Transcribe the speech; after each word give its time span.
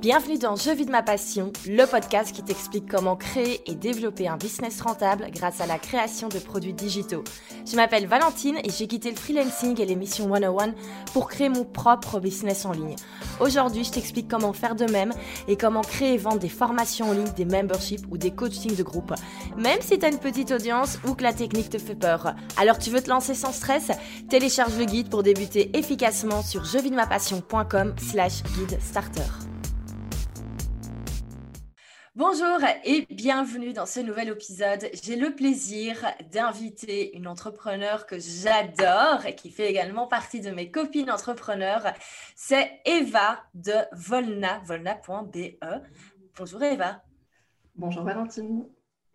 Bienvenue 0.00 0.38
dans 0.38 0.56
Je 0.56 0.70
vis 0.70 0.86
de 0.86 0.90
ma 0.90 1.02
passion, 1.02 1.52
le 1.68 1.84
podcast 1.84 2.34
qui 2.34 2.42
t'explique 2.42 2.90
comment 2.90 3.16
créer 3.16 3.60
et 3.70 3.74
développer 3.74 4.28
un 4.28 4.38
business 4.38 4.80
rentable 4.80 5.26
grâce 5.30 5.60
à 5.60 5.66
la 5.66 5.78
création 5.78 6.30
de 6.30 6.38
produits 6.38 6.72
digitaux. 6.72 7.22
Je 7.70 7.76
m'appelle 7.76 8.06
Valentine 8.06 8.56
et 8.64 8.70
j'ai 8.70 8.86
quitté 8.86 9.10
le 9.10 9.16
freelancing 9.16 9.78
et 9.78 9.84
l'émission 9.84 10.32
101 10.32 10.72
pour 11.12 11.28
créer 11.28 11.50
mon 11.50 11.66
propre 11.66 12.18
business 12.18 12.64
en 12.64 12.72
ligne. 12.72 12.96
Aujourd'hui, 13.40 13.84
je 13.84 13.90
t'explique 13.90 14.26
comment 14.26 14.54
faire 14.54 14.74
de 14.74 14.86
même 14.86 15.12
et 15.48 15.56
comment 15.58 15.82
créer 15.82 16.14
et 16.14 16.18
vendre 16.18 16.38
des 16.38 16.48
formations 16.48 17.10
en 17.10 17.12
ligne, 17.12 17.32
des 17.36 17.44
memberships 17.44 18.06
ou 18.10 18.16
des 18.16 18.30
coachings 18.30 18.76
de 18.76 18.82
groupe. 18.82 19.12
Même 19.58 19.82
si 19.82 19.98
tu 19.98 20.06
as 20.06 20.08
une 20.08 20.18
petite 20.18 20.50
audience 20.50 20.98
ou 21.06 21.14
que 21.14 21.24
la 21.24 21.34
technique 21.34 21.68
te 21.68 21.78
fait 21.78 21.94
peur. 21.94 22.34
Alors 22.56 22.78
tu 22.78 22.88
veux 22.88 23.02
te 23.02 23.10
lancer 23.10 23.34
sans 23.34 23.52
stress? 23.52 23.90
Télécharge 24.30 24.78
le 24.78 24.86
guide 24.86 25.10
pour 25.10 25.22
débuter 25.22 25.76
efficacement 25.76 26.40
sur 26.42 26.64
jevidemapassion.com 26.64 27.94
slash 27.98 28.42
guide 28.44 28.78
starter. 28.80 29.49
Bonjour 32.20 32.58
et 32.84 33.06
bienvenue 33.08 33.72
dans 33.72 33.86
ce 33.86 33.98
nouvel 33.98 34.28
épisode. 34.28 34.90
J'ai 35.02 35.16
le 35.16 35.34
plaisir 35.34 36.04
d'inviter 36.30 37.16
une 37.16 37.26
entrepreneur 37.26 38.04
que 38.04 38.18
j'adore 38.18 39.24
et 39.24 39.34
qui 39.34 39.50
fait 39.50 39.70
également 39.70 40.06
partie 40.06 40.42
de 40.42 40.50
mes 40.50 40.70
copines 40.70 41.10
entrepreneurs. 41.10 41.94
C'est 42.36 42.82
Eva 42.84 43.42
de 43.54 43.72
Volna, 43.92 44.60
volna.be. 44.66 45.64
Bonjour 46.36 46.62
Eva. 46.62 47.02
Bonjour 47.74 48.02
Valentine 48.02 48.66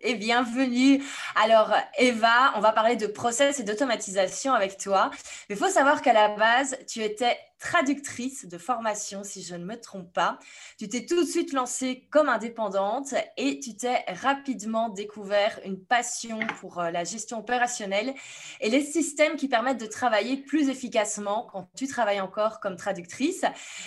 et 0.06 0.16
bienvenue. 0.16 1.04
Alors, 1.36 1.74
Eva, 1.98 2.54
on 2.56 2.60
va 2.60 2.72
parler 2.72 2.96
de 2.96 3.08
process 3.08 3.60
et 3.60 3.64
d'automatisation 3.64 4.54
avec 4.54 4.78
toi. 4.78 5.10
Mais 5.50 5.56
il 5.56 5.58
faut 5.58 5.70
savoir 5.70 6.02
qu'à 6.02 6.14
la 6.14 6.30
base, 6.30 6.78
tu 6.88 7.02
étais 7.02 7.38
traductrice 7.66 8.46
de 8.46 8.60
formation, 8.60 9.24
si 9.24 9.42
je 9.42 9.56
ne 9.56 9.66
me 9.66 9.76
trompe 9.82 10.14
pas. 10.14 10.38
Tu 10.78 10.88
t'es 10.88 11.08
tout 11.08 11.20
de 11.20 11.28
suite 11.28 11.52
lancée 11.52 12.08
comme 12.12 12.30
indépendante 12.30 13.16
et 13.38 13.60
tu 13.60 13.76
t'es 13.76 14.06
rapidement 14.22 14.90
découvert 14.90 15.60
une 15.66 15.84
passion 15.84 16.38
pour 16.60 16.80
euh, 16.80 16.92
la 16.92 17.04
gestion 17.04 17.40
opérationnelle 17.40 18.14
et 18.62 18.70
les 18.70 18.84
systèmes 18.84 19.36
qui 19.36 19.48
permettent 19.48 19.80
de 19.80 19.88
travailler 19.88 20.38
plus 20.38 20.70
efficacement 20.70 21.48
quand 21.52 21.68
tu 21.76 21.88
travailles 21.88 22.22
encore 22.22 22.60
comme 22.60 22.76
traductrice. 22.76 23.46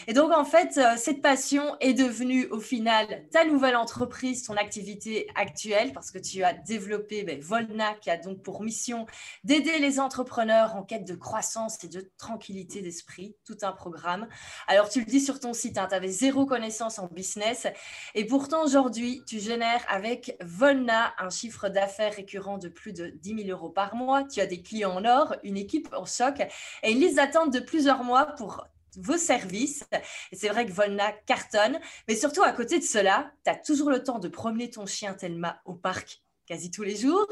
Et 0.08 0.12
donc, 0.12 0.33
en 0.33 0.44
fait, 0.44 0.77
euh, 0.77 0.97
cette 0.97 1.22
passion 1.22 1.77
est 1.78 1.94
devenue 1.94 2.48
au 2.50 2.58
final 2.58 3.28
ta 3.31 3.44
nouvelle 3.44 3.77
entreprise, 3.77 4.42
ton 4.42 4.55
activité 4.55 5.28
actuelle, 5.36 5.92
parce 5.92 6.10
que 6.10 6.19
tu 6.19 6.42
as 6.42 6.53
développé 6.53 7.22
ben, 7.22 7.41
Volna, 7.41 7.94
qui 8.00 8.10
a 8.10 8.16
donc 8.16 8.42
pour 8.42 8.60
mission 8.60 9.06
d'aider 9.44 9.78
les 9.78 10.00
entrepreneurs 10.00 10.75
en 10.75 10.83
quête 10.83 11.06
de 11.06 11.14
croissance 11.14 11.84
et 11.84 11.88
de 11.88 12.10
tranquillité 12.19 12.83
d'esprit, 12.83 13.36
tout 13.44 13.56
un 13.62 13.67
programme. 13.72 14.28
Alors, 14.66 14.88
tu 14.88 15.00
le 15.00 15.06
dis 15.06 15.20
sur 15.20 15.41
ton 15.41 15.52
site, 15.52 15.78
hein, 15.78 15.86
tu 15.88 15.94
avais 15.94 16.08
zéro 16.08 16.47
connaissance 16.47 16.98
en 16.98 17.06
business. 17.06 17.66
Et 18.14 18.25
pourtant, 18.25 18.64
aujourd'hui, 18.64 19.22
tu 19.27 19.38
génères 19.41 19.84
avec 19.88 20.36
Volna 20.41 21.14
un 21.19 21.30
chiffre 21.30 21.69
d'affaires 21.69 22.14
récurrent 22.14 22.58
de 22.58 22.69
plus 22.69 22.92
de 22.92 23.08
10 23.08 23.44
000 23.47 23.48
euros 23.50 23.70
par 23.70 23.94
mois. 23.94 24.25
Tu 24.25 24.41
as 24.41 24.47
des 24.47 24.62
clients 24.62 24.97
en 24.97 25.05
or, 25.05 25.36
une 25.42 25.56
équipe 25.56 25.88
en 25.97 26.05
choc. 26.05 26.41
Et 26.83 26.92
ils 26.92 27.00
les 27.00 27.19
attendent 27.19 27.52
de 27.52 27.60
plusieurs 27.60 28.05
mois 28.05 28.27
pour 28.27 28.66
vos 28.97 29.16
services. 29.16 29.84
C'est 30.32 30.48
vrai 30.48 30.66
que 30.66 30.72
Volna 30.72 31.12
cartonne. 31.27 31.78
Mais 32.08 32.16
surtout, 32.16 32.42
à 32.42 32.53
côté 32.53 32.78
de 32.78 32.84
cela, 32.84 33.32
tu 33.44 33.50
as 33.50 33.56
toujours 33.56 33.91
le 33.91 34.03
temps 34.03 34.19
de 34.19 34.28
promener 34.28 34.70
ton 34.70 34.86
chien 34.86 35.14
Thelma 35.14 35.60
au 35.64 35.75
parc 35.75 36.22
quasi 36.48 36.70
tous 36.70 36.82
les 36.82 36.96
jours. 36.96 37.28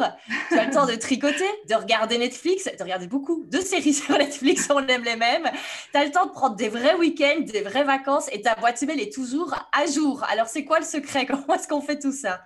Tu 0.51 0.59
as 0.59 0.67
le 0.67 0.71
temps 0.71 0.87
de 0.87 0.95
tricoter, 0.95 1.49
de 1.69 1.75
regarder 1.75 2.19
Netflix, 2.19 2.65
de 2.67 2.83
regarder 2.83 3.07
beaucoup 3.07 3.45
de 3.47 3.59
séries 3.59 3.95
sur 3.95 4.17
Netflix, 4.17 4.69
on 4.71 4.87
aime 4.87 5.05
les 5.05 5.17
mêmes. 5.17 5.49
Tu 5.91 5.99
as 5.99 6.05
le 6.05 6.11
temps 6.11 6.27
de 6.27 6.33
prendre 6.33 6.55
des 6.55 6.69
vrais 6.69 6.95
week-ends, 6.95 7.41
des 7.41 7.63
vraies 7.63 7.85
vacances 7.85 8.29
et 8.33 8.43
ta 8.43 8.55
boîte 8.55 8.83
email 8.83 9.01
est 9.01 9.13
toujours 9.13 9.55
à 9.73 9.87
jour. 9.87 10.23
Alors, 10.31 10.47
c'est 10.49 10.65
quoi 10.65 10.79
le 10.79 10.85
secret? 10.85 11.25
Comment 11.31 11.55
est-ce 11.55 11.67
qu'on 11.67 11.81
fait 11.81 11.99
tout 11.99 12.13
ça? 12.13 12.43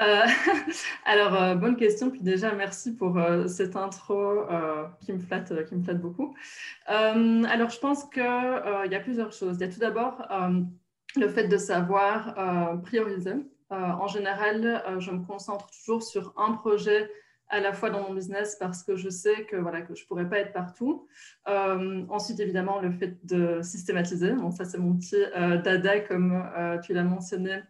Euh, 0.00 0.24
alors, 1.04 1.34
euh, 1.34 1.54
bonne 1.54 1.76
question. 1.76 2.10
Puis 2.10 2.22
déjà, 2.22 2.52
merci 2.52 2.96
pour 2.96 3.18
euh, 3.18 3.46
cette 3.46 3.76
intro 3.76 4.46
qui, 5.04 5.12
me 5.12 5.18
flatte, 5.18 5.66
qui 5.66 5.74
me 5.74 5.82
flatte 5.82 6.00
beaucoup. 6.00 6.34
alors, 6.86 7.68
je 7.68 7.78
pense 7.78 8.04
qu'il 8.04 8.22
y 8.22 8.94
a 8.94 9.00
plusieurs 9.00 9.32
choses. 9.32 9.56
Il 9.58 9.60
y 9.60 9.64
a 9.64 9.72
tout 9.72 9.80
d'abord 9.80 10.26
le 11.16 11.28
fait 11.28 11.48
de 11.48 11.58
savoir 11.58 12.80
prioriser. 12.82 13.34
Euh, 13.72 13.76
en 13.76 14.06
général, 14.06 14.82
euh, 14.86 15.00
je 15.00 15.10
me 15.10 15.24
concentre 15.24 15.70
toujours 15.70 16.02
sur 16.02 16.34
un 16.36 16.52
projet 16.52 17.10
à 17.48 17.60
la 17.60 17.72
fois 17.72 17.90
dans 17.90 18.02
mon 18.02 18.14
business 18.14 18.56
parce 18.58 18.82
que 18.82 18.96
je 18.96 19.08
sais 19.08 19.44
que, 19.44 19.56
voilà, 19.56 19.82
que 19.82 19.94
je 19.94 20.02
ne 20.02 20.06
pourrais 20.06 20.28
pas 20.28 20.38
être 20.38 20.52
partout. 20.52 21.06
Euh, 21.48 22.04
ensuite, 22.08 22.40
évidemment, 22.40 22.80
le 22.80 22.90
fait 22.90 23.18
de 23.24 23.60
systématiser. 23.62 24.32
Bon, 24.32 24.50
ça, 24.50 24.64
c'est 24.64 24.78
mon 24.78 24.94
petit 24.94 25.22
dada, 25.64 26.00
comme 26.00 26.42
tu 26.82 26.94
l'as 26.94 27.04
mentionné. 27.04 27.60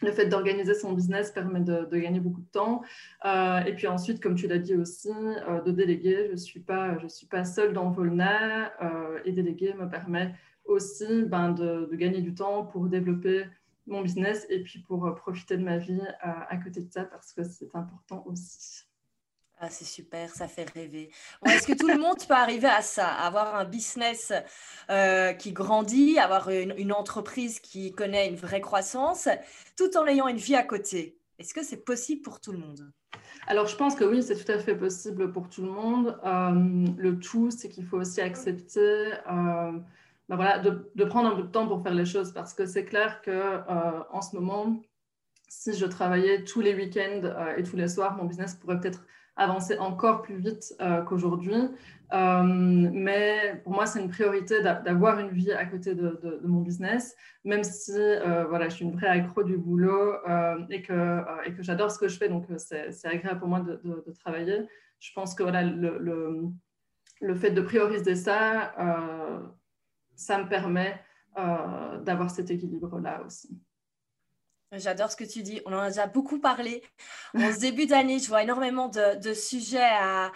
Le 0.00 0.12
fait 0.12 0.26
d'organiser 0.26 0.74
son 0.74 0.92
business 0.92 1.30
permet 1.32 1.60
de, 1.60 1.84
gagner 1.96 2.20
beaucoup 2.20 2.40
de 2.40 2.50
temps. 2.50 2.82
et 3.24 3.74
puis 3.74 3.86
ensuite, 3.86 4.22
comme 4.22 4.34
tu 4.34 4.46
l'as 4.46 4.58
dit 4.58 4.74
aussi, 4.74 5.10
de 5.10 5.70
déléguer. 5.72 6.26
Je 6.28 6.32
ne 6.32 6.36
suis, 6.36 6.60
pas, 6.60 6.96
suis 7.08 7.26
pas 7.26 7.44
seule 7.44 7.74
dans 7.74 7.90
Volna 7.90 8.72
et 9.26 9.32
déléguer 9.32 9.74
me 9.74 9.90
permet 9.90 10.34
aussi 10.68 11.24
ben, 11.24 11.50
de, 11.50 11.88
gagner 11.94 12.20
du 12.20 12.34
temps 12.34 12.64
pour 12.64 12.86
développer 12.86 13.44
mon 13.88 14.02
business 14.02 14.46
et 14.48 14.62
puis 14.62 14.80
pour 14.80 15.06
euh, 15.06 15.14
profiter 15.14 15.56
de 15.56 15.62
ma 15.62 15.78
vie 15.78 16.00
euh, 16.00 16.30
à, 16.48 16.56
côté 16.56 16.80
de 16.80 16.92
ça 16.92 17.04
parce 17.04 17.32
que 17.32 17.42
c'est 17.44 17.74
important 17.74 18.22
aussi. 18.26 18.84
Ah, 19.60 19.70
c'est 19.70 19.84
super, 19.84 20.30
ça 20.30 20.46
fait 20.46 20.70
rêver. 20.70 21.10
Est-ce 21.44 21.66
que 21.66 21.76
tout 21.76 21.88
le 21.88 21.98
monde 21.98 22.18
peut 22.28 22.34
arriver 22.34 22.68
à 22.68 22.80
ça, 22.80 23.08
avoir 23.08 23.56
un 23.56 23.64
business 23.64 24.32
euh, 24.88 25.32
qui 25.32 25.52
grandit, 25.52 26.16
avoir 26.20 26.48
une, 26.50 26.92
entreprise 26.92 27.58
qui 27.58 27.90
connaît 27.90 28.28
une 28.28 28.36
vraie 28.36 28.60
croissance, 28.60 29.28
tout 29.76 29.96
en 29.96 30.06
ayant 30.06 30.28
une 30.28 30.36
vie 30.36 30.54
à 30.54 30.62
côté? 30.62 31.18
Est-ce 31.40 31.54
que 31.54 31.64
c'est 31.64 31.84
possible 31.84 32.22
pour 32.22 32.40
tout 32.40 32.52
le 32.52 32.58
monde? 32.58 32.92
Alors, 33.48 33.66
je 33.66 33.74
pense 33.74 33.96
que 33.96 34.04
oui, 34.04 34.22
c'est 34.22 34.36
tout 34.36 34.52
à 34.52 34.60
fait 34.60 34.76
possible 34.76 35.32
pour 35.32 35.48
tout 35.48 35.62
le 35.62 35.72
monde. 35.72 36.16
le 36.96 37.18
tout, 37.18 37.50
c'est 37.50 37.68
qu'il 37.68 37.84
faut 37.84 37.96
aussi 37.96 38.20
accepter 38.20 39.10
ben 40.28 40.36
voilà, 40.36 40.58
de, 40.58 41.04
prendre 41.04 41.30
un 41.30 41.36
peu 41.36 41.42
de 41.42 41.48
temps 41.48 41.66
pour 41.66 41.82
faire 41.82 41.94
les 41.94 42.04
choses 42.04 42.32
parce 42.32 42.52
que 42.52 42.66
c'est 42.66 42.84
clair 42.84 43.22
que 43.22 43.30
euh, 43.30 44.02
en 44.10 44.20
ce 44.20 44.36
moment, 44.36 44.78
si 45.48 45.72
je 45.72 45.86
travaillais 45.86 46.44
tous 46.44 46.60
les 46.60 46.74
week-ends 46.74 47.22
euh, 47.24 47.56
et 47.56 47.62
tous 47.62 47.76
les 47.76 47.88
soirs, 47.88 48.14
mon 48.16 48.24
business 48.24 48.54
pourrait 48.54 48.78
peut-être 48.78 49.06
avancer 49.36 49.78
encore 49.78 50.20
plus 50.20 50.36
vite 50.36 50.74
euh, 50.82 51.00
qu'aujourd'hui. 51.02 51.70
mais 52.12 53.60
pour 53.64 53.72
moi, 53.72 53.86
c'est 53.86 54.00
une 54.00 54.10
priorité 54.10 54.62
d'avoir 54.62 55.18
une 55.18 55.30
vie 55.30 55.52
à 55.52 55.64
côté 55.64 55.94
de, 55.94 56.40
mon 56.44 56.60
business, 56.60 57.16
même 57.44 57.64
si 57.64 57.92
voilà, 58.50 58.68
je 58.68 58.74
suis 58.74 58.84
une 58.84 58.96
vraie 58.96 59.08
accro 59.08 59.44
du 59.44 59.56
boulot 59.56 60.14
et 60.70 60.82
que, 60.82 61.22
et 61.46 61.52
que 61.52 61.62
j'adore 61.62 61.90
ce 61.90 61.98
que 61.98 62.08
je 62.08 62.18
fais, 62.18 62.28
donc 62.28 62.46
c'est 62.56 63.06
agréable 63.06 63.38
pour 63.38 63.48
moi 63.48 63.60
de, 63.60 64.12
travailler. 64.20 64.66
Je 64.98 65.12
pense 65.14 65.34
que 65.34 65.44
voilà, 65.44 65.62
le, 65.62 66.50
le 67.20 67.34
fait 67.34 67.50
de 67.50 67.60
prioriser 67.60 68.16
ça, 68.16 68.74
ça 70.18 70.36
me 70.36 70.48
permet 70.48 71.00
euh, 71.38 71.98
d'avoir 72.00 72.30
cet 72.30 72.50
équilibre-là 72.50 73.22
aussi. 73.24 73.56
J'adore 74.72 75.10
ce 75.10 75.16
que 75.16 75.24
tu 75.24 75.42
dis. 75.42 75.62
On 75.64 75.72
en 75.72 75.78
a 75.78 75.88
déjà 75.88 76.06
beaucoup 76.06 76.40
parlé. 76.40 76.82
En 77.34 77.52
ce 77.52 77.58
début 77.58 77.86
d'année, 77.86 78.18
je 78.18 78.28
vois 78.28 78.42
énormément 78.42 78.88
de, 78.88 79.32
sujets 79.32 79.80
à, 79.80 80.30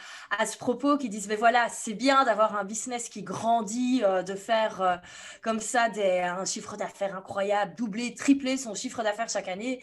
ce 0.46 0.56
propos 0.56 0.96
qui 0.96 1.10
disent, 1.10 1.28
mais 1.28 1.36
voilà, 1.36 1.68
c'est 1.68 1.92
bien 1.92 2.24
d'avoir 2.24 2.56
un 2.56 2.64
business 2.64 3.10
qui 3.10 3.22
grandit, 3.24 4.02
euh, 4.04 4.22
de 4.22 4.34
faire 4.34 4.80
euh, 4.80 4.96
comme 5.42 5.60
ça 5.60 5.90
des, 5.90 6.20
un 6.20 6.46
chiffre 6.46 6.78
d'affaires 6.78 7.14
incroyable, 7.14 7.74
doubler, 7.74 8.14
tripler 8.14 8.56
son 8.56 8.74
chiffre 8.74 9.02
d'affaires 9.02 9.28
chaque 9.28 9.48
année. 9.48 9.82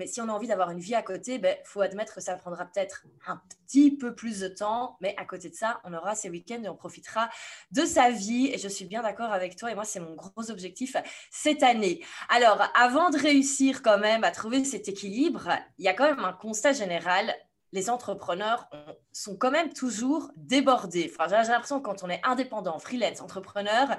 Mais 0.00 0.06
si 0.06 0.22
on 0.22 0.30
a 0.30 0.32
envie 0.32 0.46
d'avoir 0.46 0.70
une 0.70 0.80
vie 0.80 0.94
à 0.94 1.02
côté, 1.02 1.34
il 1.34 1.42
ben, 1.42 1.54
faut 1.62 1.82
admettre 1.82 2.14
que 2.14 2.22
ça 2.22 2.34
prendra 2.34 2.64
peut-être 2.64 3.04
un 3.26 3.38
petit 3.66 3.94
peu 3.94 4.14
plus 4.14 4.40
de 4.40 4.48
temps. 4.48 4.96
Mais 5.02 5.14
à 5.18 5.26
côté 5.26 5.50
de 5.50 5.54
ça, 5.54 5.78
on 5.84 5.92
aura 5.92 6.14
ces 6.14 6.30
week-ends 6.30 6.62
et 6.64 6.70
on 6.70 6.74
profitera 6.74 7.28
de 7.70 7.84
sa 7.84 8.10
vie. 8.10 8.46
Et 8.50 8.56
je 8.56 8.66
suis 8.66 8.86
bien 8.86 9.02
d'accord 9.02 9.30
avec 9.30 9.56
toi. 9.56 9.70
Et 9.70 9.74
moi, 9.74 9.84
c'est 9.84 10.00
mon 10.00 10.14
gros 10.14 10.50
objectif 10.50 10.96
cette 11.30 11.62
année. 11.62 12.02
Alors, 12.30 12.62
avant 12.74 13.10
de 13.10 13.18
réussir 13.18 13.82
quand 13.82 13.98
même 13.98 14.24
à 14.24 14.30
trouver 14.30 14.64
cet 14.64 14.88
équilibre, 14.88 15.50
il 15.76 15.84
y 15.84 15.88
a 15.88 15.92
quand 15.92 16.08
même 16.08 16.24
un 16.24 16.32
constat 16.32 16.72
général 16.72 17.34
les 17.72 17.88
entrepreneurs 17.88 18.68
sont 19.12 19.36
quand 19.36 19.50
même 19.50 19.72
toujours 19.72 20.30
débordés. 20.36 21.12
J'ai 21.28 21.34
l'impression 21.52 21.80
que 21.80 21.84
quand 21.84 22.02
on 22.02 22.08
est 22.08 22.20
indépendant, 22.24 22.78
freelance, 22.78 23.20
entrepreneur, 23.20 23.96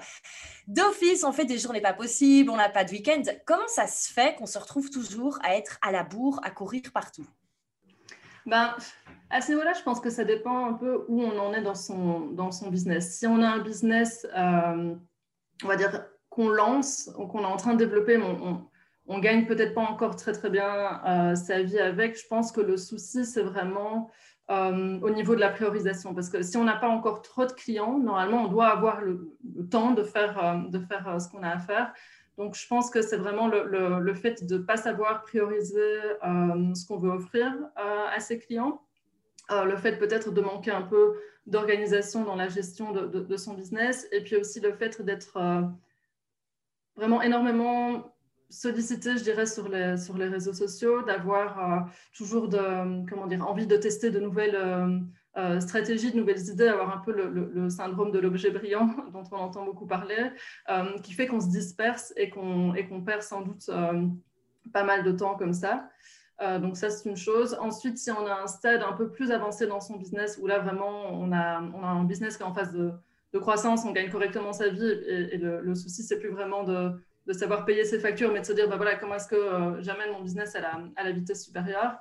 d'office, 0.68 1.24
on 1.24 1.32
fait 1.32 1.46
des 1.46 1.58
journées 1.58 1.82
pas 1.82 1.94
possibles, 1.94 2.50
on 2.50 2.58
n'a 2.58 2.70
pas 2.70 2.84
de 2.84 2.92
week-end. 2.92 3.22
Comment 3.46 3.68
ça 3.68 3.88
se 3.88 4.12
fait 4.12 4.36
qu'on 4.36 4.46
se 4.46 4.60
retrouve 4.60 4.90
toujours 4.90 5.40
à 5.44 5.56
être 5.56 5.78
à 5.82 5.92
la 5.92 6.04
bourre, 6.04 6.40
à 6.44 6.52
courir 6.52 6.84
partout? 6.94 7.26
Ben, 8.46 8.76
à 9.30 9.42
ce 9.42 9.52
niveau-là, 9.52 9.74
je 9.74 9.84
pense 9.84 10.00
que 10.00 10.10
ça 10.10 10.26
dépend 10.26 10.66
un 10.66 10.74
peu 10.74 11.06
où 11.08 11.22
on 11.22 11.38
en 11.40 11.54
est 11.54 11.62
dans 11.62 11.76
son, 11.76 12.32
dans 12.32 12.52
son 12.52 12.70
business. 12.70 13.18
Si 13.18 13.28
on 13.28 13.42
a 13.42 13.48
un 13.48 13.60
business, 13.60 14.28
euh, 14.36 14.96
on 15.64 15.68
va 15.68 15.76
dire, 15.76 16.06
qu'on 16.30 16.50
lance, 16.50 17.10
qu'on 17.14 17.42
est 17.42 17.46
en 17.46 17.58
train 17.58 17.74
de 17.74 17.86
développer, 17.86 18.18
on, 18.18 18.48
on 18.48 18.71
gagne 19.20 19.46
peut-être 19.46 19.74
pas 19.74 19.82
encore 19.82 20.16
très 20.16 20.32
très 20.32 20.50
bien 20.50 21.02
euh, 21.06 21.36
sa 21.36 21.62
vie 21.62 21.80
avec. 21.80 22.18
Je 22.18 22.28
pense 22.28 22.52
que 22.52 22.62
le 22.62 22.78
souci, 22.78 23.26
c'est 23.26 23.42
vraiment 23.42 24.10
euh, 24.50 25.00
au 25.02 25.10
niveau 25.10 25.36
de 25.36 25.40
la 25.40 25.50
priorisation. 25.50 26.14
Parce 26.14 26.30
que 26.30 26.42
si 26.42 26.58
on 26.58 26.64
n'a 26.64 26.76
pas 26.76 26.88
encore 26.88 27.22
trop 27.22 27.46
de 27.46 27.52
clients, 27.52 27.98
normalement, 27.98 28.44
on 28.44 28.48
doit 28.48 28.68
avoir 28.68 29.02
le, 29.02 29.36
temps 29.70 29.92
de 29.92 30.04
faire, 30.04 30.44
euh, 30.44 30.70
de 30.70 30.80
faire 30.80 31.20
ce 31.20 31.30
qu'on 31.30 31.44
a 31.44 31.50
à 31.50 31.60
faire. 31.60 31.94
Donc, 32.38 32.56
je 32.56 32.66
pense 32.68 32.90
que 32.90 33.02
c'est 33.02 33.18
vraiment 33.18 33.48
le, 33.48 34.14
fait 34.14 34.46
de 34.46 34.58
ne 34.58 34.64
pas 34.64 34.78
savoir 34.78 35.22
prioriser 35.24 36.00
ce 36.24 36.88
qu'on 36.88 36.98
veut 36.98 37.12
offrir 37.12 37.54
à 37.76 38.20
ses 38.20 38.40
clients. 38.40 38.82
le 39.50 39.76
fait 39.76 40.00
peut-être 40.00 40.32
de 40.32 40.42
manquer 40.42 40.72
un 40.72 40.82
peu 40.82 41.20
d'organisation 41.46 42.24
dans 42.24 42.36
la 42.36 42.48
gestion 42.48 42.94
de, 42.94 43.38
son 43.38 43.54
business 43.54 44.08
et 44.12 44.22
puis 44.24 44.38
aussi 44.38 44.60
le 44.60 44.72
fait 44.74 45.02
d'être 45.04 45.38
vraiment 46.96 47.22
énormément 47.22 48.11
sollicité, 48.52 49.18
je 49.18 49.24
dirais, 49.24 49.46
sur 49.46 49.68
les, 49.70 49.98
sur 49.98 50.18
les 50.18 50.28
réseaux 50.28 50.54
sociaux, 50.54 51.02
d'avoir 51.02 51.90
toujours 52.16 52.48
de, 52.48 53.08
comment 53.10 53.28
dire, 53.28 53.48
envie 53.48 53.68
de 53.68 53.78
tester 53.78 54.12
de 54.12 54.20
nouvelles 54.20 54.56
euh, 55.38 55.62
stratégie, 55.62 56.12
de 56.12 56.18
nouvelles 56.18 56.50
idées, 56.50 56.68
avoir 56.68 56.94
un 56.94 57.00
peu 57.00 57.14
le, 57.14 57.70
syndrome 57.70 58.12
de 58.12 58.20
l'objet 58.20 58.52
brillant 58.52 58.90
dont 59.14 59.24
on 59.32 59.38
entend 59.38 59.64
beaucoup 59.64 59.86
parler, 59.86 60.30
euh, 60.70 61.00
qui 61.00 61.14
fait 61.14 61.26
qu'on 61.26 61.40
se 61.40 61.48
disperse 61.48 62.14
et 62.18 62.30
qu'on 62.30 62.74
qu'on 62.90 63.02
perd 63.02 63.22
sans 63.22 63.42
doute 63.42 63.70
euh, 63.70 64.08
pas 64.74 64.84
mal 64.84 65.04
de 65.04 65.12
temps 65.14 65.36
comme 65.36 65.54
ça. 65.54 65.90
donc 66.60 66.76
ça, 66.76 66.90
c'est 66.90 67.08
une 67.10 67.16
chose. 67.16 67.56
Ensuite, 67.62 67.98
si 67.98 68.12
on 68.12 68.26
a 68.26 68.42
un 68.42 68.48
stade 68.48 68.82
un 68.82 68.94
peu 68.94 69.10
plus 69.10 69.32
avancé 69.32 69.68
dans 69.68 69.80
son 69.80 69.96
business, 69.96 70.38
où 70.42 70.48
là, 70.48 70.60
vraiment, 70.60 71.14
on 71.14 71.32
a, 71.32 71.62
on 71.62 71.84
a 71.84 71.88
un 71.88 72.04
business 72.04 72.36
qui 72.36 72.44
est 72.44 72.46
en 72.46 72.54
phase 72.54 72.74
de, 72.74 72.92
croissance, 73.40 73.86
on 73.86 73.92
gagne 73.92 74.10
correctement 74.10 74.52
sa 74.52 74.68
vie, 74.68 74.84
et, 74.84 75.38
le, 75.38 75.76
souci, 75.76 76.04
c'est 76.04 76.20
plus 76.20 76.32
vraiment 76.32 76.64
de, 76.64 76.92
de, 77.28 77.34
savoir 77.34 77.66
payer 77.66 77.86
ses 77.86 78.00
factures, 78.00 78.32
mais 78.32 78.42
de 78.42 78.46
se 78.46 78.54
dire, 78.54 78.70
bah, 78.70 78.78
voilà, 78.78 78.96
comment 78.96 79.16
est-ce 79.16 79.28
que 79.28 79.82
j'amène 79.82 80.12
mon 80.12 80.22
business 80.22 80.56
à 80.56 80.62
la, 80.62 80.80
à 80.96 81.04
la 81.04 81.12
vitesse 81.12 81.46
supérieure. 81.46 81.98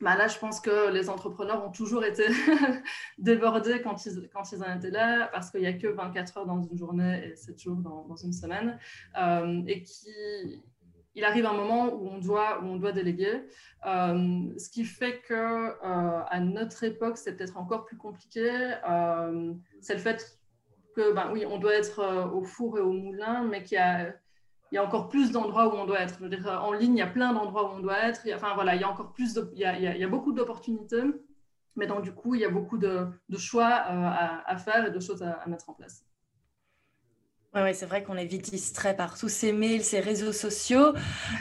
Bah 0.00 0.16
là, 0.16 0.28
je 0.28 0.38
pense 0.38 0.60
que 0.60 0.90
les 0.90 1.10
entrepreneurs 1.10 1.62
ont 1.62 1.70
toujours 1.70 2.04
été 2.04 2.24
débordés 3.18 3.82
quand 3.82 4.06
ils, 4.06 4.30
quand 4.32 4.50
ils 4.50 4.62
en 4.62 4.74
étaient 4.74 4.90
là, 4.90 5.28
parce 5.30 5.50
qu'il 5.50 5.60
n'y 5.60 5.66
a 5.66 5.74
que 5.74 5.88
24 5.88 6.38
heures 6.38 6.46
dans 6.46 6.62
une 6.62 6.78
journée 6.78 7.22
et 7.26 7.36
7 7.36 7.60
jours 7.60 7.76
dans, 7.76 8.16
une 8.16 8.32
semaine, 8.32 8.78
euh, 9.20 9.62
et 9.66 9.82
qu'il 9.82 11.22
arrive 11.22 11.44
un 11.44 11.52
moment 11.52 11.92
où 11.92 12.08
on 12.08 12.18
doit, 12.18 12.62
où 12.62 12.66
on 12.68 12.76
doit 12.76 12.92
déléguer, 12.92 13.42
euh, 13.86 14.58
ce 14.58 14.70
qui 14.70 14.86
fait 14.86 15.20
que 15.20 15.34
euh, 15.34 15.74
à 15.82 16.40
notre 16.40 16.82
époque, 16.84 17.18
c'est 17.18 17.36
peut-être 17.36 17.58
encore 17.58 17.84
plus 17.84 17.98
compliqué. 17.98 18.48
c'est 19.82 19.94
le 19.94 20.00
fait 20.00 20.39
que, 20.94 21.12
ben, 21.12 21.30
oui, 21.32 21.44
on 21.46 21.58
doit 21.58 21.74
être 21.74 22.30
au 22.32 22.42
four 22.42 22.78
et 22.78 22.80
au 22.80 22.92
moulin, 22.92 23.44
mais 23.44 23.62
qu'il 23.62 23.76
y 23.76 23.78
a 23.78 24.12
il 24.72 24.76
y 24.76 24.78
a 24.78 24.84
encore 24.84 25.08
plus 25.08 25.32
d'endroits 25.32 25.68
où 25.68 25.76
on 25.76 25.84
doit 25.84 26.00
être. 26.00 26.26
Dire, 26.28 26.46
en 26.62 26.72
ligne, 26.72 26.96
il 26.96 26.98
y 26.98 27.02
a 27.02 27.06
plein 27.06 27.32
d'endroits 27.32 27.72
où 27.72 27.78
on 27.78 27.80
doit 27.80 27.98
être. 27.98 28.22
enfin, 28.34 28.54
voilà, 28.54 28.74
il 28.74 28.80
y 28.80 28.84
a 28.84 28.88
encore 28.88 29.12
plus 29.12 29.38
il, 29.54 29.58
y 29.58 29.64
a, 29.64 29.76
il, 29.76 30.00
y 30.00 30.04
a, 30.04 30.08
beaucoup 30.08 30.32
d'opportunités. 30.32 31.02
Mais 31.76 31.86
donc, 31.86 32.02
du 32.02 32.12
coup, 32.12 32.34
il 32.34 32.40
y 32.40 32.44
a 32.44 32.50
beaucoup 32.50 32.78
de, 32.78 33.08
choix 33.36 33.84
euh, 33.90 34.10
à, 34.46 34.56
faire 34.56 34.86
et 34.86 34.90
de 34.90 35.00
choses 35.00 35.22
à, 35.22 35.44
mettre 35.46 35.70
en 35.70 35.74
place. 35.74 36.04
Oui, 37.52 37.62
ouais, 37.62 37.74
c'est 37.74 37.86
vrai 37.86 38.04
qu'on 38.04 38.16
est 38.16 38.26
vite 38.26 38.48
distrait 38.50 38.94
par 38.94 39.18
tous 39.18 39.28
ces 39.28 39.52
mails, 39.52 39.82
ces 39.82 39.98
réseaux 39.98 40.32
sociaux. 40.32 40.94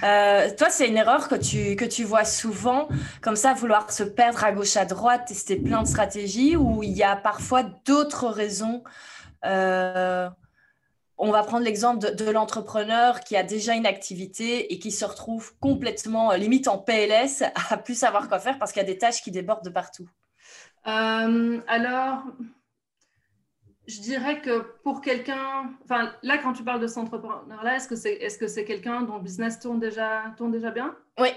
Euh, 0.04 0.50
toi, 0.58 0.72
c'est 0.72 0.88
une 0.88 0.98
erreur 0.98 1.28
que 1.28 1.36
tu, 1.36 1.76
que 1.76 1.86
tu 1.86 2.04
vois 2.04 2.26
souvent, 2.26 2.88
comme 3.22 3.36
ça, 3.36 3.54
vouloir 3.54 3.92
se 3.92 4.02
perdre 4.02 4.44
à 4.44 4.52
gauche, 4.52 4.76
à 4.76 4.86
droite, 4.86 5.28
tester 5.28 5.56
plein 5.56 5.84
de 5.84 5.88
stratégies, 5.88 6.58
ou 6.58 6.82
il 6.82 6.94
y 6.94 7.04
a 7.04 7.16
parfois 7.16 7.62
d'autres 7.86 8.28
raisons 8.28 8.82
euh, 8.84 8.90
on 11.20 11.32
va 11.32 11.44
prendre 11.44 11.66
l'exemple 11.66 12.16
de, 12.16 12.32
l'entrepreneur 12.32 13.20
qui 13.20 13.36
a 13.36 13.44
déjà 13.44 13.76
une 13.76 13.86
activité 13.86 14.74
et 14.74 14.80
qui 14.80 14.92
se 14.92 15.04
retrouve 15.04 15.54
complètement, 15.60 16.32
euh, 16.32 16.38
limite 16.38 16.68
en 16.68 16.78
PLS, 16.78 17.44
à 17.70 17.78
plus 17.78 17.96
savoir 17.96 18.30
quoi 18.30 18.40
faire 18.40 18.58
parce 18.58 18.72
qu'il 18.72 18.82
y 18.82 18.86
a 18.86 18.88
des 18.88 18.98
tâches 18.98 19.22
qui 19.22 19.30
débordent 19.30 19.66
de 19.66 19.70
partout. 19.70 20.10
Euh, 20.88 21.60
alors, 21.68 22.24
je 23.86 24.00
dirais 24.00 24.42
que 24.42 24.62
pour 24.84 25.02
quelqu'un, 25.02 25.70
enfin 25.84 26.14
là, 26.24 26.38
quand 26.38 26.54
tu 26.54 26.64
parles 26.64 26.80
de 26.80 26.88
cet 26.88 27.00
entrepreneur-là, 27.00 27.76
est-ce 27.76 27.90
que 27.90 27.98
c'est 27.98 28.14
est 28.14 28.42
-ce 28.42 28.48
c'est 28.48 28.64
quelqu'un 28.64 29.02
dont 29.02 29.18
le 29.18 29.24
business 29.24 29.60
tourne 29.60 29.80
déjà, 29.80 30.34
tourne 30.38 30.52
déjà 30.52 30.72
bien? 30.72 30.96
Oui. 31.20 31.30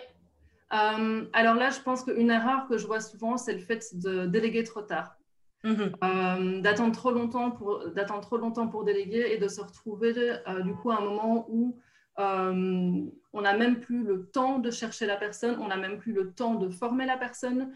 Euh, 0.72 1.26
alors 1.32 1.56
là, 1.56 1.70
je 1.70 1.80
pense 1.80 2.04
qu'une 2.04 2.30
erreur 2.30 2.66
que 2.68 2.78
je 2.78 2.86
vois 2.86 3.00
souvent, 3.00 3.36
c'est 3.36 3.52
le 3.52 3.58
fait 3.58 3.82
de 3.94 4.26
déléguer 4.26 4.62
trop 4.62 4.82
tard. 4.82 5.16
Mhm. 5.64 5.92
Euh, 6.02 6.60
d'attendre 6.60 6.92
trop 6.92 7.12
longtemps 7.12 7.52
pour 7.52 7.88
d'attendre 7.90 8.22
trop 8.22 8.36
longtemps 8.36 8.66
pour 8.66 8.84
déléguer 8.84 9.32
et 9.32 9.38
de 9.38 9.46
se 9.46 9.60
retrouver 9.60 10.12
euh, 10.48 10.60
du 10.62 10.74
coup 10.74 10.90
à 10.90 10.96
un 10.98 11.02
moment 11.02 11.46
où 11.48 11.78
euh, 12.18 13.04
on 13.32 13.40
n'a 13.40 13.56
même 13.56 13.78
plus 13.78 14.02
le 14.02 14.26
temps 14.26 14.58
de 14.58 14.70
chercher 14.70 15.06
la 15.06 15.16
personne, 15.16 15.56
on 15.60 15.68
n'a 15.68 15.76
même 15.76 15.98
plus 15.98 16.12
le 16.12 16.32
temps 16.32 16.56
de 16.56 16.68
former 16.68 17.06
la 17.06 17.16
personne. 17.16 17.72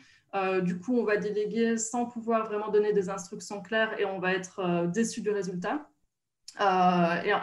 du 0.63 0.79
coup, 0.79 0.99
on 0.99 1.05
va 1.05 1.17
déléguer 1.17 1.79
sans 1.79 2.05
pouvoir 2.05 2.47
vraiment 2.47 2.71
donner 2.71 2.93
des 2.93 3.09
instructions 3.09 3.63
claires 3.63 3.99
et 3.99 4.05
on 4.05 4.19
va 4.19 4.35
être 4.35 4.87
déçu 4.93 5.23
du 5.23 5.31
résultat. 5.31 5.89
Euh, 6.61 6.65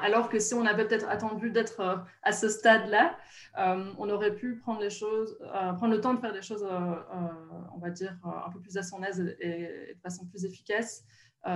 alors 0.01 0.29
que 0.29 0.39
si 0.39 0.53
on 0.55 0.65
avait 0.65 0.87
peut-être 0.87 1.07
attendu 1.07 1.51
d'être 1.51 1.79
euh, 1.81 1.97
à 2.23 2.31
ce 2.31 2.49
stade-là, 2.49 3.15
euh, 3.59 3.93
on 3.99 4.09
aurait 4.09 4.33
pu 4.33 4.57
prendre 4.57 4.81
les 4.81 4.89
choses, 4.89 5.37
prendre 5.77 5.89
le 5.89 6.01
temps 6.01 6.15
de 6.15 6.19
faire 6.19 6.33
des 6.33 6.41
choses, 6.41 6.63
on 6.63 7.77
va 7.77 7.91
dire, 7.91 8.17
un 8.23 8.49
peu 8.51 8.59
plus 8.59 8.77
à 8.77 8.83
son 8.83 9.03
aise 9.03 9.19
et, 9.39 9.93
de 9.95 10.01
façon 10.01 10.25
plus 10.25 10.45
efficace. 10.45 11.05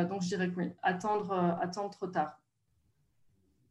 donc 0.07 0.21
je 0.21 0.27
dirais 0.27 0.49
que 0.49 0.55
oui, 0.57 0.71
attendre, 0.83 1.33
attendre 1.59 1.89
trop 1.89 2.07
tard. 2.07 2.39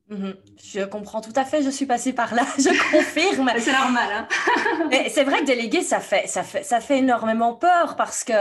Mhm. 0.08 0.36
Je 0.62 0.84
comprends 0.84 1.20
tout 1.20 1.32
à 1.34 1.44
fait, 1.44 1.62
je 1.62 1.70
suis 1.70 1.86
passée 1.86 2.12
par 2.12 2.34
là, 2.34 2.44
je 2.58 2.68
confirme. 2.92 3.50
c'est 3.58 3.72
normal. 3.72 4.08
Hein 4.12 4.28
c'est 5.08 5.24
vrai 5.24 5.40
que 5.40 5.46
déléguer, 5.46 5.82
ça 5.82 6.00
fait, 6.00 6.26
ça, 6.28 6.42
fait, 6.42 6.62
ça 6.62 6.80
fait 6.80 6.98
énormément 6.98 7.54
peur 7.54 7.96
parce 7.96 8.22
que 8.22 8.32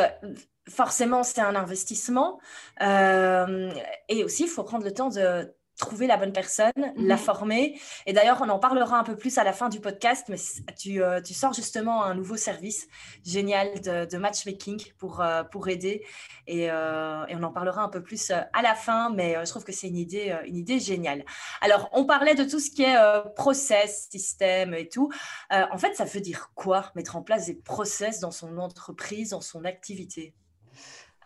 forcément, 0.70 1.24
c'est 1.24 1.42
un 1.42 1.56
investissement. 1.56 2.40
Euh, 2.82 3.72
et 4.10 4.24
aussi, 4.24 4.44
il 4.44 4.50
faut 4.50 4.64
prendre 4.64 4.84
le 4.84 4.94
temps 4.94 5.10
de 5.10 5.54
trouver 5.77 6.07
la 6.07 6.18
bonne 6.18 6.33
personne, 6.33 6.72
la 6.95 7.16
mhm. 7.16 7.22
former. 7.22 7.80
Et 8.06 8.13
d'ailleurs, 8.13 8.42
on 8.42 8.50
en 8.50 8.60
parlera 8.60 8.98
un 8.98 9.04
peu 9.04 9.16
plus 9.16 9.38
à 9.38 9.44
la 9.44 9.54
fin 9.54 9.69
du 9.69 9.80
podcast, 9.80 10.25
mais 10.30 10.38
tu, 10.77 11.01
euh, 11.01 11.22
tu 11.22 11.33
sors 11.33 11.54
justement 11.54 12.04
un 12.04 12.16
nouveau 12.16 12.38
service 12.38 12.88
génial 13.25 13.81
de, 13.81 14.18
matchmaking 14.18 14.81
pour, 14.98 15.22
euh, 15.22 15.44
pour 15.44 15.68
aider. 15.68 16.06
Et, 16.48 16.63
et, 16.66 16.72
on 16.72 17.44
en 17.44 17.51
parlera 17.51 17.81
un 17.81 17.89
peu 17.89 18.01
plus 18.01 18.31
à 18.31 18.62
la 18.62 18.75
fin, 18.75 19.10
mais 19.10 19.36
je 19.45 19.50
trouve 19.50 19.63
que 19.63 19.72
c'est 19.72 19.88
une 19.88 19.98
idée, 19.98 20.36
une 20.45 20.56
idée 20.56 20.80
géniale. 20.80 21.25
Alors, 21.62 21.89
on 21.92 22.06
parlait 22.06 22.36
de 22.36 22.44
tout 22.44 22.60
ce 22.60 22.72
qui 22.72 22.83
est 22.83 22.95
process, 23.36 24.07
système 24.10 24.74
et 24.74 24.88
tout. 24.88 25.12
en 25.50 25.77
fait, 25.77 25.95
ça 25.95 26.06
veut 26.06 26.22
dire 26.22 26.51
quoi 26.56 26.92
mettre 26.95 27.16
en 27.16 27.22
place 27.22 27.48
des 27.48 27.56
process 27.56 28.19
dans 28.19 28.31
son 28.31 28.57
entreprise, 28.57 29.31
dans 29.31 29.42
son 29.42 29.66
activité? 29.66 30.33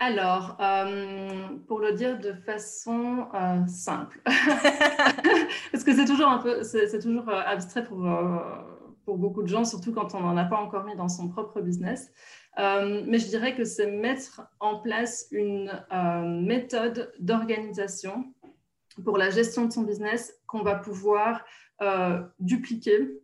Alors, 0.01 0.55
euh, 0.61 1.49
pour 1.67 1.79
le 1.79 1.91
dire 1.91 2.19
de 2.19 2.31
façon 2.31 3.27
euh, 3.33 3.67
simple, 3.67 4.21
parce 5.71 5.83
que 5.83 5.93
c'est 5.93 6.05
toujours 6.05 6.29
un 6.29 6.37
peu, 6.37 6.63
c'est 6.63 6.99
toujours 6.99 7.27
euh, 7.27 7.41
abstrait 7.45 7.83
pour, 7.83 8.09
pour 9.03 9.17
beaucoup 9.17 9.43
de 9.43 9.49
gens, 9.49 9.65
surtout 9.65 9.91
quand 9.91 10.15
on 10.15 10.21
n'en 10.21 10.37
a 10.37 10.45
pas 10.45 10.55
encore 10.55 10.85
mis 10.85 10.95
dans 10.95 11.09
son 11.09 11.27
propre 11.27 11.59
business. 11.59 12.13
mais 12.57 13.19
je 13.19 13.27
dirais 13.27 13.55
que 13.55 13.65
c'est 13.65 13.91
mettre 13.91 14.41
en 14.61 14.79
place 14.79 15.27
une 15.31 15.69
méthode 16.45 17.11
d'organisation 17.19 18.33
pour 19.03 19.17
la 19.17 19.29
gestion 19.29 19.65
de 19.65 19.73
son 19.73 19.83
business 19.83 20.33
qu'on 20.47 20.63
va 20.63 20.75
pouvoir 20.75 21.43
dupliquer 22.39 23.19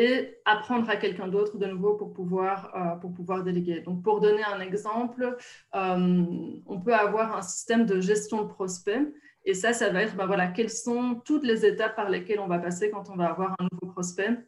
et 0.00 0.38
apprendre 0.46 0.88
à 0.88 0.96
quelqu'un 0.96 1.28
d'autre 1.28 1.58
de 1.58 1.66
nouveau 1.66 1.94
pour 1.94 2.14
pouvoir, 2.14 2.74
euh, 2.74 2.96
pour 2.96 3.12
pouvoir 3.12 3.44
déléguer. 3.44 3.80
Donc, 3.82 4.02
pour 4.02 4.20
donner 4.20 4.42
un 4.42 4.58
exemple, 4.60 5.36
euh, 5.74 6.24
on 6.66 6.80
peut 6.80 6.94
avoir 6.94 7.36
un 7.36 7.42
système 7.42 7.84
de 7.84 8.00
gestion 8.00 8.44
de 8.44 8.48
prospects. 8.48 9.12
Et 9.44 9.52
ça, 9.52 9.74
ça 9.74 9.90
va 9.90 10.02
être, 10.02 10.16
ben 10.16 10.24
voilà, 10.24 10.46
quelles 10.48 10.70
sont 10.70 11.20
toutes 11.26 11.44
les 11.44 11.66
étapes 11.66 11.96
par 11.96 12.08
lesquelles 12.08 12.40
on 12.40 12.46
va 12.46 12.58
passer 12.58 12.90
quand 12.90 13.10
on 13.10 13.16
va 13.16 13.26
avoir 13.26 13.54
un 13.58 13.68
nouveau 13.70 13.92
prospect 13.92 14.38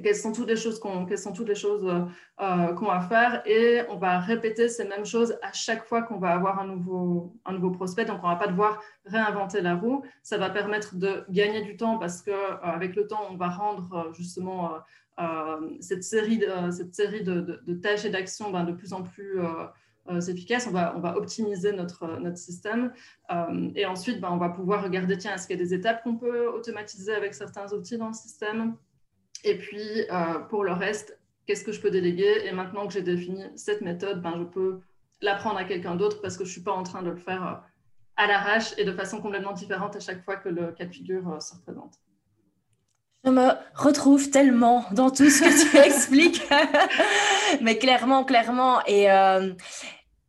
quelles 0.00 0.16
sont 0.16 0.32
toutes 0.32 0.48
les 0.48 0.56
choses 0.56 0.80
euh, 1.86 2.00
euh, 2.40 2.72
qu'on 2.74 2.86
va 2.86 3.00
faire 3.00 3.42
et 3.46 3.82
on 3.88 3.96
va 3.96 4.18
répéter 4.20 4.68
ces 4.68 4.84
mêmes 4.84 5.04
choses 5.04 5.36
à 5.42 5.52
chaque 5.52 5.84
fois 5.84 6.02
qu'on 6.02 6.18
va 6.18 6.30
avoir 6.30 6.60
un 6.60 6.66
nouveau 6.66 7.70
prospect 7.72 8.04
donc 8.04 8.20
on 8.22 8.28
va 8.28 8.36
pas 8.36 8.46
devoir 8.46 8.82
réinventer 9.04 9.60
la 9.60 9.74
roue 9.74 10.02
ça 10.22 10.38
va 10.38 10.50
permettre 10.50 10.96
de 10.96 11.24
gagner 11.28 11.62
du 11.62 11.76
temps 11.76 11.98
parce 11.98 12.22
que 12.22 12.30
euh, 12.30 12.56
avec 12.62 12.96
le 12.96 13.06
temps 13.06 13.26
on 13.30 13.36
va 13.36 13.48
rendre 13.48 14.10
justement 14.14 14.72
cette 15.78 16.02
série 16.02 16.38
de, 16.38 16.70
cette 16.70 16.94
série 16.94 17.22
de, 17.22 17.74
tâches 17.74 18.04
et 18.04 18.10
d'actions 18.10 18.50
ben, 18.50 18.64
de 18.64 18.72
plus 18.72 18.92
en 18.92 19.02
plus 19.02 19.40
efficaces. 20.26 20.66
on 20.66 20.72
va, 20.72 20.94
on 20.96 21.00
va 21.00 21.16
optimiser 21.16 21.72
notre, 21.72 22.18
notre 22.18 22.38
système. 22.38 22.92
et 23.76 23.86
ensuite, 23.86 24.20
ben, 24.20 24.30
on 24.32 24.38
va 24.38 24.48
pouvoir 24.48 24.82
regarder, 24.82 25.16
tiens, 25.18 25.34
est-ce 25.34 25.46
qu'il 25.46 25.56
y 25.56 25.60
a 25.60 25.62
des 25.62 25.74
étapes 25.74 26.02
qu'on 26.02 26.16
peut 26.16 26.48
automatiser 26.48 27.14
avec 27.14 27.34
certains 27.34 27.72
outils 27.72 27.98
dans 27.98 28.08
le 28.08 28.14
système? 28.14 28.74
Et 29.44 29.58
puis, 29.58 30.04
euh, 30.10 30.38
pour 30.48 30.64
le 30.64 30.72
reste, 30.72 31.18
qu'est-ce 31.46 31.64
que 31.64 31.72
je 31.72 31.80
peux 31.80 31.90
déléguer? 31.90 32.46
Et 32.46 32.52
maintenant 32.52 32.86
que 32.86 32.92
j'ai 32.92 33.02
défini 33.02 33.44
cette 33.56 33.80
méthode, 33.80 34.22
ben, 34.22 34.34
je 34.38 34.44
peux 34.44 34.80
l'apprendre 35.20 35.58
à 35.58 35.64
quelqu'un 35.64 35.96
d'autre 35.96 36.20
parce 36.20 36.36
que 36.36 36.44
je 36.44 36.50
ne 36.50 36.52
suis 36.52 36.62
pas 36.62 36.72
en 36.72 36.82
train 36.82 37.02
de 37.02 37.10
le 37.10 37.16
faire 37.16 37.46
euh, 37.46 37.54
à 38.16 38.26
l'arrache 38.26 38.74
et 38.78 38.84
de 38.84 38.92
façon 38.92 39.20
complètement 39.20 39.52
différente 39.52 39.96
à 39.96 40.00
chaque 40.00 40.24
fois 40.24 40.36
que 40.36 40.48
le 40.48 40.72
cas 40.72 40.84
de 40.84 40.92
figure 40.92 41.28
euh, 41.28 41.40
se 41.40 41.54
représente. 41.54 41.94
Je 43.24 43.30
me 43.30 43.50
retrouve 43.74 44.30
tellement 44.30 44.84
dans 44.92 45.10
tout 45.10 45.30
ce 45.30 45.42
que 45.42 45.70
tu 45.70 45.76
expliques, 45.86 46.42
mais 47.60 47.78
clairement, 47.78 48.24
clairement. 48.24 48.80
Et, 48.86 49.06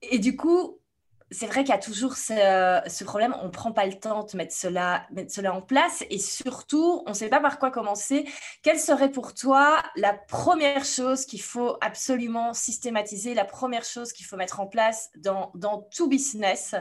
et 0.03 0.19
du 0.19 0.35
coup, 0.35 0.77
c'est 1.33 1.47
vrai 1.47 1.63
qu'il 1.63 1.73
y 1.73 1.77
a 1.77 1.81
toujours 1.81 2.15
ce, 2.15 3.03
problème, 3.03 3.35
on 3.41 3.45
ne 3.45 3.49
prend 3.49 3.71
pas 3.71 3.85
le 3.85 3.93
temps 3.93 4.23
de 4.23 4.37
mettre 4.37 4.53
cela, 4.53 5.05
mettre 5.11 5.31
cela 5.31 5.53
en 5.53 5.61
place 5.61 6.03
et 6.09 6.19
surtout, 6.19 7.03
on 7.05 7.09
ne 7.09 7.15
sait 7.15 7.29
pas 7.29 7.39
par 7.39 7.59
quoi 7.59 7.71
commencer. 7.71 8.25
Quelle 8.61 8.79
serait 8.79 9.11
pour 9.11 9.33
toi 9.33 9.81
la 9.95 10.13
première 10.13 10.85
chose 10.85 11.25
qu'il 11.25 11.41
faut 11.41 11.77
absolument 11.81 12.53
systématiser, 12.53 13.33
la 13.33 13.45
première 13.45 13.83
chose 13.83 14.13
qu'il 14.13 14.25
faut 14.25 14.37
mettre 14.37 14.59
en 14.59 14.67
place 14.67 15.09
dans, 15.15 15.51
tout 15.95 16.07
business? 16.07 16.75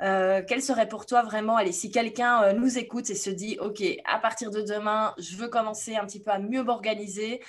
Euh, 0.00 0.42
quelle 0.46 0.62
serait 0.62 0.88
pour 0.88 1.06
toi 1.06 1.22
vraiment, 1.22 1.56
allez, 1.56 1.72
si 1.72 1.90
quelqu'un 1.90 2.42
euh, 2.44 2.52
nous 2.52 2.78
écoute 2.78 3.10
et 3.10 3.16
se 3.16 3.30
dit, 3.30 3.58
OK, 3.60 3.82
à 4.04 4.18
partir 4.18 4.52
de 4.52 4.62
demain, 4.62 5.12
je 5.18 5.34
veux 5.36 5.48
commencer 5.48 5.96
un 5.96 6.06
petit 6.06 6.20
peu 6.20 6.30
à 6.30 6.38
mieux 6.38 6.62
m'organiser, 6.62 7.40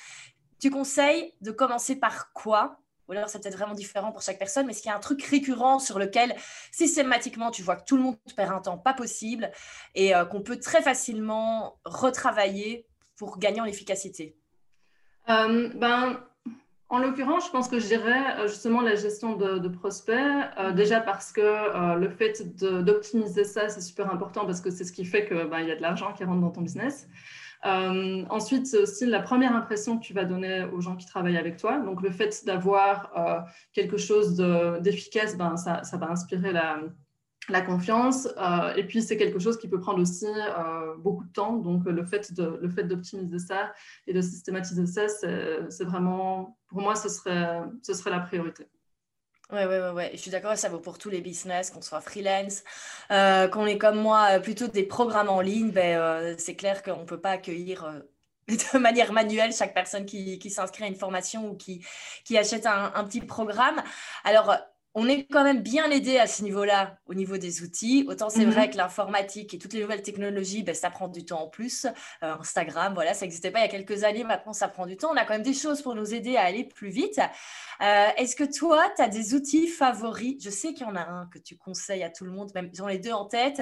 tu 0.59 0.71
conseilles 0.71 1.33
de 1.41 1.51
commencer 1.51 1.95
par 1.95 2.33
quoi? 2.33 2.79
Ou 3.09 3.11
alors 3.13 3.27
c'est 3.27 3.41
peut-être 3.41 3.57
vraiment 3.57 3.73
différent 3.73 4.11
pour 4.11 4.21
chaque 4.21 4.39
personne, 4.39 4.65
mais 4.65 4.71
est-ce 4.71 4.81
qu'il 4.81 4.89
y 4.89 4.93
a 4.93 4.97
un 4.97 5.01
truc 5.01 5.21
récurrent 5.23 5.79
sur 5.79 5.99
lequel 5.99 6.35
systématiquement 6.71 7.51
tu 7.51 7.63
vois 7.63 7.75
que 7.75 7.83
tout 7.85 7.97
le 7.97 8.03
monde 8.03 8.17
perd 8.35 8.53
un 8.53 8.61
temps 8.61 8.77
pas 8.77 8.93
possible 8.93 9.51
et 9.95 10.15
euh, 10.15 10.25
qu'on 10.25 10.41
peut 10.41 10.59
très 10.59 10.81
facilement 10.81 11.79
retravailler 11.83 12.85
pour 13.17 13.39
gagner 13.39 13.59
en 13.59 13.65
efficacité? 13.65 14.37
Ben, 15.27 16.17
en 16.91 16.97
l'occurrence, 16.97 17.45
je 17.45 17.51
pense 17.51 17.67
que 17.67 17.79
je 17.79 17.85
dirais 17.85 18.39
euh, 18.39 18.47
justement 18.47 18.81
la 18.81 18.95
gestion 18.95 19.35
de, 19.35 19.67
prospects, 19.67 20.15
euh, 20.57 20.71
déjà 20.71 20.99
parce 20.99 21.31
que 21.31 21.41
euh, 21.41 21.95
le 21.95 22.09
fait 22.09 22.41
d'optimiser 22.59 23.43
ça, 23.43 23.69
c'est 23.69 23.81
super 23.81 24.11
important 24.11 24.45
parce 24.45 24.59
que 24.59 24.71
c'est 24.71 24.83
ce 24.83 24.91
qui 24.91 25.05
fait 25.05 25.27
qu'il 25.27 25.45
bah, 25.45 25.61
y 25.61 25.71
a 25.71 25.75
de 25.75 25.81
l'argent 25.83 26.13
qui 26.13 26.23
rentre 26.23 26.41
dans 26.41 26.49
ton 26.49 26.61
business. 26.61 27.07
Ensuite, 27.63 28.67
c'est 28.67 28.79
aussi 28.79 29.05
la 29.05 29.21
première 29.21 29.55
impression 29.55 29.97
que 29.97 30.03
tu 30.03 30.13
vas 30.13 30.25
donner 30.25 30.63
aux 30.63 30.81
gens 30.81 30.95
qui 30.95 31.05
travaillent 31.05 31.37
avec 31.37 31.57
toi. 31.57 31.79
Donc, 31.79 32.01
le 32.01 32.11
fait 32.11 32.45
d'avoir 32.45 33.11
quelque 33.73 33.97
chose 33.97 34.35
d'efficace, 34.81 35.37
ben, 35.37 35.57
ça, 35.57 35.83
ça, 35.83 35.97
va 35.97 36.09
inspirer 36.09 36.51
la, 36.51 37.61
confiance. 37.61 38.27
Euh, 38.37 38.75
et 38.75 38.83
puis, 38.83 39.01
c'est 39.01 39.17
quelque 39.17 39.39
chose 39.39 39.57
qui 39.57 39.67
peut 39.67 39.79
prendre 39.79 39.99
aussi 39.99 40.27
euh, 40.27 40.95
beaucoup 40.97 41.23
de 41.23 41.31
temps. 41.31 41.57
Donc, 41.57 41.85
le 41.85 42.05
fait 42.05 42.31
d'optimiser 42.87 43.39
ça 43.39 43.73
et 44.05 44.13
de 44.13 44.21
systématiser 44.21 44.85
ça, 44.85 45.07
c'est, 45.07 45.83
vraiment, 45.83 46.57
pour 46.67 46.81
moi, 46.81 46.95
ce 46.95 47.09
serait, 47.09 47.61
ce 47.81 47.93
serait 47.93 48.11
la 48.11 48.19
priorité. 48.19 48.67
Oui, 49.51 49.61
oui, 49.67 49.77
oui, 49.77 49.89
ouais. 49.95 50.11
je 50.13 50.17
suis 50.17 50.29
d'accord, 50.29 50.55
ça 50.57 50.69
vaut 50.69 50.79
pour 50.79 50.99
tous 50.99 51.09
les 51.09 51.21
business, 51.21 51.71
qu'on 51.71 51.81
soit 51.81 52.01
freelance, 52.01 52.63
euh, 53.09 53.47
qu'on 53.47 53.65
est 53.65 53.79
comme 53.79 53.99
moi, 53.99 54.39
plutôt 54.39 54.67
des 54.67 54.83
programmes 54.83 55.29
en 55.29 55.41
ligne, 55.41 55.71
ben, 55.71 56.37
c'est 56.37 56.55
clair 56.55 56.83
qu'on 56.83 56.99
ne 56.99 57.05
peut 57.05 57.19
pas 57.19 57.31
accueillir 57.31 58.03
de 58.47 58.77
manière 58.77 59.11
manuelle 59.11 59.51
chaque 59.51 59.73
personne 59.73 60.05
qui, 60.05 60.37
qui, 60.37 60.51
s'inscrit 60.51 60.83
à 60.83 60.87
une 60.87 60.95
formation 60.95 61.49
ou 61.49 61.55
qui, 61.55 61.83
qui 62.25 62.37
achète 62.37 62.67
un, 62.67 62.91
un 62.93 63.03
petit 63.05 63.21
programme. 63.21 63.81
Alors, 64.23 64.55
on 64.99 65.07
est 65.07 65.25
quand 65.25 65.43
même 65.43 65.61
bien 65.61 65.89
aidé 65.91 66.17
à 66.17 66.27
ce 66.27 66.43
niveau-là, 66.43 66.97
au 67.05 67.13
niveau 67.13 67.37
des 67.37 67.63
outils. 67.63 68.05
Autant 68.07 68.29
c'est 68.29 68.45
vrai 68.45 68.67
mhm. 68.67 68.73
que 68.73 68.77
l'informatique 68.77 69.53
et 69.53 69.57
toutes 69.57 69.73
les 69.73 69.81
nouvelles 69.81 70.01
technologies, 70.01 70.63
ben, 70.63 70.75
ça 70.75 70.89
prend 70.89 71.07
du 71.07 71.25
temps 71.25 71.43
en 71.43 71.47
plus. 71.47 71.85
Euh, 72.23 72.35
Instagram, 72.39 72.93
voilà, 72.93 73.13
ça 73.13 73.25
n'existait 73.25 73.51
pas 73.51 73.59
il 73.59 73.61
y 73.63 73.65
a 73.65 73.69
quelques 73.69 74.03
années, 74.03 74.23
maintenant 74.23 74.53
ça 74.53 74.67
prend 74.67 74.85
du 74.85 74.97
temps. 74.97 75.11
On 75.11 75.15
a 75.15 75.23
quand 75.23 75.33
même 75.33 75.41
des 75.41 75.53
choses 75.53 75.81
pour 75.81 75.95
nous 75.95 76.13
aider 76.13 76.35
à 76.35 76.43
aller 76.43 76.65
plus 76.65 76.89
vite. 76.89 77.19
Euh, 77.81 78.07
est-ce 78.17 78.35
que 78.35 78.43
toi, 78.43 78.89
tu 78.95 79.01
as 79.01 79.07
des 79.07 79.33
outils 79.33 79.67
favoris? 79.67 80.35
Je 80.43 80.49
sais 80.49 80.73
qu'il 80.73 80.85
y 80.85 80.89
en 80.89 80.95
a 80.95 81.05
un 81.05 81.27
que 81.27 81.39
tu 81.39 81.57
conseilles 81.57 82.03
à 82.03 82.09
tout 82.09 82.25
le 82.25 82.31
monde, 82.31 82.51
même 82.53 82.69
ont 82.81 82.87
les 82.87 82.99
deux 82.99 83.11
en 83.11 83.25
tête. 83.25 83.61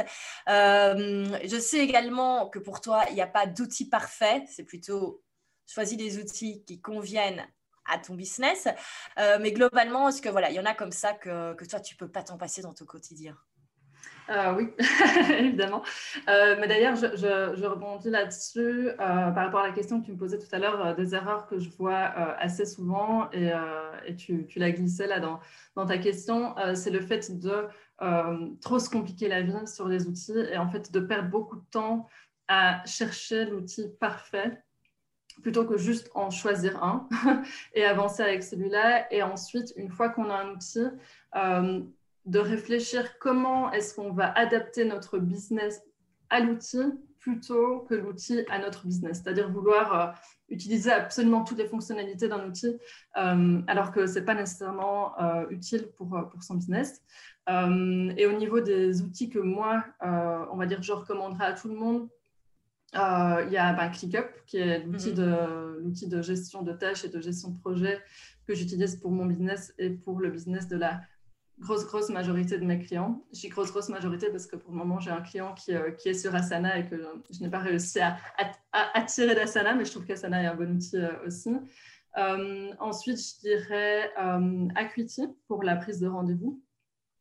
Euh, 0.49 1.25
je 1.43 1.59
sais 1.59 1.79
également 1.79 2.49
que 2.49 2.59
pour 2.59 2.81
toi, 2.81 3.03
il 3.09 3.15
n'y 3.15 3.21
a 3.21 3.27
pas 3.27 3.45
d'outils 3.45 3.89
parfaits, 3.89 4.43
c'est 4.47 4.63
plutôt 4.63 5.21
choisis 5.67 5.97
des 5.97 6.17
outils 6.17 6.63
qui 6.65 6.79
conviennent 6.81 7.45
à 7.87 7.97
ton 7.97 8.15
business. 8.15 8.67
Euh, 9.19 9.37
mais 9.41 9.51
globalement, 9.51 10.09
est-ce 10.09 10.21
que 10.21 10.29
voilà, 10.29 10.49
il 10.49 10.55
y 10.55 10.59
en 10.59 10.65
a 10.65 10.73
comme 10.73 10.91
ça 10.91 11.13
que, 11.13 11.53
que 11.53 11.65
toi, 11.65 11.79
tu 11.79 11.95
peux 11.95 12.07
pas 12.07 12.23
t'en 12.23 12.37
passer 12.37 12.61
dans 12.61 12.73
ton 12.73 12.85
quotidien? 12.85 13.35
Euh, 14.29 14.53
oui, 14.55 14.73
évidemment. 15.39 15.81
Euh, 16.27 16.57
mais 16.59 16.67
d'ailleurs, 16.67 16.95
je, 16.97 17.65
rebondis 17.65 18.09
là-dessus 18.09 18.89
par 18.97 19.35
rapport 19.35 19.61
à 19.61 19.67
la 19.67 19.73
question 19.73 20.01
que 20.01 20.05
tu 20.05 20.11
me 20.11 20.17
posais 20.17 20.37
tout 20.37 20.53
à 20.53 20.59
l'heure, 20.59 20.95
des 20.95 21.15
erreurs 21.15 21.47
que 21.47 21.59
je 21.59 21.69
vois 21.69 21.95
assez 21.95 22.65
souvent, 22.65 23.29
et, 23.31 23.51
et 24.05 24.15
tu, 24.17 24.45
tu 24.47 24.59
l'as 24.59 24.71
glissé 24.71 25.07
là 25.07 25.21
dans, 25.21 25.39
dans 25.75 25.85
ta 25.85 25.97
question, 25.97 26.55
c'est 26.75 26.89
le 26.89 26.99
fait 26.99 27.39
de 27.39 27.69
trop 28.59 28.79
se 28.79 28.89
compliquer 28.89 29.29
la 29.29 29.43
vie 29.43 29.65
sur 29.65 29.87
les 29.87 30.07
outils 30.07 30.37
et 30.51 30.57
en 30.57 30.69
fait 30.69 30.91
de 30.91 30.99
perdre 30.99 31.29
beaucoup 31.29 31.55
de 31.55 31.65
temps 31.71 32.09
à 32.49 32.83
chercher 32.85 33.45
l'outil 33.45 33.87
parfait 33.99 34.61
plutôt 35.41 35.65
que 35.65 35.77
juste 35.77 36.09
en 36.15 36.29
choisir 36.29 36.83
un 36.83 37.07
et 37.73 37.85
avancer 37.85 38.23
avec 38.23 38.43
celui-là. 38.43 39.11
Et 39.13 39.23
ensuite, 39.23 39.73
une 39.75 39.89
fois 39.89 40.09
qu'on 40.09 40.29
a 40.29 40.35
un 40.35 40.51
outil, 40.51 40.87
euh, 41.35 41.81
de 42.25 42.39
réfléchir 42.39 43.17
comment 43.19 43.71
est-ce 43.71 43.95
qu'on 43.95 44.11
va 44.11 44.31
adapter 44.33 44.83
notre 44.83 45.17
business 45.17 45.81
à 46.29 46.41
l'outil 46.41 46.81
plutôt 47.19 47.79
que 47.89 47.95
l'outil 47.95 48.43
à 48.49 48.59
notre 48.59 48.85
business. 48.85 49.21
C'est-à-dire 49.23 49.49
vouloir 49.49 49.93
euh, 49.93 50.11
utiliser 50.49 50.91
absolument 50.91 51.45
toutes 51.45 51.57
les 51.57 51.67
fonctionnalités 51.67 52.27
d'un 52.27 52.45
outil 52.45 52.77
euh, 53.17 53.61
alors 53.67 53.91
que 53.91 54.07
ce 54.07 54.19
n'est 54.19 54.25
pas 54.25 54.35
nécessairement 54.35 55.13
utile 55.49 55.87
pour, 55.95 56.09
pour 56.29 56.43
son 56.43 56.55
business. 56.55 57.01
et 57.47 58.25
au 58.25 58.33
niveau 58.33 58.59
des 58.59 59.01
outils 59.01 59.29
que 59.29 59.39
moi, 59.39 59.85
on 60.01 60.57
va 60.57 60.65
dire, 60.65 60.81
je 60.81 60.91
recommanderais 60.91 61.45
à 61.45 61.53
tout 61.53 61.69
le 61.69 61.75
monde, 61.75 62.09
euh, 62.95 63.43
il 63.47 63.53
y 63.53 63.57
a 63.57 63.73
ben, 63.73 63.89
ClickUp, 63.89 64.27
qui 64.45 64.57
est 64.57 64.83
l'outil 64.83 65.09
mhm. 65.09 65.15
de, 65.15 66.15
de 66.15 66.21
gestion 66.21 66.61
de 66.63 66.71
tâches 66.71 67.03
et 67.03 67.09
de 67.09 67.19
gestion 67.19 67.49
de 67.49 67.59
projet 67.59 68.01
que 68.47 68.53
j'utilise 68.53 68.95
pour 68.95 69.11
mon 69.11 69.25
business 69.25 69.73
et 69.77 69.89
pour 69.89 70.19
le 70.19 70.29
business 70.29 70.67
de 70.67 70.77
la 70.77 71.01
grosse, 71.59 71.85
grosse 71.85 72.09
majorité 72.09 72.57
de 72.57 72.63
mes 72.63 72.79
clients. 72.79 73.25
Je 73.33 73.41
dis 73.41 73.49
grosse, 73.49 73.71
grosse 73.71 73.89
majorité 73.89 74.29
parce 74.31 74.47
que 74.47 74.55
pour 74.55 74.71
le 74.71 74.77
moment, 74.77 74.99
j'ai 74.99 75.11
un 75.11 75.21
client 75.21 75.53
qui, 75.53 75.75
euh, 75.75 75.91
qui, 75.91 76.09
est 76.09 76.13
sur 76.13 76.33
Asana 76.33 76.79
et 76.79 76.85
que 76.85 76.95
je 77.29 77.41
n'ai 77.41 77.49
pas 77.49 77.59
réussi 77.59 77.99
à, 77.99 78.17
à, 78.71 79.01
tirer 79.03 79.35
d'Asana, 79.35 79.75
mais 79.75 79.83
je 79.83 79.91
trouve 79.91 80.05
qu'Asana 80.05 80.41
est 80.43 80.47
un 80.47 80.55
bon 80.55 80.75
outil 80.75 80.97
euh, 80.97 81.25
aussi. 81.25 81.51
ensuite, 82.79 83.17
je 83.17 83.39
dirais 83.41 84.13
Acuity 84.75 85.27
pour 85.47 85.61
la 85.63 85.75
prise 85.75 85.99
de 85.99 86.07
rendez-vous. 86.07 86.61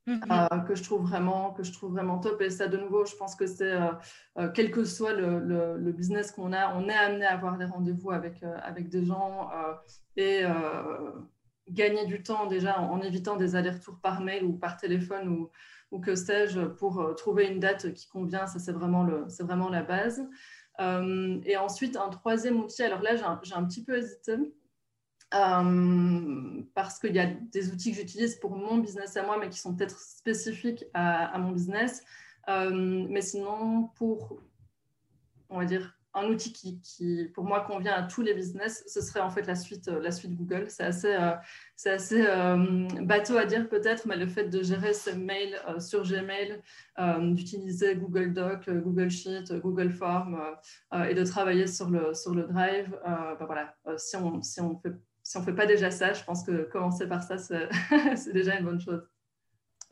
Mhm. 0.06 0.22
Euh, 0.30 0.58
que 0.60 0.76
je 0.76 0.84
trouve 0.84 1.02
vraiment 1.02 1.50
que 1.52 1.64
je 1.64 1.72
trouve 1.72 1.92
vraiment 1.92 2.18
top. 2.18 2.40
Et 2.40 2.50
ça 2.50 2.68
de 2.68 2.76
nouveau 2.76 3.04
je 3.04 3.16
pense 3.16 3.34
que 3.34 3.46
c'est 3.46 3.72
euh, 3.72 3.90
euh, 4.38 4.48
quel 4.54 4.70
que 4.70 4.84
soit 4.84 5.12
le, 5.12 5.40
le, 5.76 5.92
business 5.92 6.30
qu'on 6.30 6.52
a 6.52 6.76
on 6.76 6.88
est 6.88 6.94
amené 6.94 7.26
à 7.26 7.32
avoir 7.32 7.58
des 7.58 7.64
rendez-vous 7.64 8.12
avec 8.12 8.44
avec 8.62 8.88
des 8.88 9.04
gens 9.04 9.50
et 10.16 10.44
gagner 11.68 12.06
du 12.06 12.22
temps 12.22 12.46
déjà 12.46 12.80
en, 12.80 13.00
évitant 13.00 13.34
des 13.36 13.56
allers-retours 13.56 13.98
par 14.00 14.20
mail 14.20 14.44
ou 14.44 14.52
par 14.52 14.76
téléphone 14.76 15.28
ou, 15.28 15.50
ou 15.90 15.98
que 15.98 16.14
sais-je 16.14 16.60
pour 16.60 17.14
trouver 17.16 17.48
une 17.48 17.58
date 17.58 17.92
qui 17.92 18.08
convient. 18.08 18.46
Ça 18.46 18.60
c'est 18.60 18.72
vraiment 18.72 19.02
le 19.02 19.26
vraiment 19.40 19.68
la 19.68 19.82
base. 19.82 20.22
Et 20.78 21.56
ensuite 21.56 21.96
un 21.96 22.10
troisième 22.10 22.60
outil. 22.60 22.84
Alors 22.84 23.02
là 23.02 23.16
j'ai 23.16 23.54
un, 23.54 23.64
petit 23.64 23.82
peu 23.84 23.96
hésité 23.96 24.36
euh, 25.34 26.62
parce 26.74 26.98
qu'il 27.00 27.14
y 27.14 27.18
a 27.18 27.26
des 27.26 27.72
outils 27.72 27.90
que 27.90 27.96
j'utilise 27.96 28.36
pour 28.36 28.54
mon 28.54 28.78
business 28.78 29.16
à 29.16 29.24
moi, 29.24 29.38
mais 29.38 29.48
qui 29.48 29.58
sont 29.58 29.74
peut-être 29.74 29.98
spécifiques 29.98 30.84
à, 30.94 31.36
mon 31.38 31.50
business. 31.50 32.04
Euh, 32.48 33.06
mais 33.08 33.22
sinon, 33.22 33.90
pour, 33.96 34.40
on 35.48 35.58
va 35.58 35.64
dire, 35.64 35.98
un 36.14 36.28
outil 36.28 36.52
qui, 36.52 36.80
qui, 36.80 37.24
pour 37.34 37.44
moi, 37.44 37.60
convient 37.60 37.92
à 37.92 38.04
tous 38.04 38.22
les 38.22 38.32
business, 38.32 38.84
ce 38.86 39.02
serait 39.02 39.20
en 39.20 39.28
fait 39.28 39.42
la 39.46 39.56
suite, 39.56 39.88
la 39.88 40.10
suite 40.12 40.34
Google. 40.34 40.66
C'est 40.68 40.84
assez, 40.84 41.12
euh, 41.14 41.32
c'est 41.74 41.90
assez 41.90 42.24
bateau 43.02 43.36
à 43.36 43.44
dire 43.44 43.68
peut-être, 43.68 44.06
mais 44.06 44.16
le 44.16 44.26
fait 44.26 44.44
de 44.44 44.62
gérer 44.62 44.94
ses 44.94 45.14
mails 45.14 45.60
sur 45.78 46.04
Gmail, 46.04 46.62
d'utiliser 47.34 47.96
Google 47.96 48.32
Doc, 48.32 48.70
Google 48.70 49.10
Sheet, 49.10 49.52
Google 49.60 49.90
Form 49.90 50.40
et 51.06 51.14
de 51.14 51.24
travailler 51.24 51.66
sur 51.66 51.90
le, 51.90 52.14
sur 52.14 52.34
le 52.34 52.44
Drive, 52.44 52.96
ben 53.04 53.44
voilà, 53.44 53.76
si 53.98 54.16
on, 54.16 54.40
si 54.40 54.60
on 54.62 54.78
fait 54.78 54.94
si 55.26 55.36
on 55.36 55.40
ne 55.40 55.44
fait 55.44 55.54
pas 55.54 55.66
déjà 55.66 55.90
ça, 55.90 56.12
je 56.12 56.22
pense 56.22 56.44
que 56.44 56.70
commencer 56.70 57.08
par 57.08 57.20
ça, 57.20 57.36
c'est 58.16 58.32
déjà 58.32 58.54
une 58.54 58.64
bonne 58.64 58.80
chose. 58.80 59.02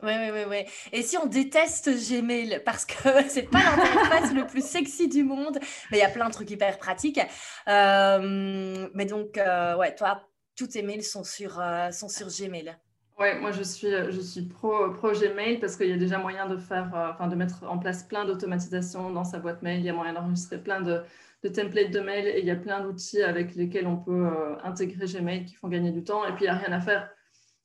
Oui, 0.01 0.13
oui, 0.17 0.29
oui, 0.31 0.43
oui. 0.49 0.57
Et 0.93 1.01
si 1.01 1.17
on 1.17 1.25
déteste 1.25 1.89
Gmail, 1.89 2.61
parce 2.63 2.85
que 2.85 2.93
c'est 3.27 3.43
pas 3.43 3.59
l'interface 3.59 4.33
le 4.33 4.47
plus 4.47 4.65
sexy 4.65 5.09
du 5.09 5.25
monde, 5.25 5.59
mais 5.91 5.97
il 5.97 5.99
y 5.99 6.05
a 6.05 6.09
plein 6.09 6.29
de 6.29 6.33
trucs 6.33 6.49
hyper 6.51 6.77
pratiques. 6.77 7.19
Euh, 7.67 8.87
mais 8.93 9.05
donc, 9.05 9.37
euh, 9.37 9.75
ouais, 9.75 9.93
toi, 9.93 10.21
tous 10.55 10.67
tes 10.67 10.83
mails 10.83 11.03
sont 11.03 11.25
sur, 11.25 11.59
euh, 11.59 11.91
sont 11.91 12.07
sur 12.07 12.27
Gmail. 12.27 12.77
Oui, 13.19 13.27
moi 13.39 13.51
je 13.51 13.63
suis, 13.63 13.91
je 13.91 14.19
suis 14.21 14.43
pro, 14.43 14.91
pro 14.91 15.11
Gmail 15.11 15.59
parce 15.59 15.75
qu'il 15.75 15.89
y 15.89 15.93
a 15.93 15.97
déjà 15.97 16.17
moyen 16.17 16.47
de 16.47 16.57
faire, 16.57 16.91
enfin 17.13 17.27
de 17.27 17.35
mettre 17.35 17.63
en 17.63 17.77
place 17.77 18.03
plein 18.03 18.25
d'automatisation 18.25 19.11
dans 19.11 19.23
sa 19.25 19.39
boîte 19.39 19.61
mail. 19.61 19.79
Il 19.79 19.85
y 19.85 19.89
a 19.89 19.93
moyen 19.93 20.13
d'enregistrer 20.13 20.57
plein 20.57 20.81
de, 20.81 21.01
de 21.43 21.49
templates 21.49 21.91
de 21.91 21.99
mail 21.99 22.27
et 22.27 22.39
il 22.39 22.45
y 22.45 22.51
a 22.51 22.55
plein 22.55 22.81
d'outils 22.81 23.21
avec 23.21 23.55
lesquels 23.55 23.87
on 23.87 23.97
peut 23.97 24.27
euh, 24.27 24.55
intégrer 24.63 25.05
Gmail 25.05 25.45
qui 25.45 25.55
font 25.55 25.67
gagner 25.67 25.91
du 25.91 26.03
temps. 26.03 26.25
Et 26.25 26.33
puis, 26.33 26.45
il 26.45 26.47
n'y 26.47 26.55
a 26.55 26.57
rien 26.57 26.71
à 26.71 26.81
faire. 26.81 27.09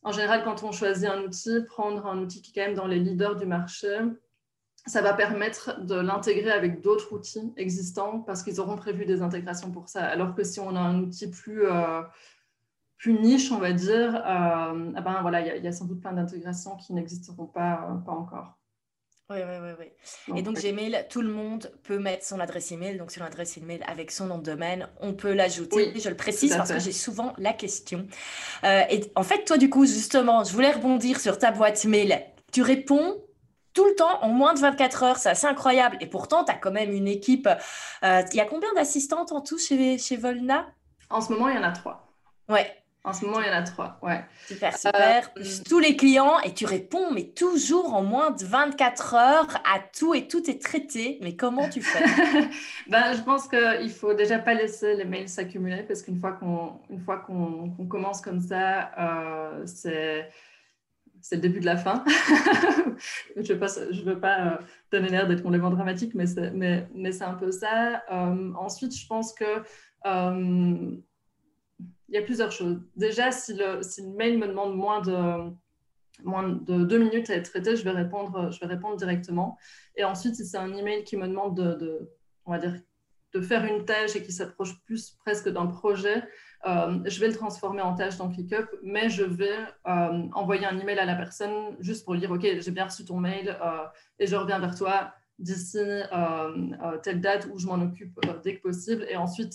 En 0.02 0.12
général, 0.12 0.42
quand 0.44 0.62
on 0.62 0.72
choisit 0.72 1.08
un 1.08 1.22
outil, 1.22 1.62
prendre 1.66 2.06
un 2.06 2.18
outil 2.18 2.42
qui 2.42 2.50
est 2.50 2.54
quand 2.54 2.68
même 2.68 2.76
dans 2.76 2.86
les 2.86 2.98
leaders 2.98 3.36
du 3.36 3.46
marché, 3.46 3.98
ça 4.86 5.02
va 5.02 5.12
permettre 5.12 5.84
de 5.84 5.94
l'intégrer 5.94 6.50
avec 6.50 6.80
d'autres 6.80 7.12
outils 7.12 7.52
existants 7.56 8.20
parce 8.20 8.42
qu'ils 8.42 8.60
auront 8.60 8.76
prévu 8.76 9.04
des 9.04 9.20
intégrations 9.20 9.70
pour 9.70 9.88
ça. 9.88 10.04
Alors 10.04 10.34
que 10.34 10.42
si 10.42 10.58
on 10.58 10.74
a 10.74 10.80
un 10.80 11.00
outil 11.00 11.30
plus, 11.30 11.66
euh, 11.66 12.02
niche, 13.06 13.52
on 13.52 13.58
va 13.58 13.72
dire, 13.72 14.22
ah 14.24 14.72
ben, 14.74 15.18
voilà, 15.20 15.56
il 15.56 15.62
y, 15.62 15.68
a 15.68 15.72
sans 15.72 15.84
doute 15.84 16.00
plein 16.00 16.12
d'intégrations 16.12 16.76
qui 16.76 16.94
n'existeront 16.94 17.46
pas 17.46 18.02
encore. 18.06 18.59
Oui, 19.30 19.36
oui, 19.38 19.56
oui. 19.62 19.86
oui. 20.28 20.38
Et 20.38 20.42
donc, 20.42 20.60
Gmail, 20.60 21.06
tout 21.08 21.22
le 21.22 21.30
monde 21.30 21.70
peut 21.84 21.98
mettre 22.00 22.26
son 22.26 22.40
adresse 22.40 22.72
email, 22.72 22.98
donc 22.98 23.12
son 23.12 23.22
adresse 23.22 23.56
email 23.56 23.80
avec 23.86 24.10
son 24.10 24.26
nom 24.26 24.38
de 24.38 24.42
domaine. 24.42 24.88
On 25.00 25.12
peut 25.12 25.32
l'ajouter. 25.32 25.92
je 25.94 26.08
le 26.08 26.16
précise 26.16 26.56
parce 26.56 26.72
que 26.72 26.80
j'ai 26.80 26.92
souvent 26.92 27.32
la 27.38 27.52
question. 27.52 28.08
Euh, 28.64 28.82
et 28.90 29.12
en 29.14 29.22
fait, 29.22 29.44
toi, 29.44 29.56
du 29.56 29.70
coup, 29.70 29.86
justement, 29.86 30.42
je 30.42 30.52
voulais 30.52 30.72
rebondir 30.72 31.20
sur 31.20 31.38
ta 31.38 31.52
boîte 31.52 31.84
mail. 31.84 32.20
Tu 32.52 32.62
réponds 32.62 33.22
tout 33.72 33.84
le 33.84 33.94
temps 33.94 34.20
en 34.22 34.30
moins 34.30 34.52
de 34.52 34.58
24 34.58 35.02
heures. 35.04 35.16
C'est 35.16 35.30
assez 35.30 35.46
incroyable. 35.46 35.96
Et 36.00 36.06
pourtant, 36.06 36.44
tu 36.44 36.50
as 36.50 36.56
quand 36.56 36.72
même 36.72 36.92
une 36.92 37.06
équipe. 37.06 37.48
Euh, 38.02 38.22
il 38.32 38.36
y 38.36 38.40
a 38.40 38.46
combien 38.46 38.72
d'assistantes 38.74 39.30
en 39.30 39.40
tout 39.40 39.58
chez, 39.58 39.96
chez 39.98 40.16
Volna? 40.16 40.66
En 41.08 41.20
ce 41.20 41.32
moment, 41.32 41.48
il 41.48 41.54
y 41.54 41.58
en 41.58 41.62
a 41.62 41.70
trois. 41.70 42.12
Ouais. 42.48 42.79
En 43.02 43.14
ce 43.14 43.24
moment, 43.24 43.40
il 43.40 43.46
y 43.46 43.50
en 43.50 43.54
a 43.54 43.62
trois, 43.62 43.98
ouais. 44.02 44.22
Super, 44.46 44.76
super. 44.76 45.30
Euh, 45.38 45.42
tous 45.66 45.78
les 45.78 45.96
clients, 45.96 46.38
et 46.40 46.52
tu 46.52 46.66
réponds, 46.66 47.10
mais 47.12 47.24
toujours 47.24 47.94
en 47.94 48.02
moins 48.02 48.30
de 48.30 48.44
24 48.44 49.14
heures 49.14 49.62
à 49.64 49.78
tout, 49.78 50.12
et 50.12 50.28
tout 50.28 50.50
est 50.50 50.60
traité. 50.60 51.18
Mais 51.22 51.34
comment 51.34 51.68
tu 51.68 51.80
fais? 51.80 52.04
Ben, 52.90 53.14
Je 53.14 53.22
pense 53.22 53.48
qu'il 53.48 53.58
ne 53.58 53.88
faut 53.88 54.12
déjà 54.12 54.38
pas 54.38 54.52
laisser 54.52 54.96
les 54.96 55.06
mails 55.06 55.30
s'accumuler, 55.30 55.82
parce 55.84 56.02
qu'une 56.02 56.18
fois 56.18 56.32
qu'on 56.32 56.78
qu'on 57.26 57.86
commence 57.88 58.20
comme 58.20 58.40
ça, 58.40 58.90
euh, 58.98 59.62
c'est 59.64 60.28
c'est 61.22 61.36
le 61.36 61.42
début 61.42 61.60
de 61.60 61.66
la 61.66 61.78
fin. 61.78 62.04
je 63.36 63.40
ne 63.40 63.46
veux 63.46 63.58
pas, 63.58 63.68
je 63.90 64.02
veux 64.02 64.20
pas 64.20 64.40
euh, 64.40 64.56
donner 64.92 65.08
l'air 65.08 65.26
d'être 65.26 65.42
complètement 65.42 65.70
dramatique, 65.70 66.14
mais 66.14 66.26
c'est 66.26 66.50
mais, 66.50 66.86
mais 66.94 67.22
un 67.22 67.34
peu 67.34 67.50
ça. 67.50 68.02
ensuite, 68.10 68.94
je 68.94 69.06
pense 69.06 69.32
que 69.32 69.62
il 72.10 72.14
y 72.14 72.18
a 72.18 72.22
plusieurs 72.22 72.52
choses. 72.52 72.80
Déjà, 72.96 73.30
si 73.30 73.54
le, 73.54 73.80
mail 74.16 74.38
me 74.38 74.48
demande 74.48 74.76
moins 74.76 75.00
de, 75.00 76.84
deux 76.84 76.98
minutes 76.98 77.30
à 77.30 77.36
être 77.36 77.50
traité, 77.50 77.76
je 77.76 77.84
vais 77.84 77.90
répondre, 77.90 78.96
directement. 78.96 79.56
Et 79.96 80.04
ensuite, 80.04 80.34
si 80.34 80.44
c'est 80.44 80.58
un 80.58 80.74
email 80.76 81.04
qui 81.04 81.16
me 81.16 81.26
demande 81.26 81.56
de 81.56 83.40
faire 83.40 83.64
une 83.64 83.84
tâche 83.84 84.16
et 84.16 84.22
qui 84.22 84.32
s'approche 84.32 84.78
plus 84.84 85.16
presque 85.24 85.48
d'un 85.48 85.66
projet, 85.66 86.22
euh, 86.66 86.98
je 87.06 87.20
vais 87.20 87.28
le 87.28 87.34
transformer 87.34 87.80
en 87.80 87.94
tâche 87.94 88.16
dans 88.18 88.28
ClickUp, 88.28 88.68
mais 88.82 89.08
je 89.08 89.22
vais 89.22 89.56
euh, 89.86 90.28
envoyer 90.34 90.66
un 90.66 90.78
email 90.78 90.98
à 90.98 91.06
la 91.06 91.14
personne 91.14 91.76
juste 91.80 92.04
pour 92.04 92.12
lui 92.12 92.20
dire, 92.20 92.30
OK, 92.30 92.42
j'ai 92.42 92.70
bien 92.70 92.84
reçu 92.84 93.04
ton 93.04 93.18
mail 93.18 93.56
euh, 93.62 93.86
et 94.18 94.26
je 94.26 94.36
reviens 94.36 94.58
vers 94.58 94.74
toi 94.74 95.14
d'ici 95.38 95.78
telle 97.02 97.20
date 97.22 97.48
où 97.50 97.58
je 97.58 97.66
m'en 97.66 97.80
occupe 97.80 98.20
dès 98.44 98.56
que 98.56 98.60
possible. 98.60 99.06
Et 99.08 99.16
ensuite, 99.16 99.54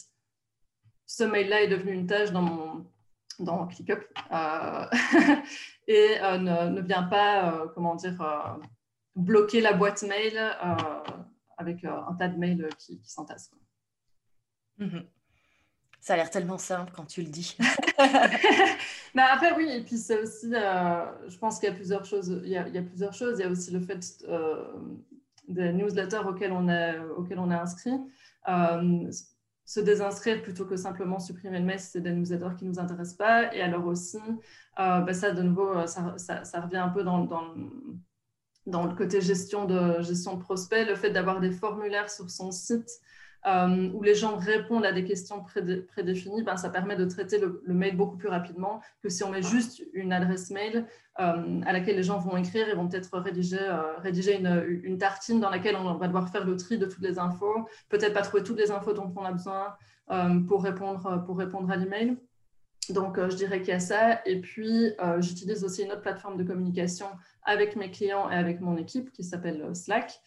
ce 1.06 1.24
mail-là 1.24 1.64
est 1.64 1.68
devenu 1.68 1.94
une 1.94 2.08
tâche 2.08 2.32
dans 2.32 2.42
mon 2.42 2.86
dans 3.40 3.68
ClickUp 3.68 4.06
euh, 4.32 4.86
et 5.88 6.18
euh, 6.22 6.38
ne, 6.38 6.70
ne, 6.70 6.82
vient 6.82 7.04
pas, 7.04 7.54
euh, 7.54 7.68
comment 7.74 7.96
dire, 7.96 8.18
bloquer 9.16 9.62
la 9.62 9.74
boîte 9.74 10.04
mail 10.04 10.38
avec 11.58 11.84
un 11.86 12.14
tas 12.18 12.28
de 12.28 12.38
mails 12.38 12.70
qui, 12.78 13.00
qui 13.00 13.12
s'entassent. 13.12 13.52
Mhm. 14.78 15.06
Ça 16.02 16.14
a 16.14 16.18
l'air 16.18 16.30
tellement 16.30 16.60
simple 16.60 16.92
quand 16.96 17.06
tu 17.06 17.22
le 17.24 17.30
dis. 17.30 17.58
Mais 19.16 19.22
après, 19.32 19.56
oui, 19.56 19.70
et 19.72 19.84
puis 19.84 19.98
c'est 19.98 20.22
aussi, 20.22 20.52
je 20.52 21.38
pense 21.38 21.60
qu'il 21.60 21.70
y 21.70 21.72
a 21.72 21.76
plusieurs 21.76 22.06
choses. 22.06 22.42
Il 22.44 22.50
y 22.50 22.58
a, 22.58 22.68
il 22.68 22.76
y 22.76 22.78
a, 22.78 22.84
plusieurs 22.84 23.14
choses. 23.14 23.40
Il 23.40 23.44
y 23.44 23.46
a 23.46 23.50
aussi 23.50 23.72
le 23.72 23.80
fait 23.80 24.24
des 25.48 25.74
newsletters 25.74 26.22
auxquels 26.28 26.52
on 26.52 26.68
est, 26.70 27.00
auxquels 27.18 27.40
on 27.40 27.50
est 27.50 27.56
inscrit 27.56 28.00
se 29.66 29.80
désinscrire 29.80 30.44
plutôt 30.44 30.66
que 30.66 30.78
simplement 30.78 31.20
supprimer 31.20 31.60
le 31.60 31.66
mail 31.66 31.80
si 31.80 31.88
c'est 31.88 32.02
des 32.02 32.12
newsletters 32.12 32.56
qui 32.58 32.66
ne 32.66 32.70
nous 32.70 32.80
intéressent 32.80 33.18
pas. 33.18 33.54
Et 33.54 33.62
alors 33.62 33.86
aussi, 33.88 34.20
euh, 34.80 35.00
bah, 35.00 35.14
ça, 35.14 35.32
de 35.32 35.42
nouveau, 35.42 35.76
euh, 35.76 35.88
ça, 35.88 36.62
revient 36.62 36.78
un 36.78 36.90
peu 36.90 37.04
dans, 37.04 37.18
le 38.66 38.96
côté 38.96 39.22
gestion 39.22 39.66
de, 39.66 40.02
gestion 40.02 40.36
de 40.36 40.42
prospect, 40.42 40.86
le 40.86 40.96
fait 40.96 41.10
d'avoir 41.10 41.40
des 41.40 41.52
formulaires 41.52 42.10
sur 42.10 42.30
son 42.30 42.52
site 42.52 42.90
euh, 43.46 43.92
où 43.94 44.02
les 44.02 44.16
gens 44.16 44.38
répondent 44.38 44.86
à 44.86 44.92
des 44.92 45.04
questions 45.04 45.44
prédéfinies, 45.44 46.42
ben, 46.42 46.58
ça 46.58 46.70
permet 46.70 46.96
de 46.96 47.06
traiter 47.06 47.38
le, 47.38 47.62
mail 47.68 47.96
beaucoup 47.96 48.18
plus 48.18 48.28
rapidement 48.28 48.82
que 49.04 49.10
si 49.10 49.24
on 49.24 49.30
met 49.30 49.44
juste 49.44 49.84
une 49.94 50.12
adresse 50.14 50.50
mail 50.50 50.88
euh, 51.20 51.62
à 51.64 51.72
laquelle 51.72 51.96
les 51.96 52.04
gens 52.04 52.18
vont 52.18 52.38
écrire 52.38 52.68
et 52.68 52.74
vont 52.74 52.88
peut-être 52.88 53.16
rédiger, 53.20 53.60
euh, 53.60 54.80
une, 54.84 54.98
tartine 54.98 55.40
dans 55.40 55.52
laquelle 55.52 55.76
on 55.76 55.94
va 55.94 56.08
devoir 56.08 56.30
faire 56.30 56.44
le 56.44 56.56
tri 56.58 56.80
de 56.80 56.88
toutes 56.88 57.04
les 57.04 57.20
infos, 57.20 57.68
peut-être 57.90 58.14
pas 58.14 58.24
trouver 58.24 58.42
toutes 58.42 58.58
les 58.58 58.72
infos 58.72 58.94
dont 58.94 59.14
on 59.16 59.24
a 59.24 59.32
besoin 59.32 59.76
pour 60.48 60.64
répondre 60.64 61.70
à 61.70 61.76
l'email. 61.76 62.18
Donc, 62.90 63.20
je 63.20 63.36
dirais 63.36 63.60
qu'il 63.62 63.70
y 63.70 63.78
a 63.78 63.80
ça. 63.80 64.22
Et 64.28 64.40
puis, 64.40 64.92
j'utilise 65.20 65.64
aussi 65.64 65.84
une 65.84 65.92
autre 65.92 66.02
plateforme 66.02 66.38
de 66.38 66.44
communication 66.44 67.08
avec 67.44 67.76
mes 67.76 67.90
clients 67.90 68.30
et 68.30 68.36
avec 68.36 68.62
mon 68.62 68.78
équipe 68.78 69.12
qui 69.12 69.24
s'appelle 69.24 69.76
Slack. 69.76 70.22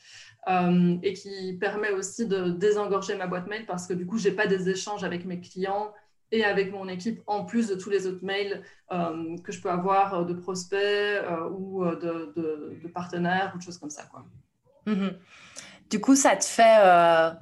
Euh, 0.48 0.96
et 1.02 1.12
qui 1.12 1.58
permet 1.60 1.90
aussi 1.90 2.26
de 2.26 2.48
désengorger 2.48 3.14
ma 3.16 3.26
boîte 3.26 3.48
mail 3.48 3.66
parce 3.66 3.86
que 3.86 3.92
du 3.92 4.06
coup, 4.06 4.16
je 4.16 4.28
n'ai 4.28 4.34
pas 4.34 4.46
des 4.46 4.70
échanges 4.70 5.04
avec 5.04 5.26
mes 5.26 5.40
clients 5.40 5.92
et 6.32 6.42
avec 6.42 6.72
mon 6.72 6.88
équipe 6.88 7.20
en 7.26 7.44
plus 7.44 7.68
de 7.68 7.74
tous 7.74 7.90
les 7.90 8.06
autres 8.06 8.24
mails 8.24 8.62
euh, 8.90 9.36
que 9.44 9.52
je 9.52 9.60
peux 9.60 9.70
avoir 9.70 10.14
euh, 10.14 10.24
de 10.24 10.32
prospects 10.32 11.22
ou 11.52 11.84
de, 11.84 12.32
de, 12.34 12.88
partenaires 12.88 13.52
ou 13.54 13.58
de 13.58 13.62
choses 13.62 13.76
comme 13.76 13.90
ça. 13.90 14.04
Quoi. 14.04 14.24
Mhm. 14.86 15.18
Du 15.90 16.00
coup, 16.00 16.16
ça 16.16 16.34
te 16.34 16.44
fait 16.44 17.36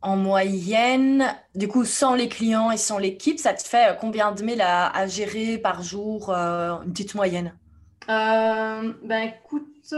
en 0.00 0.16
moyenne, 0.16 1.26
du 1.54 1.68
coup, 1.68 1.84
sans 1.84 2.14
les 2.14 2.28
clients 2.28 2.70
et 2.70 2.78
sans 2.78 2.96
l'équipe, 2.96 3.38
ça 3.38 3.52
te 3.52 3.62
fait 3.62 3.98
combien 4.00 4.32
de 4.32 4.42
mails 4.42 4.62
à, 4.62 5.06
gérer 5.06 5.58
par 5.58 5.82
jour, 5.82 6.30
une 6.30 6.92
petite 6.92 7.14
moyenne? 7.14 7.54
Ben 8.08 8.94
écoute, 9.12 9.94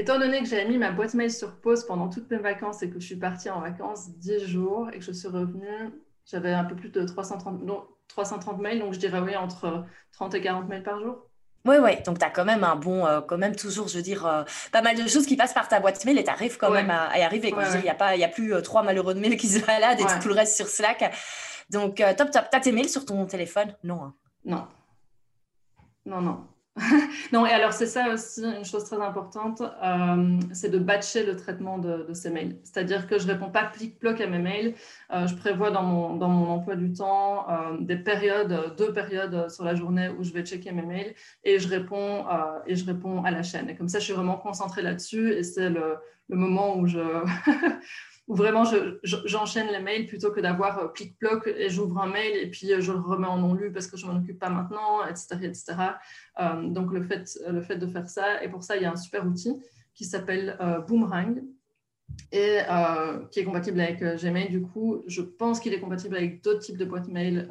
Étant 0.00 0.18
donné 0.18 0.40
que 0.40 0.46
j'avais 0.46 0.64
mis 0.64 0.78
ma 0.78 0.92
boîte 0.92 1.12
mail 1.12 1.30
sur 1.30 1.60
pause 1.60 1.84
pendant 1.84 2.08
toutes 2.08 2.30
mes 2.30 2.38
vacances 2.38 2.82
et 2.82 2.88
que 2.88 2.98
je 2.98 3.04
suis 3.04 3.16
partie 3.16 3.50
en 3.50 3.60
vacances 3.60 4.08
10 4.16 4.46
jours 4.46 4.88
et 4.94 4.98
que 4.98 5.04
je 5.04 5.12
suis 5.12 5.28
revenue, 5.28 5.90
j'avais 6.24 6.54
un 6.54 6.64
peu 6.64 6.74
plus 6.74 6.88
de 6.88 7.04
330, 7.04 7.60
330 8.08 8.58
mails, 8.60 8.78
donc 8.78 8.94
je 8.94 8.98
dirais 8.98 9.20
oui, 9.20 9.36
entre 9.36 9.84
30 10.12 10.34
et 10.36 10.40
40 10.40 10.68
mails 10.70 10.82
par 10.82 11.00
jour. 11.00 11.26
Oui, 11.66 11.76
oui, 11.82 12.02
donc 12.06 12.18
tu 12.18 12.24
as 12.24 12.30
quand 12.30 12.46
même 12.46 12.64
un 12.64 12.76
bon, 12.76 13.04
euh, 13.04 13.20
quand 13.20 13.36
même 13.36 13.54
toujours, 13.54 13.88
je 13.88 13.98
veux 13.98 14.02
dire, 14.02 14.24
euh, 14.24 14.42
pas 14.72 14.80
mal 14.80 14.96
de 14.96 15.06
choses 15.06 15.26
qui 15.26 15.36
passent 15.36 15.52
par 15.52 15.68
ta 15.68 15.80
boîte 15.80 16.02
mail 16.06 16.16
et 16.16 16.24
tu 16.24 16.30
arrives 16.30 16.56
quand 16.56 16.70
même 16.70 16.88
à, 16.88 17.18
y 17.18 17.22
arriver. 17.22 17.48
Il 17.50 17.82
n'y 17.82 17.90
a, 17.90 18.26
a 18.26 18.28
plus 18.28 18.54
euh, 18.54 18.62
trois 18.62 18.82
malheureux 18.82 19.12
de 19.12 19.20
mails 19.20 19.36
qui 19.36 19.48
se 19.48 19.62
baladent 19.66 20.00
et 20.00 20.22
tout 20.22 20.28
le 20.28 20.34
reste 20.34 20.56
sur 20.56 20.68
Slack. 20.68 21.14
Donc, 21.68 21.96
top, 22.16 22.30
top. 22.30 22.48
Tu 22.50 22.56
as 22.56 22.60
tes 22.60 22.72
mails 22.72 22.88
sur 22.88 23.04
ton 23.04 23.26
téléphone? 23.26 23.76
Non. 23.84 24.02
Hein. 24.02 24.14
Non. 24.46 24.66
Non, 26.06 26.22
non. 26.22 26.46
non, 27.32 27.46
et 27.46 27.50
alors 27.50 27.72
c'est 27.72 27.86
ça 27.86 28.12
aussi 28.12 28.42
une 28.42 28.64
chose 28.64 28.84
très 28.84 29.00
importante, 29.00 29.60
euh, 29.60 30.38
c'est 30.52 30.70
de 30.70 30.78
batcher 30.78 31.26
le 31.26 31.34
traitement 31.34 31.78
de, 31.78 32.06
ces 32.14 32.30
mails. 32.30 32.58
C'est-à-dire 32.62 33.06
que 33.08 33.18
je 33.18 33.26
ne 33.26 33.32
réponds 33.32 33.50
pas 33.50 33.64
plic-ploc 33.64 34.20
à 34.20 34.26
mes 34.26 34.38
mails. 34.38 34.74
Euh, 35.12 35.26
je 35.26 35.34
prévois 35.34 35.70
dans 35.70 35.82
mon, 35.82 36.16
dans 36.16 36.28
mon 36.28 36.48
emploi 36.48 36.76
du 36.76 36.92
temps 36.92 37.48
euh, 37.50 37.76
des 37.80 37.96
périodes, 37.96 38.74
deux 38.78 38.92
périodes 38.92 39.50
sur 39.50 39.64
la 39.64 39.74
journée 39.74 40.10
où 40.10 40.22
je 40.22 40.32
vais 40.32 40.44
checker 40.44 40.70
mes 40.70 40.82
mails 40.82 41.14
et 41.44 41.58
je 41.58 41.68
réponds, 41.68 42.24
et 42.66 42.76
je 42.76 42.86
réponds 42.86 43.24
à 43.24 43.30
la 43.30 43.42
chaîne. 43.42 43.68
Et 43.68 43.76
comme 43.76 43.88
ça, 43.88 43.98
je 43.98 44.04
suis 44.04 44.14
vraiment 44.14 44.36
concentrée 44.36 44.82
là-dessus 44.82 45.32
et 45.32 45.42
c'est 45.42 45.70
le, 45.70 45.96
le, 46.28 46.36
moment 46.36 46.78
où 46.78 46.86
je, 46.86 47.00
où 48.30 48.34
vraiment 48.36 48.62
j'enchaîne 49.02 49.66
les 49.72 49.80
mails 49.80 50.06
plutôt 50.06 50.30
que 50.30 50.38
d'avoir 50.38 50.78
euh, 50.78 50.86
clic-ploc 50.86 51.48
et 51.48 51.68
j'ouvre 51.68 51.98
un 51.98 52.06
mail 52.06 52.36
et 52.36 52.48
puis 52.48 52.72
euh, 52.72 52.80
je 52.80 52.92
le 52.92 53.00
remets 53.00 53.26
en 53.26 53.38
non 53.38 53.54
lu 53.54 53.72
parce 53.72 53.88
que 53.88 53.96
je 53.96 54.06
ne 54.06 54.12
m'en 54.12 54.18
occupe 54.20 54.38
pas 54.38 54.50
maintenant, 54.50 55.04
etc. 55.04 55.36
etc. 55.42 55.74
Euh, 56.38 56.68
donc 56.68 56.92
le 56.92 57.02
fait, 57.02 57.28
le 57.48 57.60
fait 57.60 57.74
de 57.74 57.88
faire 57.88 58.08
ça, 58.08 58.40
et 58.44 58.48
pour 58.48 58.62
ça, 58.62 58.76
il 58.76 58.82
y 58.82 58.84
a 58.84 58.92
un 58.92 58.96
super 58.96 59.26
outil 59.26 59.60
qui 59.94 60.04
s'appelle 60.04 60.56
Boomerang 60.86 61.42
et 62.30 62.58
qui 63.32 63.40
est 63.40 63.44
compatible 63.44 63.80
avec 63.80 64.00
Gmail. 64.00 64.48
Du 64.48 64.62
coup, 64.62 65.02
je 65.08 65.20
pense 65.20 65.58
qu'il 65.58 65.74
est 65.74 65.80
compatible 65.80 66.16
avec 66.16 66.42
d'autres 66.42 66.60
types 66.60 66.78
de 66.78 66.84
boîtes 66.84 67.08
mail, 67.08 67.50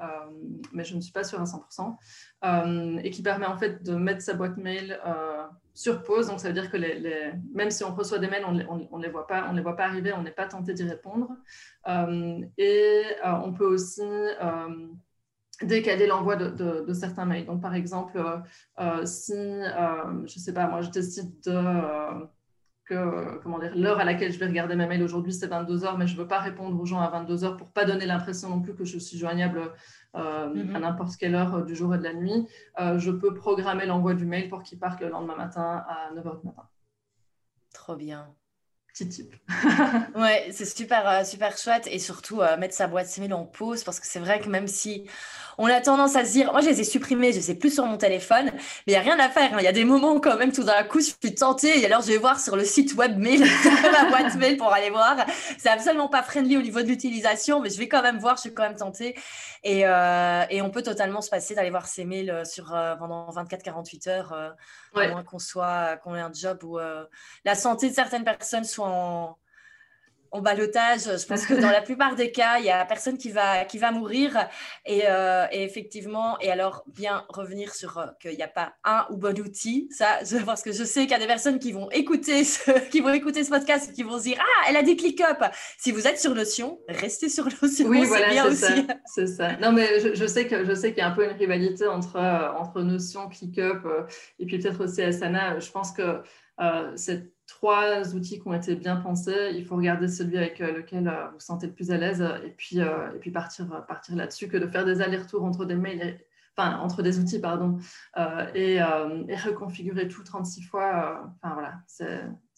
mais 0.71 0.85
je 0.85 0.95
ne 0.95 1.01
suis 1.01 1.11
pas 1.11 1.25
sûre 1.25 1.41
à 1.41 1.43
100%, 1.43 3.03
et 3.03 3.09
qui 3.11 3.21
permet 3.21 3.45
en 3.45 3.57
fait 3.57 3.83
de 3.83 3.93
mettre 3.93 4.21
sa 4.21 4.33
boîte 4.33 4.57
mail 4.57 4.97
sur 5.79 6.03
pause. 6.03 6.27
Donc, 6.27 6.41
ça 6.41 6.49
veut 6.49 6.53
dire 6.53 6.69
que 6.69 6.75
les, 6.75 7.31
même 7.53 7.71
si 7.71 7.85
on 7.85 7.95
reçoit 7.95 8.19
des 8.19 8.27
mails, 8.27 8.43
on 8.45 8.51
ne 8.51 8.65
on, 8.67 8.97
les, 8.97 9.07
voit 9.07 9.25
pas, 9.25 9.47
on 9.49 9.53
les 9.53 9.61
voit 9.61 9.77
pas 9.77 9.85
arriver, 9.85 10.11
on 10.11 10.23
n'est 10.23 10.31
pas 10.31 10.45
tenté 10.45 10.73
d'y 10.73 10.83
répondre. 10.83 11.29
Euh, 11.87 12.41
et 12.57 13.03
euh, 13.25 13.31
on 13.45 13.53
peut 13.53 13.65
aussi 13.65 14.01
euh, 14.03 14.87
décaler 15.61 16.05
l'envoi 16.05 16.35
de, 16.35 16.93
certains 16.93 17.23
mails. 17.23 17.45
Donc, 17.45 17.61
par 17.61 17.75
exemple, 17.75 18.21
si, 19.05 19.31
je 19.31 20.21
ne 20.21 20.27
sais 20.27 20.53
pas, 20.53 20.67
moi, 20.67 20.81
je 20.81 20.89
décide 20.89 21.39
de 21.45 22.27
comment 23.43 23.59
dire, 23.59 23.75
l'heure 23.75 23.99
à 23.99 24.03
laquelle 24.03 24.31
je 24.31 24.39
vais 24.39 24.47
regarder 24.47 24.75
mes 24.75 24.87
mails 24.87 25.03
aujourd'hui, 25.03 25.33
c'est 25.33 25.47
22 25.47 25.85
heures, 25.85 25.97
mais 25.97 26.07
je 26.07 26.13
ne 26.13 26.19
veux 26.19 26.27
pas 26.27 26.39
répondre 26.39 26.79
aux 26.79 26.85
gens 26.85 26.99
à 26.99 27.09
22 27.09 27.43
heures 27.43 27.57
pour 27.57 27.69
pas 27.69 27.85
donner 27.85 28.05
l'impression 28.05 28.49
non 28.49 28.61
plus 28.61 28.75
que 28.75 28.85
je 28.85 28.97
suis 28.97 29.17
joignable 29.17 29.71
euh, 30.15 30.53
mhm. 30.53 30.75
à 30.75 30.79
n'importe 30.79 31.15
quelle 31.17 31.35
heure 31.35 31.55
euh, 31.55 31.63
du 31.63 31.75
jour 31.75 31.93
et 31.93 31.97
de 31.97 32.03
la 32.03 32.13
nuit. 32.13 32.47
Euh, 32.79 32.97
je 32.97 33.11
peux 33.11 33.33
programmer 33.33 33.85
l'envoi 33.85 34.13
du 34.13 34.25
mail 34.25 34.49
pour 34.49 34.63
qu'il 34.63 34.79
parte 34.79 34.99
le 35.01 35.09
lendemain 35.09 35.35
matin 35.35 35.83
à 35.87 36.11
9 36.15 36.27
heures 36.27 36.39
du 36.39 36.47
matin. 36.47 36.63
Trop 37.73 37.95
bien. 37.95 38.35
type. 38.93 39.35
ouais, 40.15 40.49
c'est 40.51 40.65
super, 40.65 41.07
euh, 41.07 41.23
super 41.23 41.57
chouette 41.57 41.87
et 41.91 41.99
surtout 41.99 42.41
euh, 42.41 42.57
mettre 42.57 42.73
sa 42.73 42.87
boîte 42.87 43.15
mail 43.19 43.33
en 43.33 43.45
pause 43.45 43.83
parce 43.83 43.99
que 43.99 44.07
c'est 44.07 44.19
vrai 44.19 44.39
que 44.39 44.49
même 44.49 44.67
si 44.67 45.07
on 45.61 45.67
a 45.67 45.81
tendance 45.81 46.15
à 46.15 46.23
se 46.23 46.31
dire, 46.31 46.53
moi 46.53 46.61
je 46.61 46.69
les 46.69 46.79
ai 46.79 46.83
supprimés, 46.85 47.33
je 47.33 47.41
sais 47.41 47.53
plus 47.53 47.73
sur 47.73 47.85
mon 47.85 47.97
téléphone, 47.97 48.45
mais 48.55 48.61
il 48.87 48.91
n'y 48.91 48.95
a 48.95 49.01
rien 49.01 49.19
à 49.19 49.27
faire. 49.27 49.53
Hein. 49.53 49.57
Il 49.59 49.65
y 49.65 49.67
a 49.67 49.73
des 49.73 49.83
moments 49.83 50.17
quand 50.21 50.37
même, 50.37 50.53
tout 50.53 50.63
d'un 50.63 50.83
coup, 50.83 51.01
je 51.01 51.11
suis 51.21 51.35
tentée 51.35 51.81
et 51.81 51.85
alors 51.85 52.01
je 52.01 52.07
vais 52.07 52.17
voir 52.17 52.39
sur 52.39 52.55
le 52.55 52.63
site 52.63 52.95
web 52.95 53.17
mail, 53.17 53.41
ma 53.91 54.05
boîte 54.05 54.35
mail 54.35 54.55
pour 54.55 54.71
aller 54.71 54.89
voir. 54.89 55.17
C'est 55.57 55.67
absolument 55.67 56.07
pas 56.07 56.23
friendly 56.23 56.55
au 56.55 56.61
niveau 56.61 56.81
de 56.81 56.87
l'utilisation, 56.87 57.59
mais 57.59 57.69
je 57.69 57.77
vais 57.77 57.89
quand 57.89 58.01
même 58.01 58.19
voir, 58.19 58.37
je 58.37 58.41
suis 58.41 58.53
quand 58.53 58.63
même 58.63 58.77
tentée. 58.77 59.15
Et, 59.65 59.85
euh, 59.85 60.45
et 60.49 60.61
on 60.61 60.69
peut 60.69 60.81
totalement 60.81 61.21
se 61.21 61.29
passer 61.29 61.55
d'aller 61.55 61.71
voir 61.71 61.87
ses 61.87 62.05
mails 62.05 62.43
sur, 62.45 62.67
pendant 62.97 63.29
24-48 63.29 64.09
heures, 64.09 64.33
à 64.95 65.07
moins 65.09 65.23
qu'on 65.25 65.39
soit, 65.39 65.97
qu'on 65.97 66.15
ait 66.15 66.21
un 66.21 66.31
job 66.33 66.63
où 66.63 66.79
la 67.43 67.55
santé 67.55 67.89
de 67.89 67.93
certaines 67.93 68.23
personnes 68.23 68.63
soit 68.63 68.87
en, 68.87 69.37
en 70.31 70.41
balotage. 70.41 71.01
Je 71.01 71.25
pense 71.25 71.45
que 71.45 71.53
dans 71.53 71.71
la 71.71 71.81
plupart 71.81 72.15
des 72.15 72.31
cas, 72.31 72.59
il 72.59 72.65
y 72.65 72.69
a 72.69 72.85
personne 72.85 73.17
qui 73.17 73.31
va, 73.31 73.65
qui 73.65 73.77
va 73.77 73.91
mourir. 73.91 74.37
Et, 74.85 75.03
euh, 75.07 75.45
effectivement, 75.51 76.39
et 76.39 76.51
alors 76.51 76.83
bien 76.87 77.25
revenir 77.29 77.73
sur 77.73 77.97
euh, 77.97 78.05
qu'il 78.21 78.35
n'y 78.35 78.43
a 78.43 78.47
pas 78.47 78.73
un 78.83 79.05
ou 79.09 79.17
bon 79.17 79.37
outil. 79.39 79.87
Ça, 79.91 80.19
parce 80.45 80.61
que 80.61 80.71
je 80.71 80.83
sais 80.83 81.01
qu'il 81.01 81.11
y 81.11 81.15
a 81.15 81.19
des 81.19 81.27
personnes 81.27 81.59
qui 81.59 81.71
vont 81.71 81.89
écouter 81.91 82.43
ce, 82.43 82.71
qui 82.91 83.01
vont 83.01 83.13
écouter 83.13 83.43
ce 83.43 83.49
podcast 83.49 83.89
et 83.89 83.93
qui 83.93 84.03
vont 84.03 84.17
se 84.17 84.23
dire 84.23 84.37
Ah, 84.39 84.65
elle 84.69 84.77
a 84.77 84.83
des 84.83 84.95
ClickUp. 84.95 85.43
Si 85.77 85.91
vous 85.91 86.07
êtes 86.07 86.19
sur 86.19 86.35
Notion, 86.35 86.79
restez 86.87 87.29
sur 87.29 87.45
Notion. 87.45 87.87
Oui, 87.87 88.05
voilà, 88.05 88.49
c'est 88.49 88.55
ça. 88.55 88.73
C'est 89.05 89.27
ça. 89.27 89.55
Non, 89.57 89.71
mais 89.71 89.99
je, 89.99 90.25
sais 90.25 90.47
que 90.47 90.65
je 90.65 90.73
sais 90.73 90.89
qu'il 90.89 90.99
y 90.99 91.01
a 91.01 91.07
un 91.07 91.11
peu 91.15 91.25
une 91.25 91.37
rivalité 91.37 91.87
entre, 91.87 92.15
euh, 92.17 92.51
entre 92.57 92.81
Notion, 92.81 93.29
ClickUp 93.29 93.85
et 94.39 94.45
puis 94.45 94.59
peut-être 94.59 94.83
aussi 94.83 95.01
Asana. 95.01 95.59
Je 95.59 95.71
pense 95.71 95.91
que 95.91 96.21
cette 96.95 97.38
trois 97.49 98.15
outils 98.15 98.39
qui 98.39 98.47
ont 98.47 98.53
été 98.53 98.75
bien 98.75 98.95
pensés. 98.95 99.51
Il 99.55 99.65
faut 99.65 99.75
regarder 99.75 100.07
celui 100.07 100.37
avec 100.37 100.61
euh, 100.61 100.71
lequel 100.71 101.07
euh, 101.07 101.25
vous 101.27 101.33
vous 101.33 101.39
sentez 101.39 101.67
le 101.67 101.73
plus 101.73 101.91
à 101.91 101.97
l'aise 101.97 102.23
et 102.45 102.51
puis, 102.51 102.79
euh, 102.79 103.13
et 103.15 103.19
puis 103.19 103.31
partir, 103.31 103.67
partir 103.87 104.15
là-dessus 104.15 104.47
que 104.47 104.57
de 104.57 104.67
faire 104.67 104.85
des 104.85 105.01
allers-retours 105.01 105.43
entre 105.43 105.65
des 105.65 105.75
mails, 105.75 106.19
enfin, 106.55 106.77
entre 106.77 107.01
des 107.01 107.19
outils, 107.19 107.39
pardon, 107.39 107.79
et, 108.53 108.75
et, 108.75 109.35
reconfigurer 109.35 110.07
tout 110.07 110.23
36 110.23 110.63
fois. 110.63 111.31
Enfin, 111.41 111.53
voilà, 111.53 111.73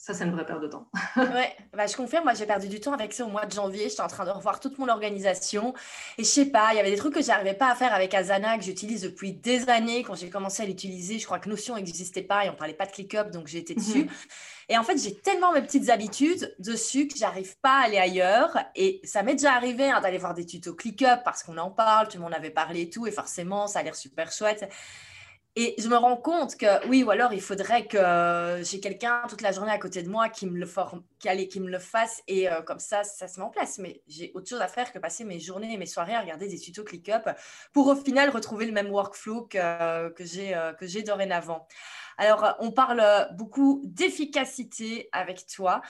ça, 0.02 0.16
c'est 0.16 0.24
une 0.24 0.32
vraie 0.32 0.48
perte 0.48 0.64
de 0.64 0.68
temps. 0.68 0.90
oui, 1.16 1.44
bah, 1.74 1.86
je 1.86 1.96
confirme. 1.96 2.24
Moi, 2.24 2.34
j'ai 2.34 2.48
perdu 2.48 2.68
du 2.68 2.80
temps 2.80 2.94
avec 2.94 3.14
ça 3.14 3.24
au 3.24 3.28
mois 3.28 3.46
de 3.46 3.52
janvier. 3.52 3.88
J'étais 3.88 4.02
en 4.02 4.08
train 4.08 4.26
de 4.26 4.32
revoir 4.32 4.60
toute 4.60 4.80
mon 4.80 4.90
organisation. 4.90 5.76
Et 6.18 6.24
je 6.24 6.28
sais 6.28 6.48
pas, 6.48 6.70
il 6.74 6.78
y 6.78 6.80
avait 6.80 6.90
des 6.90 6.98
trucs 6.98 7.14
que 7.14 7.22
j'arrivais 7.22 7.54
pas 7.54 7.72
à 7.72 7.76
faire 7.76 7.94
avec 7.94 8.12
Asana, 8.16 8.58
que 8.58 8.64
j'utilise 8.64 9.04
depuis 9.04 9.34
des 9.34 9.70
années. 9.70 10.02
Quand 10.02 10.16
j'ai 10.16 10.32
commencé 10.32 10.64
à 10.64 10.66
l'utiliser, 10.66 11.20
je 11.20 11.26
crois 11.28 11.38
que 11.38 11.48
Notion 11.48 11.76
n'existait 11.76 12.24
pas 12.24 12.44
et 12.46 12.50
on 12.50 12.56
parlait 12.56 12.74
pas 12.74 12.88
de 12.88 12.92
ClickUp, 12.92 13.30
donc 13.30 13.54
été 13.54 13.76
dessus. 13.76 14.06
Mhm. 14.06 14.10
Et 14.70 14.78
en 14.80 14.84
fait, 14.84 14.98
j'ai 14.98 15.14
tellement 15.14 15.52
mes 15.52 15.62
petites 15.62 15.92
habitudes 15.92 16.56
dessus 16.58 17.08
que 17.08 17.16
j'arrive 17.16 17.56
pas 17.60 17.82
à 17.82 17.86
aller 17.86 18.00
ailleurs. 18.00 18.58
Et 18.74 19.02
ça 19.04 19.22
m'est 19.22 19.36
déjà 19.36 19.54
arrivé 19.54 19.92
hein, 19.92 20.02
d'aller 20.02 20.18
voir 20.18 20.34
des 20.34 20.48
tutos 20.48 20.74
ClickUp 20.74 21.22
parce 21.24 21.44
qu'on 21.44 21.60
en 21.60 21.70
parle, 21.70 22.08
tu 22.08 22.18
m'en 22.18 22.32
avais 22.32 22.50
parlé 22.50 22.82
et 22.82 22.90
tout. 22.90 23.06
Et 23.06 23.12
forcément, 23.12 23.68
ça 23.68 23.80
a 23.80 23.84
l'air 23.84 23.96
super 23.96 24.32
chouette. 24.32 24.68
Et 25.58 25.76
je 25.78 25.90
me 25.90 25.98
rends 25.98 26.16
compte 26.16 26.56
que 26.56 26.88
oui, 26.88 27.04
ou 27.04 27.12
alors 27.12 27.34
il 27.34 27.42
faudrait 27.42 27.86
que 27.86 28.62
j'ai 28.64 28.80
quelqu'un 28.80 29.24
toute 29.28 29.42
la 29.42 29.52
journée 29.52 29.72
à 29.72 29.78
côté 29.78 30.02
de 30.02 30.10
moi 30.10 30.30
qui 30.30 30.46
me 30.46 30.58
le, 30.58 30.66
forme, 30.66 31.04
qui, 31.20 31.28
allait, 31.28 31.50
qui 31.50 31.60
me 31.60 31.70
le 31.70 31.80
fasse 31.80 32.24
et 32.30 32.50
euh, 32.50 32.62
comme 32.62 32.80
ça, 32.80 33.04
ça 33.04 33.28
se 33.28 33.38
met 33.38 33.46
en 33.46 33.50
place. 33.50 33.78
Mais 33.78 34.02
j'ai 34.08 34.32
autre 34.34 34.48
chose 34.48 34.62
à 34.62 34.70
faire 34.70 34.94
que 34.94 35.00
passer 35.00 35.26
mes 35.26 35.42
journées 35.42 35.74
et 35.74 35.78
mes 35.78 35.86
soirées 35.86 36.16
à 36.16 36.22
regarder 36.22 36.48
des 36.48 36.58
tutos 36.58 36.86
ClickUp 36.86 37.30
pour 37.74 37.88
au 37.88 37.96
final 37.96 38.30
retrouver 38.30 38.66
le 38.66 38.72
même 38.72 38.90
workflow 38.92 39.42
que, 39.48 40.10
que 40.10 40.24
j'ai 40.24 40.56
euh, 40.56 41.04
dorénavant. 41.06 41.68
Alors, 42.18 42.56
on 42.60 42.72
parle 42.72 43.04
beaucoup 43.34 43.82
d'efficacité 43.84 45.10
avec 45.12 45.48
toi 45.48 45.82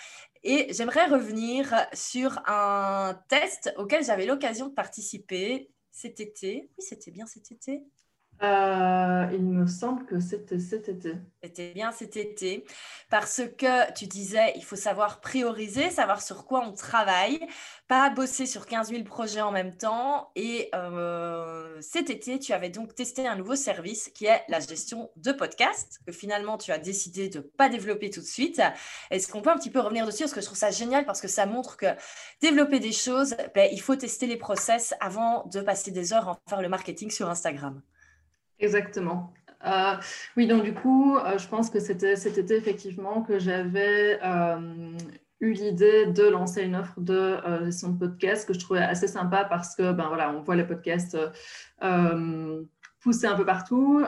et 0.43 0.73
j'aimerais 0.73 1.05
revenir 1.05 1.85
sur 1.93 2.41
un 2.47 3.19
test 3.27 3.71
auquel 3.77 4.03
j'avais 4.03 4.25
l'occasion 4.25 4.69
de 4.69 4.73
participer 4.73 5.69
cet 5.91 6.19
été. 6.19 6.69
Oui, 6.79 6.83
c'était 6.83 7.11
bien 7.11 7.27
cet 7.27 7.51
été. 7.51 7.83
Euh, 8.43 9.27
il 9.33 9.43
me 9.43 9.67
semble 9.67 10.05
que 10.05 10.19
c'était 10.19 10.57
cet 10.57 10.89
été. 10.89 11.15
C'était 11.43 11.73
bien 11.73 11.91
cet 11.91 12.17
été, 12.17 12.65
parce 13.11 13.41
que 13.55 13.93
tu 13.93 14.07
disais, 14.07 14.53
il 14.55 14.63
faut 14.63 14.75
savoir 14.75 15.21
prioriser, 15.21 15.91
savoir 15.91 16.23
sur 16.23 16.45
quoi 16.45 16.65
on 16.65 16.73
travaille, 16.73 17.39
pas 17.87 18.09
bosser 18.09 18.47
sur 18.47 18.65
15 18.65 18.89
000 18.89 19.03
projets 19.03 19.41
en 19.41 19.51
même 19.51 19.75
temps. 19.75 20.31
Et 20.35 20.69
euh, 20.73 21.79
cet 21.81 22.09
été, 22.09 22.39
tu 22.39 22.51
avais 22.53 22.69
donc 22.69 22.95
testé 22.95 23.27
un 23.27 23.35
nouveau 23.35 23.55
service 23.55 24.09
qui 24.09 24.25
est 24.25 24.43
la 24.49 24.59
gestion 24.59 25.11
de 25.17 25.31
podcasts, 25.31 25.99
que 26.07 26.11
finalement 26.11 26.57
tu 26.57 26.71
as 26.71 26.79
décidé 26.79 27.29
de 27.29 27.39
ne 27.39 27.43
pas 27.43 27.69
développer 27.69 28.09
tout 28.09 28.21
de 28.21 28.25
suite. 28.25 28.59
Est-ce 29.11 29.27
qu'on 29.27 29.41
peut 29.41 29.51
un 29.51 29.57
petit 29.57 29.71
peu 29.71 29.81
revenir 29.81 30.07
dessus? 30.07 30.23
Parce 30.23 30.33
que 30.33 30.41
je 30.41 30.47
trouve 30.47 30.57
ça 30.57 30.71
génial, 30.71 31.05
parce 31.05 31.21
que 31.21 31.27
ça 31.27 31.45
montre 31.45 31.77
que 31.77 31.87
développer 32.41 32.79
des 32.79 32.91
choses, 32.91 33.35
ben, 33.53 33.69
il 33.71 33.81
faut 33.81 33.95
tester 33.95 34.25
les 34.25 34.37
process 34.37 34.95
avant 34.99 35.45
de 35.45 35.61
passer 35.61 35.91
des 35.91 36.11
heures 36.13 36.27
à 36.27 36.39
faire 36.49 36.61
le 36.61 36.69
marketing 36.69 37.11
sur 37.11 37.29
Instagram. 37.29 37.81
Gestement. 38.61 39.33
Euh, 39.65 39.95
oui, 40.37 40.47
donc 40.47 40.63
du 40.63 40.73
coup, 40.73 41.17
euh, 41.17 41.37
je 41.37 41.47
pense 41.47 41.69
que 41.69 41.79
c'était 41.79 42.15
cet 42.15 42.37
été 42.37 42.55
effectivement 42.55 43.21
que 43.21 43.39
j'avais 43.39 44.19
euh, 44.23 44.97
eu 45.39 45.53
l'idée 45.53 46.07
de 46.07 46.23
lancer 46.23 46.63
une 46.63 46.75
offre 46.75 46.99
de 46.99 47.37
gestion 47.65 47.89
de 47.89 47.97
podcast 47.97 48.47
que 48.47 48.53
je 48.53 48.59
trouvais 48.59 48.81
assez 48.81 49.07
sympa 49.07 49.45
parce 49.45 49.75
que 49.75 49.91
ben 49.91 50.07
voilà, 50.07 50.31
on 50.31 50.41
voit 50.41 50.55
les 50.55 50.65
podcasts 50.65 51.17
pousser 52.99 53.25
un 53.25 53.35
peu 53.35 53.45
partout 53.45 54.03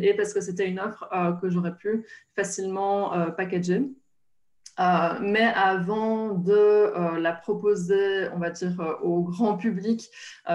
et 0.00 0.14
parce 0.14 0.32
que 0.32 0.40
c'était 0.40 0.66
une 0.66 0.80
offre 0.80 1.06
que 1.42 1.50
j'aurais 1.50 1.74
pu 1.74 2.06
facilement 2.34 3.30
packager. 3.32 3.82
Euh, 4.80 5.18
mais 5.20 5.44
avant 5.44 6.32
de 6.32 6.52
euh, 6.52 7.18
la 7.20 7.32
proposer, 7.32 8.28
on 8.34 8.38
va 8.38 8.50
dire, 8.50 8.80
euh, 8.80 8.94
au 9.02 9.22
grand 9.22 9.56
public, 9.58 10.08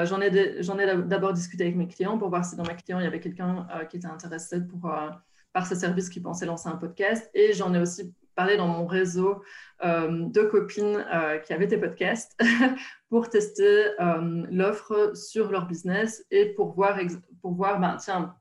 j'en 0.03 0.19
ai, 0.19 0.31
d'abord 0.31 1.33
discuté 1.33 1.63
avec 1.63 1.75
mes 1.75 1.87
clients 1.87 2.17
pour 2.17 2.29
voir 2.29 2.43
si 2.43 2.55
dans 2.55 2.63
mes 2.63 2.75
clients, 2.75 2.99
il 2.99 3.03
y 3.03 3.07
avait 3.07 3.19
quelqu'un 3.19 3.67
qui 3.89 3.97
était 3.97 4.07
intéressé 4.07 4.61
pour, 4.61 4.91
par 5.53 5.67
ce 5.67 5.75
service 5.75 6.09
qui 6.09 6.19
pensait 6.19 6.45
lancer 6.45 6.69
un 6.69 6.77
podcast. 6.77 7.29
Et 7.33 7.53
j'en 7.53 7.73
ai 7.73 7.79
aussi 7.79 8.13
parlé 8.35 8.57
dans 8.57 8.67
mon 8.67 8.85
réseau 8.85 9.43
de 9.83 10.41
copines 10.43 11.05
qui 11.45 11.53
avaient 11.53 11.67
des 11.67 11.77
podcasts 11.77 12.37
pour 13.09 13.29
tester 13.29 13.91
l'offre 14.49 15.11
sur 15.15 15.51
leur 15.51 15.67
business 15.67 16.25
et 16.31 16.53
pour 16.53 16.73
voir, 16.73 16.97
pour 17.41 17.53
voir 17.53 17.79
ben, 17.79 17.95
tiens, 17.97 18.35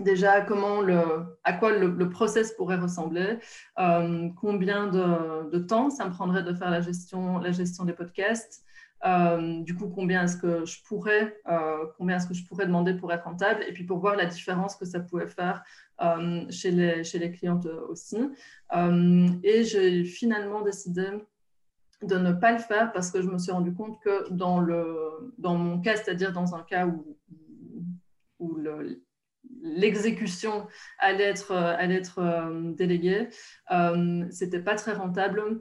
déjà 0.00 0.40
comment 0.40 0.80
le, 0.80 1.00
à 1.44 1.52
quoi 1.52 1.76
le, 1.76 2.08
process 2.08 2.52
pourrait 2.52 2.78
ressembler, 2.78 3.38
euh, 3.78 4.28
combien 4.40 4.86
de, 4.88 5.58
temps 5.58 5.90
ça 5.90 6.06
me 6.06 6.10
prendrait 6.10 6.42
de 6.42 6.54
faire 6.54 6.70
la 6.70 6.80
gestion, 6.80 7.38
la 7.38 7.52
gestion 7.52 7.84
des 7.84 7.92
podcasts, 7.92 8.64
euh, 9.06 9.60
du 9.62 9.74
coup 9.74 9.88
combien 9.88 10.24
est-ce 10.24 10.36
que 10.36 10.64
je 10.64 10.82
pourrais, 10.84 11.40
euh, 11.48 11.86
combien 11.96 12.16
est-ce 12.16 12.26
que 12.26 12.34
je 12.34 12.44
pourrais 12.46 12.66
demander 12.66 12.94
pour 12.94 13.12
être 13.12 13.24
rentable, 13.24 13.64
et 13.66 13.72
puis 13.72 13.84
pour 13.84 13.98
voir 13.98 14.16
la 14.16 14.26
différence 14.26 14.76
que 14.76 14.84
ça 14.84 15.00
pouvait 15.00 15.28
faire 15.28 15.62
chez 16.48 16.70
les, 16.70 17.04
chez 17.04 17.18
les 17.18 17.30
clientes 17.30 17.66
aussi. 17.88 18.18
et 19.42 19.64
j'ai 19.64 20.04
finalement 20.04 20.62
décidé 20.62 21.06
de 22.02 22.16
ne 22.16 22.32
pas 22.32 22.52
le 22.52 22.58
faire 22.58 22.92
parce 22.92 23.10
que 23.10 23.20
je 23.20 23.28
me 23.28 23.38
suis 23.38 23.52
rendu 23.52 23.74
compte 23.74 24.00
que 24.00 24.30
dans, 24.30 24.60
le, 24.60 25.34
dans 25.36 25.54
mon 25.54 25.80
cas, 25.80 25.96
c'est-à-dire 25.96 26.32
dans 26.32 26.54
un 26.54 26.62
cas 26.62 26.86
où, 26.86 27.18
où 28.38 28.54
le, 28.54 29.02
l'exécution 29.62 30.66
allait 30.98 31.24
être, 31.24 31.52
allait 31.52 31.96
être 31.96 32.18
euh, 32.18 32.72
déléguée, 32.72 33.28
euh, 33.70 34.26
c'était 34.30 34.60
pas 34.60 34.74
très 34.74 34.92
rentable 34.92 35.60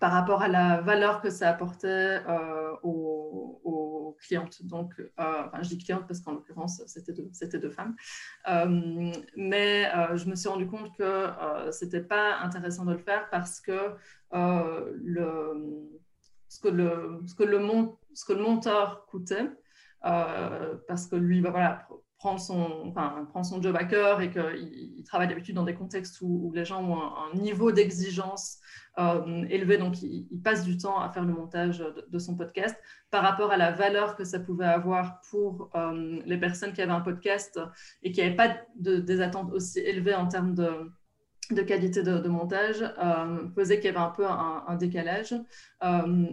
par 0.00 0.12
rapport 0.12 0.42
à 0.42 0.48
la 0.48 0.80
valeur 0.80 1.22
que 1.22 1.30
ça 1.30 1.48
apportait 1.50 2.20
euh, 2.28 2.72
aux, 2.82 4.16
clientes. 4.20 4.64
Donc, 4.64 4.94
enfin, 5.18 5.60
je 5.60 5.68
dis 5.70 5.78
clientes 5.78 6.06
parce 6.06 6.20
qu'en 6.20 6.32
l'occurrence, 6.32 6.80
c'était 6.86 7.12
deux, 7.12 7.28
c'était 7.32 7.58
deux 7.58 7.70
femmes. 7.70 7.94
mais 9.36 9.90
je 10.14 10.28
me 10.28 10.36
suis 10.36 10.48
rendu 10.48 10.66
compte 10.66 10.96
que 10.96 11.26
c'était 11.72 12.00
pas 12.00 12.38
intéressant 12.38 12.84
de 12.86 12.92
le 12.92 12.98
faire 12.98 13.28
parce 13.30 13.60
que 13.60 13.96
le, 14.32 15.90
ce, 16.48 16.60
que 16.60 16.68
le, 16.68 17.20
ce, 17.26 17.34
que 17.34 17.42
le 17.42 17.58
ce 18.14 18.24
que 18.24 18.32
le 18.32 18.42
monteur 18.42 19.04
coûtait, 19.06 19.50
parce 20.00 21.06
que 21.06 21.16
lui, 21.16 21.42
bah, 21.42 21.50
voilà, 21.50 21.86
prend 22.24 22.38
son, 22.38 22.86
enfin, 22.86 23.28
prend 23.28 23.44
son 23.44 23.60
job 23.60 23.76
à 23.76 23.84
cœur 23.84 24.22
et 24.22 24.30
qu'il 24.30 25.04
travaille 25.04 25.28
d'habitude 25.28 25.54
dans 25.54 25.62
des 25.62 25.74
contextes 25.74 26.22
où, 26.22 26.50
les 26.54 26.64
gens 26.64 26.82
ont 26.82 26.96
un, 26.96 27.34
niveau 27.34 27.70
d'exigence 27.70 28.60
euh, 28.98 29.44
élevé, 29.50 29.76
donc 29.76 30.00
il, 30.00 30.40
passe 30.42 30.64
du 30.64 30.78
temps 30.78 30.98
à 30.98 31.10
faire 31.10 31.26
le 31.26 31.34
montage 31.34 31.84
de, 32.10 32.18
son 32.18 32.34
podcast 32.34 32.74
par 33.10 33.22
rapport 33.22 33.50
à 33.50 33.58
la 33.58 33.72
valeur 33.72 34.16
que 34.16 34.24
ça 34.24 34.40
pouvait 34.40 34.64
avoir 34.64 35.20
pour 35.30 35.68
euh, 35.74 36.18
les 36.24 36.38
personnes 36.38 36.72
qui 36.72 36.80
avaient 36.80 36.92
un 36.92 37.02
podcast 37.02 37.60
et 38.02 38.10
qui 38.10 38.22
n'avaient 38.22 38.36
pas 38.36 38.56
de, 38.76 38.96
des 38.96 39.20
attentes 39.20 39.52
aussi 39.52 39.80
élevées 39.80 40.14
en 40.14 40.26
termes 40.26 40.54
de, 40.54 40.70
de 41.50 41.60
qualité 41.60 42.02
de, 42.02 42.26
montage 42.28 42.82
euh, 42.82 43.50
faisait 43.54 43.80
qu'il 43.80 43.86
y 43.86 43.94
avait 43.94 43.98
un 43.98 44.08
peu 44.16 44.26
un, 44.26 44.64
un 44.66 44.76
décalage. 44.76 45.34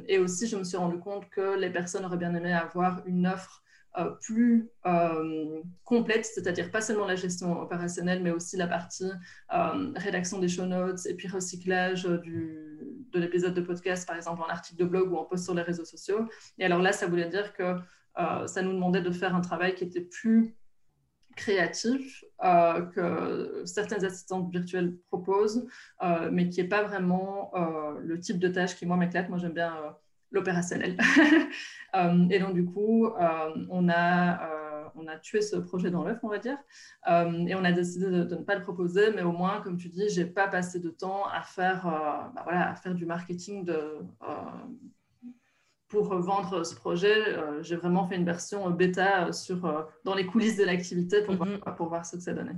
et 0.08 0.20
aussi, 0.20 0.48
je 0.48 0.56
me 0.56 0.64
suis 0.64 0.78
rendu 0.78 1.00
compte 1.00 1.30
que 1.30 1.60
les 1.60 1.70
personnes 1.70 2.06
auraient 2.06 2.16
bien 2.16 2.34
aimé 2.34 2.54
avoir 2.54 3.02
une 3.06 3.28
offre 3.28 3.61
plus 4.22 4.70
complète, 5.84 6.26
c'est-à-dire 6.26 6.72
pas 6.72 6.82
seulement 6.82 7.06
la 7.06 7.16
gestion 7.16 7.60
opérationnelle, 7.62 8.24
mais 8.24 8.32
aussi 8.32 8.58
la 8.58 8.68
partie 8.68 9.12
rédaction 9.50 10.40
des 10.40 10.48
show 10.48 10.66
notes 10.66 11.06
et 11.06 11.14
puis 11.14 11.28
recyclage 11.28 12.06
du, 12.06 12.80
de 13.12 13.20
l'épisode 13.20 13.54
de 13.54 13.62
podcast, 13.62 14.08
par 14.08 14.16
exemple 14.16 14.42
en 14.42 14.48
article 14.48 14.80
de 14.80 14.86
blog 14.86 15.12
ou 15.12 15.18
en 15.18 15.26
post 15.26 15.44
sur 15.44 15.54
les 15.54 15.62
réseaux 15.62 15.86
sociaux. 15.86 16.28
Et 16.58 16.66
alors 16.66 16.82
là, 16.82 16.92
ça 16.94 17.08
voulait 17.08 17.30
dire 17.30 17.54
que 17.54 17.76
ça 18.16 18.62
nous 18.62 18.74
demandait 18.74 19.02
de 19.02 19.12
faire 19.12 19.36
un 19.36 19.42
travail 19.42 19.76
qui 19.76 19.84
était 19.84 20.02
plus 20.02 20.56
créatif 21.36 22.24
euh, 22.44 22.82
que 22.88 23.64
certaines 23.66 24.04
assistantes 24.06 24.52
virtuelles 24.52 24.96
proposent, 25.08 25.68
euh, 26.04 26.30
mais 26.32 26.50
qui 26.50 26.62
n'est 26.62 26.68
pas 26.68 26.84
vraiment 26.84 27.52
euh, 27.56 28.00
le 28.02 28.20
type 28.20 28.40
de 28.40 28.48
tâche 28.48 28.76
qui, 28.76 28.86
moi, 28.86 28.98
m'éclate. 28.98 29.30
Moi, 29.30 29.38
j'aime 29.38 29.54
bien 29.54 29.74
l'opérationnel. 30.32 30.98
et 32.30 32.40
donc, 32.40 32.54
du 32.54 32.66
coup, 32.66 33.10
on, 33.70 33.90
a, 33.90 34.92
on 34.96 35.08
a 35.08 35.18
tué 35.18 35.42
ce 35.42 35.58
projet 35.58 35.92
dans 35.92 36.04
l'œuf, 36.04 36.20
on 36.24 36.30
va 36.30 36.38
dire, 36.38 36.58
et 37.08 37.56
on 37.56 37.64
a 37.64 37.72
décidé 37.72 38.06
de, 38.06 38.24
ne 38.24 38.44
pas 38.44 38.56
le 38.56 38.62
proposer, 38.62 39.12
mais 39.14 39.24
au 39.24 39.34
moins, 39.34 39.62
comme 39.62 39.78
tu 39.78 39.90
dis, 39.90 40.10
j'ai 40.10 40.26
pas 40.26 40.48
passé 40.48 40.80
de 40.80 40.90
temps 40.90 41.26
à 41.26 41.42
faire, 41.42 41.84
bah, 41.84 42.42
voilà, 42.44 42.70
à 42.70 42.76
faire 42.76 42.96
du 42.96 43.06
marketing 43.06 43.66
de 43.66 43.98
pour 45.92 46.16
vendre 46.16 46.64
ce 46.64 46.74
projet, 46.74 47.38
euh, 47.38 47.62
j'ai 47.62 47.76
vraiment 47.76 48.08
fait 48.08 48.16
une 48.16 48.26
version 48.26 48.70
bêta 48.72 49.32
sur, 49.34 49.66
euh, 49.66 49.84
dans 50.06 50.16
les 50.16 50.26
coulisses 50.26 50.58
de 50.58 50.64
l'activité 50.64 51.22
pour, 51.22 51.36
mhm. 51.36 51.60
pour, 51.76 51.90
voir 51.90 52.06
ce 52.06 52.16
que 52.16 52.22
ça 52.22 52.34
donnait. 52.34 52.56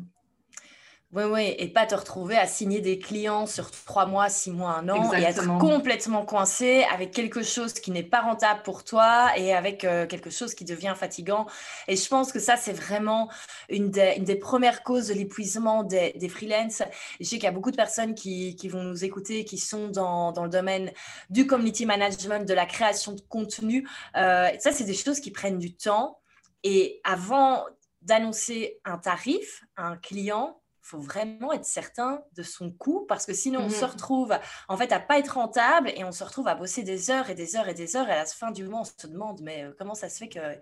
Oui, 1.16 1.26
oui, 1.26 1.54
et 1.60 1.68
pas 1.68 1.86
te 1.86 1.94
retrouver 1.94 2.36
à 2.36 2.48
signer 2.48 2.82
des 2.82 2.98
clients 2.98 3.46
sur 3.46 3.70
trois 3.70 4.08
mois, 4.08 4.30
six 4.30 4.50
mois, 4.50 4.72
un 4.78 4.90
an, 4.90 5.14
et 5.14 5.22
être 5.22 5.60
complètement 5.60 6.26
coincé 6.26 6.88
avec 6.92 7.12
quelque 7.12 7.44
chose 7.44 7.74
qui 7.74 7.92
n'est 7.92 8.02
pas 8.02 8.22
rentable 8.22 8.64
pour 8.64 8.84
toi 8.84 9.28
et 9.38 9.54
avec 9.54 9.84
euh, 9.84 10.08
quelque 10.08 10.32
chose 10.32 10.56
qui 10.56 10.66
devient 10.66 10.96
fatigant. 10.98 11.46
Et 11.88 11.98
je 11.98 12.08
pense 12.08 12.32
que 12.32 12.40
ça, 12.40 12.58
c'est 12.58 12.74
vraiment 12.74 13.30
une 13.70 13.92
des, 13.92 14.36
premières 14.36 14.82
causes 14.82 15.10
de 15.10 15.14
l'épuisement 15.14 15.84
des, 15.84 16.14
des 16.14 16.30
freelances. 16.30 16.82
je 17.20 17.26
sais 17.26 17.36
qu'il 17.36 17.44
y 17.44 17.48
a 17.48 17.52
beaucoup 17.52 17.70
de 17.70 17.76
personnes 17.76 18.16
qui, 18.16 18.56
qui, 18.56 18.68
vont 18.68 18.82
nous 18.82 19.06
écouter, 19.06 19.46
qui 19.46 19.60
sont 19.60 19.90
dans, 19.90 20.32
dans, 20.32 20.46
le 20.46 20.50
domaine 20.50 20.92
du 21.30 21.46
community 21.46 21.86
management, 21.86 22.48
de 22.48 22.56
la 22.56 22.66
création 22.66 23.12
de 23.12 23.22
contenu. 23.22 23.88
Euh, 24.18 24.50
ça, 24.58 24.72
c'est 24.72 24.84
des 24.84 24.96
choses 24.96 25.20
qui 25.20 25.30
prennent 25.30 25.60
du 25.60 25.76
temps. 25.76 26.18
Et 26.64 27.02
avant 27.04 27.66
d'annoncer 28.02 28.80
un 28.84 28.98
tarif 28.98 29.64
à 29.76 29.90
un 29.90 29.98
client, 29.98 30.60
faut 30.84 31.00
vraiment 31.00 31.54
être 31.54 31.66
certain 31.66 32.22
de 32.34 32.44
son 32.44 32.72
coût 32.72 33.06
parce 33.08 33.26
que 33.26 33.34
sinon 33.34 33.62
on 33.62 33.70
se 33.70 33.84
mmh 33.84 33.88
retrouve 33.88 34.38
en 34.68 34.78
fait 34.78 34.92
à 34.92 35.00
pas 35.00 35.18
être 35.18 35.36
rentable 35.36 35.92
et 35.96 36.04
on 36.04 36.12
se 36.12 36.24
retrouve 36.24 36.48
à 36.48 36.56
bosser 36.56 36.84
des 36.84 37.10
heures 37.10 37.30
et 37.30 37.36
des 37.36 37.56
heures 37.56 37.70
et 37.70 37.74
des 37.74 37.96
heures 37.96 38.08
et 38.08 38.12
à 38.12 38.18
la 38.18 38.26
fin 38.26 38.52
du 38.52 38.68
mois 38.68 38.82
on 38.82 38.84
se 38.84 39.08
demande 39.08 39.42
mais 39.42 39.64
euh, 39.64 39.74
comment 39.78 39.96
ça 39.96 40.10
se 40.10 40.18
fait 40.18 40.30
qu'il 40.30 40.60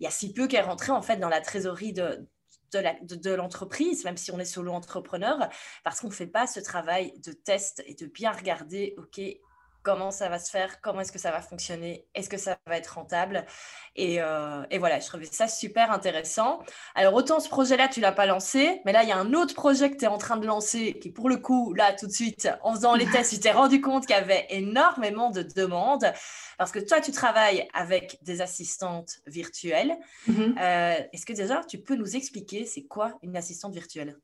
y 0.00 0.06
a 0.06 0.10
si 0.10 0.32
peu 0.32 0.46
qui 0.46 0.56
est 0.56 0.62
rentré 0.62 0.92
en 0.92 1.02
fait 1.02 1.16
dans 1.16 1.28
la 1.28 1.40
trésorerie 1.40 1.92
de, 1.92 2.26
de 2.72 3.34
l'entreprise, 3.34 4.04
même 4.04 4.16
si 4.16 4.30
on 4.30 4.38
est 4.38 4.44
solo 4.44 4.72
entrepreneur, 4.72 5.48
parce 5.84 6.00
qu'on 6.00 6.08
ne 6.08 6.12
fait 6.12 6.26
pas 6.26 6.46
ce 6.46 6.60
travail 6.60 7.12
de 7.20 7.32
test 7.32 7.82
et 7.86 7.94
de 7.94 8.06
bien 8.06 8.32
regarder, 8.32 8.94
OK, 8.98 9.20
comment 9.86 10.10
ça 10.10 10.28
va 10.28 10.40
se 10.40 10.50
faire, 10.50 10.80
comment 10.80 11.02
est-ce 11.02 11.12
que 11.12 11.18
ça 11.20 11.30
va 11.30 11.40
fonctionner, 11.40 12.08
est-ce 12.16 12.28
que 12.28 12.38
ça 12.38 12.58
va 12.66 12.76
être 12.76 12.94
rentable. 12.94 13.46
Et, 13.94 14.20
euh, 14.20 14.64
et, 14.72 14.78
voilà, 14.78 14.98
je 14.98 15.06
trouvais 15.06 15.26
ça 15.26 15.46
super 15.46 15.92
intéressant. 15.92 16.58
Alors, 16.96 17.14
autant 17.14 17.38
ce 17.38 17.48
projet-là, 17.48 17.86
tu 17.86 18.00
l'as 18.00 18.10
pas 18.10 18.26
lancé, 18.26 18.82
mais 18.84 18.90
là, 18.90 19.04
il 19.04 19.08
y 19.08 19.12
a 19.12 19.16
un 19.16 19.32
autre 19.32 19.54
projet 19.54 19.88
que 19.92 19.96
tu 19.96 20.04
es 20.04 20.08
en 20.08 20.18
train 20.18 20.38
de 20.38 20.46
lancer 20.46 20.98
qui, 20.98 21.12
pour 21.12 21.28
le 21.28 21.36
coup, 21.36 21.72
là, 21.72 21.92
tout 21.92 22.08
de 22.08 22.12
suite, 22.12 22.48
en 22.64 22.74
faisant 22.74 22.96
les 22.96 23.06
tests, 23.06 23.34
tu 23.34 23.38
t'es 23.38 23.52
rendu 23.52 23.80
compte 23.80 24.06
qu'il 24.06 24.16
y 24.16 24.18
avait 24.18 24.46
énormément 24.50 25.30
de 25.30 25.42
demandes 25.42 26.12
parce 26.58 26.72
que 26.72 26.80
toi, 26.80 27.00
tu 27.00 27.12
travailles 27.12 27.68
avec 27.72 28.18
des 28.22 28.40
assistantes 28.40 29.20
virtuelles. 29.28 29.96
Mm-hmm. 30.28 30.58
Euh, 30.58 31.06
est-ce 31.12 31.24
que 31.24 31.32
déjà, 31.32 31.62
tu 31.62 31.78
peux 31.78 31.94
nous 31.94 32.16
expliquer 32.16 32.66
c'est 32.66 32.86
quoi 32.86 33.12
une 33.22 33.36
assistante 33.36 33.72
virtuelle? 33.72 34.16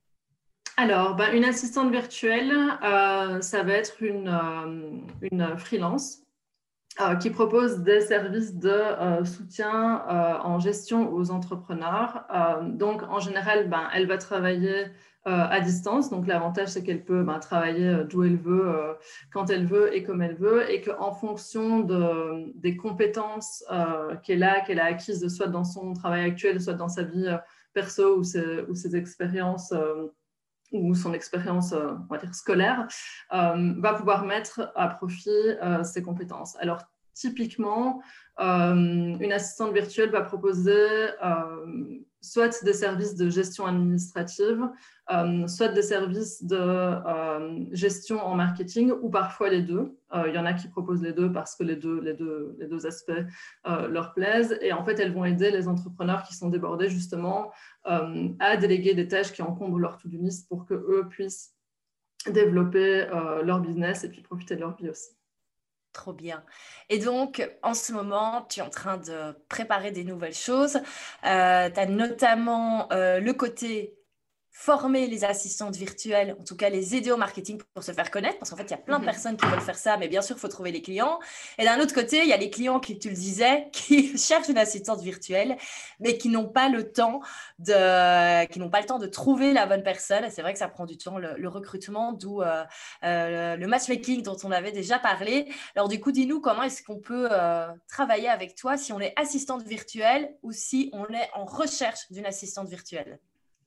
Alors, 0.76 1.16
ben, 1.16 1.34
une 1.34 1.44
assistante 1.44 1.90
virtuelle, 1.90 2.52
euh, 2.82 3.40
ça 3.42 3.62
va 3.62 3.74
être 3.74 4.02
une, 4.02 4.28
euh, 4.28 4.90
une 5.20 5.58
freelance 5.58 6.20
euh, 7.00 7.14
qui 7.16 7.28
propose 7.30 7.80
des 7.80 8.00
services 8.00 8.54
de 8.54 9.24
soutien 9.24 10.02
en 10.44 10.58
gestion 10.60 11.12
aux 11.12 11.30
entrepreneurs. 11.30 12.24
donc, 12.62 13.02
en 13.02 13.20
général, 13.20 13.68
ben, 13.68 13.88
elle 13.94 14.06
va 14.06 14.18
travailler 14.18 14.86
à 15.24 15.60
distance. 15.60 16.10
Donc, 16.10 16.26
l'avantage, 16.26 16.68
c'est 16.68 16.82
qu'elle 16.82 17.04
peut 17.04 17.22
ben, 17.22 17.38
travailler 17.38 18.04
d'où 18.08 18.24
elle 18.24 18.38
veut, 18.38 18.96
quand 19.30 19.50
elle 19.50 19.66
veut 19.66 19.94
et 19.94 20.02
comme 20.02 20.22
elle 20.22 20.36
veut, 20.36 20.70
et 20.70 20.80
qu'en 20.80 21.12
fonction 21.12 21.80
de, 21.80 22.50
des 22.56 22.76
compétences 22.76 23.64
qu'elle 24.22 24.42
a, 24.42 24.60
qu'elle 24.62 24.80
a 24.80 24.86
acquises, 24.86 25.26
soit 25.28 25.48
dans 25.48 25.64
son 25.64 25.92
travail 25.92 26.24
actuel, 26.24 26.60
soit 26.60 26.74
dans 26.74 26.88
sa 26.88 27.02
vie 27.02 27.28
perso 27.74 28.18
ou 28.18 28.24
ses, 28.24 28.62
ou 28.68 28.74
ses 28.74 28.96
expériences 28.96 29.72
ou 30.72 30.94
son 30.94 31.12
expérience 31.12 31.72
euh, 31.72 31.92
on 32.10 32.34
scolaire, 32.34 32.88
euh, 33.32 33.74
va 33.78 33.94
pouvoir 33.94 34.24
mettre 34.24 34.72
à 34.74 34.88
profit 34.88 35.30
euh, 35.30 35.84
ses 35.84 36.02
compétences. 36.02 36.56
Alors, 36.60 36.82
typiquement, 37.14 38.02
une 38.38 39.32
assistante 39.32 39.74
virtuelle 39.74 40.10
va 40.10 40.22
proposer 40.22 41.10
soit 42.22 42.62
des 42.64 42.72
services 42.72 43.16
de 43.16 43.28
gestion 43.28 43.66
administrative, 43.66 44.70
euh, 45.12 45.46
soit 45.48 45.68
des 45.68 45.82
services 45.82 46.44
de 46.44 46.56
euh, 46.56 47.64
gestion 47.72 48.24
en 48.24 48.36
marketing 48.36 48.92
ou 49.02 49.10
parfois 49.10 49.50
les 49.50 49.60
deux. 49.60 49.98
Euh, 50.14 50.28
il 50.28 50.34
y 50.34 50.38
en 50.38 50.46
a 50.46 50.52
qui 50.52 50.68
proposent 50.68 51.02
les 51.02 51.12
deux 51.12 51.32
parce 51.32 51.56
que 51.56 51.64
les 51.64 51.74
deux, 51.74 52.86
aspects 52.86 53.12
leur 53.64 54.14
plaisent. 54.14 54.56
Et 54.62 54.72
en 54.72 54.84
fait, 54.84 54.98
elles 55.00 55.12
vont 55.12 55.24
aider 55.24 55.50
les 55.50 55.68
entrepreneurs 55.68 56.22
qui 56.22 56.34
sont 56.34 56.48
débordés 56.48 56.88
justement 56.88 57.50
à 57.84 58.56
déléguer 58.56 58.94
des 58.94 59.08
tâches 59.08 59.32
qui 59.32 59.42
encombrent 59.42 59.78
leur 59.78 59.98
to-do 59.98 60.18
list 60.18 60.48
pour 60.48 60.64
qu'eux 60.64 61.06
puissent 61.10 61.54
développer 62.30 63.06
leur 63.44 63.60
business 63.60 64.04
et 64.04 64.08
puis 64.08 64.22
profiter 64.22 64.54
de 64.54 64.60
leur 64.60 64.76
vie 64.76 64.88
aussi. 64.88 65.10
Trop 65.92 66.14
bien. 66.14 66.42
Et 66.88 66.98
donc, 66.98 67.46
en 67.62 67.74
ce 67.74 67.92
moment, 67.92 68.46
tu 68.48 68.60
es 68.60 68.62
en 68.62 68.70
train 68.70 68.96
de 68.96 69.36
préparer 69.50 69.90
des 69.90 70.04
nouvelles 70.04 70.34
choses. 70.34 70.78
Euh, 71.26 71.68
tu 71.70 71.80
as 71.80 71.86
notamment 71.86 72.90
euh, 72.92 73.20
le 73.20 73.32
côté 73.34 73.94
former 74.54 75.06
les 75.06 75.24
assistantes 75.24 75.76
virtuelles, 75.76 76.36
en 76.38 76.44
tout 76.44 76.56
cas 76.56 76.68
les 76.68 76.94
aider 76.94 77.10
au 77.10 77.16
marketing 77.16 77.60
pour 77.72 77.82
se 77.82 77.90
faire 77.90 78.10
connaître, 78.10 78.38
parce 78.38 78.50
qu'en 78.50 78.56
fait, 78.56 78.64
il 78.64 78.70
y 78.72 78.74
a 78.74 78.78
plein 78.78 78.98
de 78.98 79.04
mhm. 79.04 79.10
personnes 79.10 79.36
qui 79.38 79.46
veulent 79.46 79.60
faire 79.60 79.78
ça, 79.78 79.96
mais 79.96 80.08
bien 80.08 80.20
sûr, 80.20 80.36
il 80.36 80.38
faut 80.38 80.48
trouver 80.48 80.70
les 80.70 80.82
clients. 80.82 81.18
Et 81.58 81.64
d'un 81.64 81.80
autre 81.80 81.94
côté, 81.94 82.20
il 82.20 82.28
y 82.28 82.34
a 82.34 82.36
les 82.36 82.50
clients 82.50 82.78
qui, 82.78 82.98
tu 82.98 83.08
le 83.08 83.14
disais, 83.14 83.68
qui 83.72 84.16
cherchent 84.18 84.50
une 84.50 84.58
assistante 84.58 85.00
virtuelle, 85.00 85.56
mais 86.00 86.18
qui 86.18 86.28
n'ont 86.28 86.48
pas 86.48 86.68
le 86.68 86.92
temps 86.92 87.20
de, 87.58 88.44
qui 88.46 88.58
n'ont 88.58 88.68
pas 88.68 88.80
le 88.80 88.86
temps 88.86 88.98
de 88.98 89.06
trouver 89.06 89.54
la 89.54 89.66
bonne 89.66 89.82
personne. 89.82 90.24
Et 90.24 90.30
c'est 90.30 90.42
vrai 90.42 90.52
que 90.52 90.58
ça 90.58 90.68
prend 90.68 90.84
du 90.84 90.98
temps, 90.98 91.18
le, 91.18 91.48
recrutement, 91.48 92.12
d'où 92.12 92.42
euh, 92.42 92.62
euh, 93.04 93.56
le 93.56 93.66
matchmaking 93.66 94.22
dont 94.22 94.36
on 94.44 94.52
avait 94.52 94.72
déjà 94.72 94.98
parlé. 94.98 95.50
Alors 95.74 95.88
du 95.88 95.98
coup, 95.98 96.12
dis-nous 96.12 96.40
comment 96.40 96.62
est-ce 96.62 96.82
qu'on 96.82 97.00
peut 97.00 97.28
euh, 97.30 97.68
travailler 97.88 98.28
avec 98.28 98.54
toi 98.54 98.76
si 98.76 98.92
on 98.92 99.00
est 99.00 99.14
assistante 99.16 99.62
virtuelle 99.62 100.34
ou 100.42 100.52
si 100.52 100.90
on 100.92 101.06
est 101.06 101.30
en 101.34 101.46
recherche 101.46 102.10
d'une 102.10 102.26
assistante 102.26 102.68
virtuelle? 102.68 103.18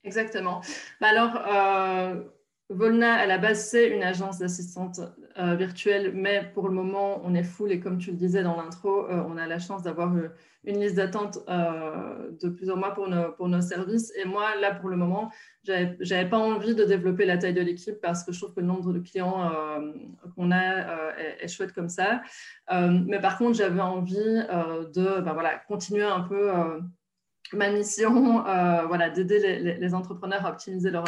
Exactement. 0.06 0.62
Bah 1.02 1.08
alors, 1.08 1.36
euh, 1.48 2.22
Volna, 2.70 3.16
à 3.16 3.26
la 3.26 3.40
base, 3.40 3.68
c'est 3.68 3.90
une 3.90 4.04
agence 4.04 4.38
d'assistante 4.38 5.02
euh, 5.40 5.56
virtuelle, 5.56 6.12
mais 6.14 6.52
pour 6.54 6.70
le 6.70 6.76
moment, 6.76 7.22
on 7.24 7.34
est 7.34 7.44
full 7.44 7.72
et 7.72 7.80
comme 7.80 7.98
tu 7.98 8.12
le 8.12 8.18
disais 8.18 8.44
dans 8.44 8.56
l'intro, 8.56 9.10
euh, 9.10 9.24
on 9.28 9.36
a 9.38 9.48
la 9.48 9.58
chance 9.58 9.82
d'avoir 9.82 10.14
une 10.64 10.80
liste 10.80 10.96
d'attente 10.96 11.40
de 11.48 12.50
plusieurs 12.50 12.78
mois 12.78 12.94
pour 12.94 13.08
nos, 13.08 13.32
pour 13.32 13.48
nos 13.48 13.62
services. 13.62 14.14
Et 14.16 14.26
moi, 14.26 14.56
là, 14.62 14.74
pour 14.74 14.90
le 14.90 14.96
moment, 14.96 15.32
j'avais 15.64 16.30
pas 16.30 16.38
envie 16.38 16.76
de 16.76 16.84
développer 16.84 17.26
la 17.26 17.38
taille 17.38 17.54
de 17.54 17.62
l'équipe 17.62 18.00
parce 18.02 18.24
que 18.24 18.32
je 18.32 18.40
trouve 18.40 18.54
que 18.54 18.62
le 18.62 18.68
nombre 18.68 18.94
de 18.94 19.00
clients 19.00 19.52
qu'on 20.36 20.52
a 20.52 21.14
est, 21.40 21.48
chouette 21.48 21.72
comme 21.72 21.90
ça. 21.90 22.24
mais 22.72 23.20
par 23.20 23.38
contre, 23.38 23.58
j'avais 23.58 23.82
envie 23.82 24.16
de 24.16 25.22
ben 25.22 25.34
voilà, 25.34 25.60
continuer 25.68 26.04
un 26.04 26.22
peu 26.22 26.52
ma 27.56 27.70
mission, 27.70 28.46
euh, 28.48 28.86
voilà, 28.88 29.10
d'aider 29.10 29.78
les, 29.80 29.94
entrepreneurs 29.94 30.46
à 30.46 30.52
optimiser 30.52 30.92
leur, 30.92 31.06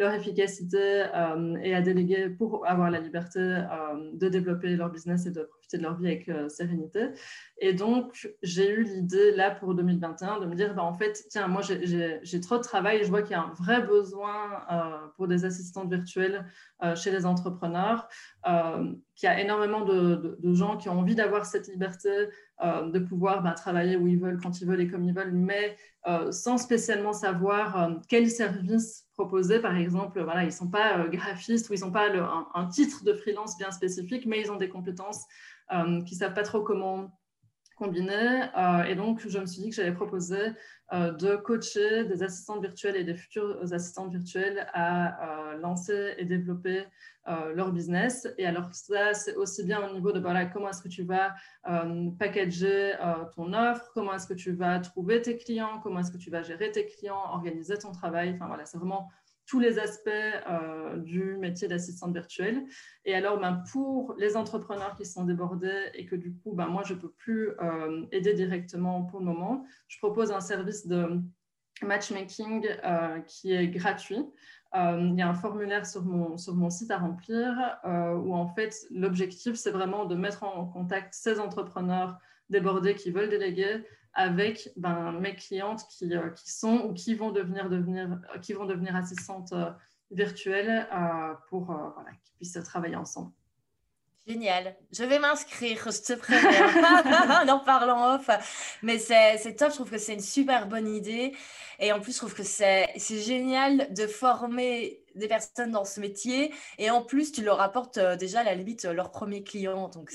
leur 0.00 0.14
efficacité 0.14 1.04
euh, 1.14 1.56
et 1.62 1.74
à 1.74 1.82
déléguer 1.82 2.30
pour 2.30 2.66
avoir 2.66 2.90
la 2.90 3.00
liberté 3.00 3.38
euh, 3.38 4.10
de 4.14 4.28
développer 4.28 4.74
leur 4.74 4.90
business 4.90 5.26
et 5.26 5.30
de 5.30 5.42
profiter 5.42 5.76
de 5.76 5.82
leur 5.82 5.96
vie 5.96 6.06
avec 6.06 6.30
sérénité. 6.48 7.10
Et 7.58 7.74
donc, 7.74 8.28
j'ai 8.42 8.70
eu 8.70 8.82
l'idée 8.82 9.32
là 9.32 9.50
pour 9.50 9.74
2021 9.74 10.40
de 10.40 10.46
me 10.46 10.54
dire, 10.54 10.74
bah, 10.74 10.82
en 10.82 10.94
fait, 10.94 11.24
tiens, 11.28 11.46
moi 11.46 11.62
j'ai 11.62 12.40
trop 12.40 12.56
de 12.56 12.62
travail 12.62 12.98
et 12.98 13.04
je 13.04 13.10
vois 13.10 13.22
qu'il 13.22 13.32
y 13.32 13.34
a 13.34 13.42
un 13.42 13.52
vrai 13.52 13.82
besoin 13.82 14.32
pour 15.16 15.28
des 15.28 15.44
assistantes 15.44 15.88
virtuelles 15.88 16.44
chez 16.96 17.12
les 17.12 17.24
entrepreneurs, 17.24 18.08
qu'il 18.44 19.26
y 19.26 19.26
a 19.26 19.40
énormément 19.40 19.84
de, 19.84 20.38
gens 20.54 20.76
qui 20.76 20.88
ont 20.88 20.98
envie 20.98 21.14
d'avoir 21.14 21.46
cette 21.46 21.68
liberté, 21.68 22.10
de 22.60 22.98
pouvoir 22.98 23.42
bah, 23.42 23.52
travailler 23.52 23.96
où 23.96 24.08
ils 24.08 24.18
veulent, 24.18 24.40
quand 24.42 24.60
ils 24.60 24.66
veulent 24.66 24.80
et 24.80 24.88
comme 24.88 25.04
ils 25.04 25.14
veulent, 25.14 25.32
mais 25.32 25.76
sans 26.32 26.58
spécialement 26.58 27.12
savoir 27.12 28.00
quels 28.08 28.30
services 28.30 29.06
Par 29.60 29.76
exemple, 29.76 30.22
voilà, 30.22 30.42
ils 30.42 30.46
ne 30.46 30.50
sont 30.52 30.70
pas 30.70 31.06
graphistes 31.08 31.70
ou 31.70 31.74
ils 31.74 31.80
n'ont 31.80 31.92
pas 31.92 32.08
un, 32.10 32.46
un, 32.54 32.66
titre 32.66 33.04
de 33.04 33.12
freelance 33.14 33.56
bien 33.58 33.70
spécifique, 33.70 34.26
mais 34.26 34.40
ils 34.40 34.50
ont 34.50 34.56
des 34.56 34.68
compétences 34.68 35.24
qui 35.70 36.14
ne 36.14 36.18
savent 36.18 36.34
pas 36.34 36.42
trop 36.42 36.62
comment 36.62 37.19
combiné. 37.80 38.46
et 38.86 38.94
donc, 38.94 39.26
je 39.26 39.38
me 39.38 39.46
suis 39.46 39.62
dit 39.62 39.70
que 39.70 39.74
j'allais 39.74 39.94
proposer 39.94 40.52
de 40.92 41.36
coacher 41.36 42.04
des 42.04 42.22
assistantes 42.22 42.60
virtuelles 42.60 42.96
et 42.96 43.04
des 43.04 43.14
futures 43.14 43.58
assistantes 43.72 44.12
virtuelles 44.12 44.68
à 44.74 45.54
lancer 45.60 46.14
et 46.18 46.26
développer 46.26 46.84
leur 47.54 47.72
business. 47.72 48.28
Et 48.36 48.46
alors 48.46 48.68
ça, 48.74 49.14
c'est 49.14 49.34
aussi 49.36 49.64
bien 49.64 49.88
au 49.88 49.94
niveau 49.94 50.12
de 50.12 50.20
voilà, 50.20 50.44
comment 50.46 50.68
est-ce 50.68 50.82
que 50.82 50.88
tu 50.88 51.04
vas 51.04 51.34
packager 52.18 52.92
ton 53.34 53.52
offre, 53.54 53.90
comment 53.94 54.14
est-ce 54.14 54.26
que 54.26 54.34
tu 54.34 54.52
vas 54.52 54.78
trouver 54.80 55.22
tes 55.22 55.38
clients, 55.38 55.80
comment 55.82 56.00
est-ce 56.00 56.12
que 56.12 56.18
tu 56.18 56.30
vas 56.30 56.42
gérer 56.42 56.70
tes 56.70 56.86
clients, 56.86 57.22
organiser 57.30 57.78
ton 57.78 57.92
travail. 57.92 58.32
Enfin 58.34 58.46
voilà, 58.46 58.66
c'est 58.66 58.78
vraiment 58.78 59.08
tous 59.50 59.58
les 59.58 59.80
aspects 59.80 60.08
euh, 60.08 60.96
du 60.98 61.36
métier 61.36 61.66
d'assistante 61.66 62.12
virtuelle. 62.12 62.66
Et 63.04 63.16
alors, 63.16 63.40
ben, 63.40 63.64
pour 63.72 64.14
les 64.16 64.36
entrepreneurs 64.36 64.94
qui 64.94 65.04
sont 65.04 65.24
débordés 65.24 65.90
et 65.94 66.06
que 66.06 66.14
du 66.14 66.32
coup, 66.36 66.52
ben, 66.54 66.68
moi, 66.68 66.84
je 66.86 66.94
ne 66.94 67.00
peux 67.00 67.10
plus 67.10 67.50
euh, 67.60 68.06
aider 68.12 68.32
directement 68.34 69.02
pour 69.02 69.18
le 69.18 69.24
moment, 69.26 69.66
je 69.88 69.98
propose 69.98 70.30
un 70.30 70.40
service 70.40 70.86
de 70.86 71.20
matchmaking 71.82 72.64
euh, 72.84 73.18
qui 73.22 73.52
est 73.52 73.66
gratuit. 73.66 74.24
il 74.72 75.14
y 75.18 75.22
a 75.22 75.28
un 75.28 75.34
formulaire 75.34 75.84
sur 75.84 76.04
mon, 76.04 76.36
sur 76.36 76.54
mon 76.54 76.70
site 76.70 76.92
à 76.92 76.98
remplir 76.98 77.48
où 78.24 78.34
en 78.36 78.46
fait 78.46 78.72
l'objectif 78.90 79.56
c'est 79.56 79.72
vraiment 79.72 80.04
de 80.04 80.14
mettre 80.14 80.44
en 80.44 80.66
contact 80.66 81.12
ces 81.14 81.40
entrepreneurs 81.40 82.18
débordés 82.50 82.94
qui 82.94 83.10
veulent 83.10 83.30
déléguer 83.30 83.84
avec 84.12 84.70
ben, 84.76 85.12
mes 85.12 85.34
clientes 85.34 85.82
qui, 85.88 86.14
euh, 86.14 86.30
qui, 86.30 86.50
sont 86.50 86.86
ou 86.86 86.92
qui 86.92 87.14
vont 87.14 87.30
devenir, 87.30 87.68
devenir, 87.68 88.18
qui 88.42 88.52
vont 88.52 88.66
devenir 88.66 88.96
assistantes 88.96 89.52
euh, 89.52 89.70
virtuelles 90.10 90.88
euh, 90.92 91.34
pour 91.48 91.66
voilà, 91.66 92.10
qu'ils 92.22 92.34
puissent 92.36 92.58
travailler 92.64 92.96
ensemble. 92.96 93.32
Génial. 94.26 94.76
Je 94.92 95.02
vais 95.02 95.18
m'inscrire, 95.18 95.90
je 95.90 96.02
te 96.02 96.12
préviens, 96.12 97.48
en 97.48 97.60
parlant 97.60 98.16
off. 98.16 98.28
Mais 98.82 98.98
c'est 98.98 99.56
top, 99.56 99.70
je 99.70 99.76
trouve 99.76 99.90
que 99.90 99.98
c'est 99.98 100.14
une 100.14 100.20
super 100.20 100.68
bonne 100.68 100.88
idée. 100.88 101.34
Et 101.78 101.90
en 101.92 102.00
plus, 102.00 102.12
je 102.12 102.18
trouve 102.18 102.34
que 102.34 102.42
c'est 102.42 102.92
génial 102.98 103.92
de 103.94 104.06
former 104.06 104.99
des 105.14 105.28
personnes 105.28 105.70
dans 105.70 105.84
ce 105.84 106.00
métier. 106.00 106.52
Et 106.78 106.90
en 106.90 107.02
plus, 107.02 107.32
tu 107.32 107.42
leur 107.42 107.60
apportes 107.60 107.98
euh, 107.98 108.16
déjà 108.16 108.40
à 108.40 108.44
la 108.44 108.54
limite 108.54 108.84
leur 108.84 109.10
premier 109.10 109.42
client. 109.42 109.88
Donc, 109.88 110.12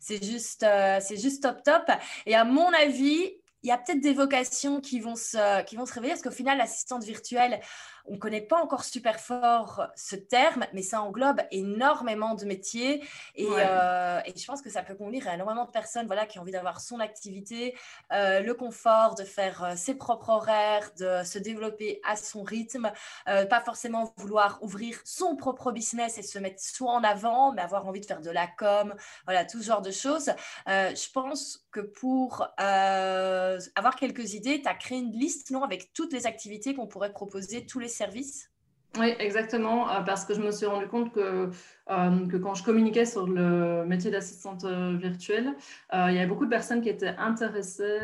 c'est 0.00 0.22
juste, 0.22 0.62
euh, 0.62 0.98
c'est 1.00 1.16
juste 1.16 1.42
top, 1.42 1.62
top. 1.62 1.90
Et 2.26 2.34
à 2.34 2.44
mon 2.44 2.72
avis, 2.72 3.34
il 3.62 3.68
y 3.68 3.72
a 3.72 3.78
peut-être 3.78 4.00
des 4.00 4.12
vocations 4.12 4.80
qui 4.80 5.00
vont 5.00 5.16
se, 5.16 5.62
qui 5.64 5.76
vont 5.76 5.86
se 5.86 5.94
réveiller 5.94 6.12
parce 6.12 6.22
qu'au 6.22 6.30
final, 6.30 6.58
l'assistante 6.58 7.02
virtuelle, 7.02 7.60
on 8.06 8.14
ne 8.14 8.18
connaît 8.18 8.40
pas 8.40 8.60
encore 8.62 8.84
super 8.84 9.18
fort 9.18 9.86
ce 9.96 10.16
terme, 10.16 10.66
mais 10.72 10.82
ça 10.82 11.00
englobe 11.00 11.40
énormément 11.50 12.34
de 12.34 12.44
métiers. 12.44 13.02
Et, 13.34 13.46
euh, 13.50 14.20
et 14.26 14.38
je 14.38 14.46
pense 14.46 14.60
que 14.60 14.70
ça 14.70 14.82
peut 14.82 14.94
convenir 14.94 15.26
à 15.26 15.34
énormément 15.34 15.64
de 15.64 15.70
personnes 15.70 16.06
voilà, 16.06 16.26
qui 16.26 16.38
ont 16.38 16.42
envie 16.42 16.52
d'avoir 16.52 16.80
son 16.80 17.00
activité, 17.00 17.74
euh, 18.12 18.40
le 18.40 18.54
confort 18.54 19.14
de 19.14 19.24
faire 19.24 19.64
euh, 19.64 19.72
ses 19.76 19.94
propres 19.94 20.28
horaires, 20.30 20.90
de 20.98 21.24
se 21.24 21.38
développer 21.38 22.00
à 22.04 22.16
son 22.16 22.42
rythme, 22.42 22.92
pas 23.26 23.60
forcément 23.60 24.12
vouloir 24.16 24.58
ouvrir 24.62 24.98
son 25.04 25.36
propre 25.36 25.72
business 25.72 26.18
et 26.18 26.22
se 26.22 26.38
mettre 26.38 26.60
soit 26.60 26.90
en 26.90 27.04
avant, 27.04 27.52
mais 27.52 27.62
avoir 27.62 27.86
envie 27.86 28.00
de 28.00 28.06
faire 28.06 28.20
de 28.20 28.30
la 28.30 28.46
com, 28.46 28.94
voilà, 29.24 29.44
tout 29.44 29.60
ce 29.60 29.66
genre 29.66 29.82
de 29.82 29.90
choses. 29.90 30.30
je 30.66 31.12
pense 31.12 31.66
que 31.70 31.80
pour 31.80 32.46
avoir 32.58 33.96
quelques 33.96 34.34
idées, 34.34 34.60
tu 34.62 34.68
as 34.68 34.74
créé 34.74 34.98
une 34.98 35.12
liste 35.12 35.50
non, 35.50 35.62
avec 35.62 35.92
toutes 35.92 36.12
les 36.12 36.26
activités 36.26 36.74
qu'on 36.74 36.86
pourrait 36.86 37.12
proposer 37.12 37.66
tous 37.66 37.78
les 37.78 37.93
services. 37.94 38.50
Oui, 38.98 39.12
exactement, 39.18 39.90
euh, 39.90 40.02
parce 40.02 40.24
que 40.24 40.34
je 40.34 40.40
me 40.40 40.52
suis 40.52 40.66
rendu 40.66 40.86
compte 40.86 41.12
que, 41.12 41.50
euh, 41.90 42.38
quand 42.40 42.54
je 42.54 42.62
communiquais 42.62 43.04
sur 43.04 43.26
le 43.26 43.84
métier 43.84 44.10
d'assistante 44.10 44.64
euh, 44.64 44.96
virtuelle, 44.96 45.56
il 45.92 46.14
y 46.14 46.18
avait 46.18 46.26
beaucoup 46.26 46.44
de 46.44 46.50
personnes 46.50 46.80
qui 46.80 46.90
étaient 46.90 47.16
intéressées 47.18 47.98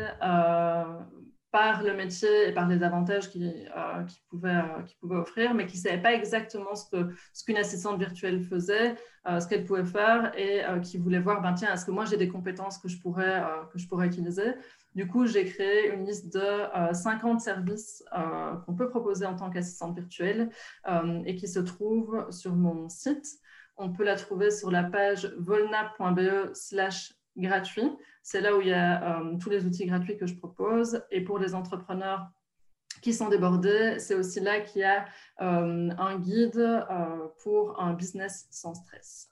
par 1.51 1.83
le 1.83 1.93
métier 1.93 2.49
et 2.49 2.53
par 2.53 2.67
les 2.67 2.81
avantages 2.81 3.29
qu'il 3.29 3.69
qui 4.07 4.21
pouvait, 4.29 4.61
offrir, 5.09 5.53
mais 5.53 5.65
qui 5.65 5.77
ne 5.77 5.81
savaient 5.81 6.01
pas 6.01 6.13
exactement 6.13 6.75
ce 6.75 6.89
qu'une 6.89 7.15
ce 7.33 7.59
assistante 7.59 7.99
virtuelle 7.99 8.41
faisait, 8.41 8.95
ce 9.25 9.47
qu'elle 9.47 9.65
pouvait 9.65 9.83
faire 9.83 10.31
et 10.37 10.63
qui 10.81 10.97
voulaient 10.97 11.19
voir, 11.19 11.41
ben, 11.41 11.53
tiens, 11.53 11.73
est-ce 11.73 11.85
que 11.85 11.91
moi 11.91 12.05
j'ai 12.05 12.17
des 12.17 12.29
compétences 12.29 12.77
que 12.77 12.87
je 12.87 12.97
pourrais, 12.99 13.43
que 13.71 13.79
je 13.79 13.87
pourrais 13.87 14.07
utiliser? 14.07 14.53
Du 14.93 15.07
coup, 15.07 15.25
j'ai 15.25 15.45
créé 15.45 15.93
une 15.93 16.05
liste 16.05 16.33
de 16.33 16.93
50 16.93 17.35
euh, 17.35 17.39
services 17.39 18.03
euh, 18.17 18.55
qu'on 18.57 18.75
peut 18.75 18.89
proposer 18.89 19.25
en 19.25 19.35
tant 19.35 19.49
qu'assistante 19.49 19.95
virtuelle 19.95 20.49
euh, 20.87 21.21
et 21.25 21.35
qui 21.35 21.47
se 21.47 21.59
trouve 21.59 22.27
sur 22.29 22.55
mon 22.55 22.89
site. 22.89 23.25
On 23.77 23.93
peut 23.93 24.03
la 24.03 24.17
trouver 24.17 24.51
sur 24.51 24.69
la 24.69 24.83
page 24.83 25.33
volna.be 25.39 26.53
slash 26.53 27.13
gratuit. 27.37 27.89
C'est 28.21 28.41
là 28.41 28.55
où 28.55 28.61
il 28.61 28.67
y 28.67 28.73
a 28.73 29.21
tous 29.39 29.49
les 29.49 29.65
outils 29.65 29.85
gratuits 29.85 30.17
que 30.17 30.27
je 30.27 30.35
propose. 30.35 31.01
Et 31.09 31.21
pour 31.21 31.39
les 31.39 31.55
entrepreneurs 31.55 32.27
qui 33.01 33.13
sont 33.13 33.29
débordés, 33.29 33.97
c'est 33.97 34.13
aussi 34.13 34.41
là 34.41 34.59
qu'il 34.59 34.81
y 34.81 34.83
a 34.83 35.05
un 35.39 36.19
guide 36.19 36.85
pour 37.41 37.81
un 37.81 37.93
business 37.93 38.45
sans 38.51 38.75
stress. 38.75 39.30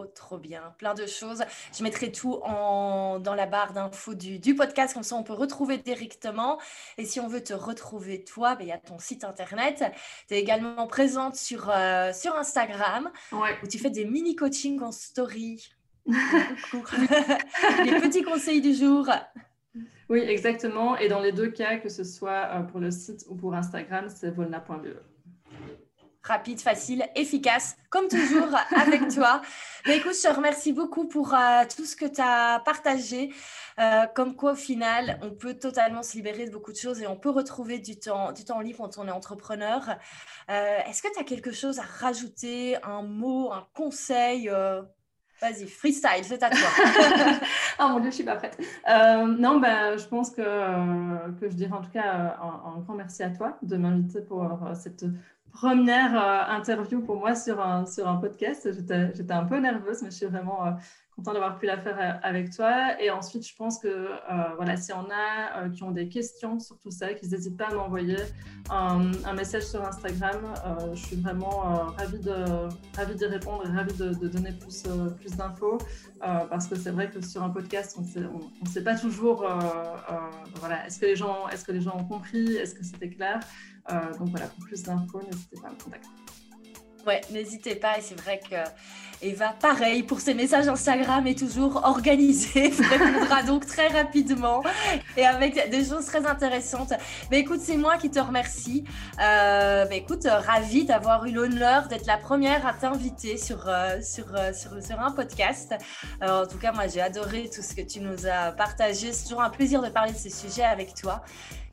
Oh, 0.00 0.06
trop 0.06 0.38
bien, 0.38 0.62
plein 0.78 0.94
de 0.94 1.06
choses. 1.06 1.42
Je 1.76 1.82
mettrai 1.82 2.12
tout 2.12 2.34
en, 2.44 3.18
dans 3.18 3.34
la 3.34 3.46
barre 3.46 3.72
d'infos 3.72 4.14
du, 4.14 4.38
du, 4.38 4.54
podcast, 4.54 4.94
comme 4.94 5.02
ça 5.02 5.16
on 5.16 5.24
peut 5.24 5.32
retrouver 5.32 5.76
directement. 5.76 6.60
Et 6.98 7.04
si 7.04 7.18
on 7.18 7.26
veut 7.26 7.42
te 7.42 7.52
retrouver 7.52 8.22
toi, 8.22 8.54
ben, 8.54 8.62
il 8.62 8.68
y 8.68 8.72
a 8.72 8.78
ton 8.78 9.00
site 9.00 9.24
internet. 9.24 9.82
Tu 10.28 10.34
es 10.34 10.38
également 10.38 10.86
présente 10.86 11.34
sur, 11.34 11.68
euh, 11.68 12.12
sur 12.12 12.36
Instagram, 12.36 13.10
où 13.32 13.66
tu 13.68 13.80
fais 13.80 13.90
des 13.90 14.04
mini-coachings 14.04 14.80
en 14.82 14.92
story. 14.92 15.68
Les 16.06 18.00
petits 18.00 18.22
conseils 18.22 18.60
du 18.60 18.74
jour. 18.74 19.10
Oui, 20.08 20.20
exactement. 20.20 20.96
Et 20.96 21.08
dans 21.08 21.20
les 21.20 21.32
deux 21.32 21.50
cas, 21.50 21.78
que 21.78 21.88
ce 21.88 22.04
soit 22.04 22.50
euh, 22.54 22.62
pour 22.62 22.78
le 22.78 22.92
site 22.92 23.24
ou 23.28 23.34
pour 23.34 23.52
Instagram, 23.52 24.06
c'est 24.08 24.30
volna.be 24.30 24.96
rapide, 26.28 26.60
facile, 26.60 27.08
efficace, 27.14 27.76
comme 27.90 28.08
toujours 28.08 28.54
avec 28.76 29.08
toi. 29.08 29.40
Mais 29.86 29.96
écoute, 29.96 30.12
je 30.14 30.28
te 30.28 30.34
remercie 30.34 30.72
beaucoup 30.72 31.08
pour 31.08 31.34
euh, 31.34 31.64
tout 31.74 31.84
ce 31.84 31.96
que 31.96 32.04
tu 32.04 32.20
as 32.20 32.60
partagé. 32.64 33.32
Euh, 33.78 34.06
comme 34.14 34.36
quoi, 34.36 34.52
au 34.52 34.56
final, 34.56 35.18
on 35.22 35.30
peut 35.30 35.54
totalement 35.54 36.02
se 36.02 36.14
libérer 36.14 36.46
de 36.46 36.50
beaucoup 36.50 36.72
de 36.72 36.76
choses 36.76 37.00
et 37.00 37.06
on 37.06 37.16
peut 37.16 37.30
retrouver 37.30 37.78
du 37.78 37.98
temps, 37.98 38.32
du 38.32 38.44
temps 38.44 38.60
libre 38.60 38.78
quand 38.78 38.98
on 38.98 39.08
est 39.08 39.12
entrepreneur. 39.12 39.96
Euh, 40.50 40.78
est-ce 40.86 41.02
que 41.02 41.08
tu 41.12 41.18
as 41.18 41.24
quelque 41.24 41.52
chose 41.52 41.78
à 41.78 41.82
rajouter, 41.82 42.76
un 42.84 43.02
mot, 43.02 43.52
un 43.52 43.66
conseil 43.74 44.50
Vas-y, 45.40 45.68
freestyle, 45.68 46.24
c'est 46.24 46.42
à 46.42 46.50
toi. 46.50 46.68
oh 47.78 47.88
mon 47.90 48.00
Dieu, 48.00 48.10
je 48.10 48.16
suis 48.16 48.24
pas 48.24 48.34
prête. 48.34 48.58
non, 48.88 49.60
ben, 49.60 49.96
je 49.96 50.04
pense 50.06 50.30
que, 50.30 50.42
que 51.38 51.48
je 51.48 51.54
dirais 51.54 51.72
en 51.72 51.80
tout 51.80 51.92
cas 51.92 52.36
un 52.42 52.80
grand 52.80 52.94
merci 52.94 53.22
à 53.22 53.30
toi 53.30 53.56
de 53.62 53.76
m'inviter 53.76 54.20
pour 54.20 54.44
cette 54.74 55.04
première 55.52 56.14
euh, 56.16 56.56
interview 56.56 57.02
pour 57.02 57.16
moi 57.16 57.34
sur 57.34 57.60
un, 57.60 57.86
sur 57.86 58.08
un 58.08 58.16
podcast. 58.16 58.68
J'étais 58.72 59.32
un 59.32 59.44
peu 59.44 59.58
nerveuse, 59.58 60.02
mais 60.02 60.10
je 60.10 60.16
suis 60.16 60.26
vraiment 60.26 60.76
euh, 61.18 61.22
contente 61.22 61.34
d'avoir 61.34 61.58
pu 61.58 61.66
la 61.66 61.78
faire 61.78 61.98
euh, 61.98 62.18
avec 62.22 62.50
toi. 62.54 63.00
Et 63.00 63.10
ensuite, 63.10 63.46
je 63.46 63.54
pense 63.54 63.78
que 63.78 64.08
voilà, 64.56 64.76
si 64.76 64.92
on 64.92 65.06
a 65.10 65.68
qui 65.70 65.82
ont 65.82 65.90
des 65.90 66.08
questions 66.08 66.58
sur 66.58 66.78
tout 66.78 66.90
ça, 66.90 67.14
qu'ils 67.14 67.30
n'hésitent 67.30 67.56
pas 67.56 67.68
à 67.68 67.74
m'envoyer 67.74 68.16
un, 68.70 69.10
un, 69.24 69.32
message 69.34 69.64
sur 69.64 69.84
Instagram. 69.84 70.54
je 70.94 71.06
suis 71.06 71.16
vraiment 71.16 71.60
ravie 71.96 72.18
d'y 72.18 72.30
ravie 72.96 73.14
d'y 73.14 73.26
répondre 73.26 73.66
et 73.66 73.76
ravie 73.76 73.96
de, 73.96 74.14
de 74.14 74.28
donner 74.28 74.52
plus, 74.52 74.84
plus 75.18 75.36
d'infos 75.36 75.78
parce 76.20 76.66
que 76.66 76.76
c'est 76.76 76.90
vrai 76.90 77.10
que 77.10 77.24
sur 77.24 77.42
un 77.42 77.50
podcast, 77.50 77.96
on 77.98 78.02
ne 78.02 78.68
sait 78.68 78.84
pas 78.84 78.96
toujours 78.96 79.46
voilà, 80.56 80.86
est-ce 80.86 80.98
que, 80.98 81.06
les 81.06 81.16
gens, 81.16 81.48
est 81.48 81.56
-ce 81.56 81.64
que 81.64 81.72
les 81.72 81.80
gens 81.80 81.96
ont 81.96 82.04
compris, 82.04 82.56
est-ce 82.56 82.74
que 82.74 82.84
c'était 82.84 83.10
clair. 83.10 83.40
Euh, 83.90 84.12
donc 84.18 84.28
voilà, 84.28 84.46
pour 84.48 84.64
plus 84.64 84.82
d'infos, 84.82 85.22
n'hésitez 85.22 85.56
pas 85.60 85.68
à 85.68 85.70
me 85.70 85.82
contacter. 85.82 86.08
Ouais, 87.08 87.22
n'hésitez 87.30 87.74
pas. 87.74 87.96
Et 87.96 88.02
c'est 88.02 88.20
vrai 88.20 88.38
que 88.38 88.56
Eva, 89.22 89.54
pareil, 89.58 90.02
pour 90.02 90.20
ses 90.20 90.34
messages 90.34 90.68
Instagram, 90.68 91.26
est 91.26 91.38
toujours 91.38 91.80
organisée. 91.82 92.68
répondra 92.90 93.42
donc 93.44 93.64
très 93.64 93.88
rapidement 93.88 94.62
et 95.16 95.24
avec 95.24 95.70
des 95.70 95.86
choses 95.86 96.04
très 96.04 96.26
intéressantes. 96.26 96.92
Mais 97.30 97.38
écoute, 97.38 97.60
c'est 97.62 97.78
moi 97.78 97.96
qui 97.96 98.10
te 98.10 98.20
remercie. 98.20 98.84
Euh, 99.22 99.86
mais 99.88 99.96
écoute, 99.96 100.26
ravie 100.26 100.84
d'avoir 100.84 101.24
eu 101.24 101.32
l'honneur 101.32 101.88
d'être 101.88 102.04
la 102.04 102.18
première 102.18 102.66
à 102.66 102.74
t'inviter 102.74 103.38
sur, 103.38 103.66
euh, 103.66 104.02
sur, 104.02 104.26
sur, 104.54 104.84
sur, 104.84 105.00
un 105.00 105.12
podcast. 105.12 105.74
en 106.20 106.46
tout 106.46 106.58
cas, 106.58 106.72
moi, 106.72 106.88
j'ai 106.88 107.00
adoré 107.00 107.48
tout 107.48 107.62
ce 107.62 107.74
que 107.74 107.80
tu 107.80 108.00
nous 108.00 108.26
as 108.26 108.52
partagé. 108.52 109.14
C'est 109.14 109.28
toujours 109.28 109.40
un 109.40 109.48
plaisir 109.48 109.80
de 109.80 109.88
parler 109.88 110.12
de 110.12 110.18
ces 110.18 110.28
sujets 110.28 110.64
avec 110.64 110.92
toi. 110.92 111.24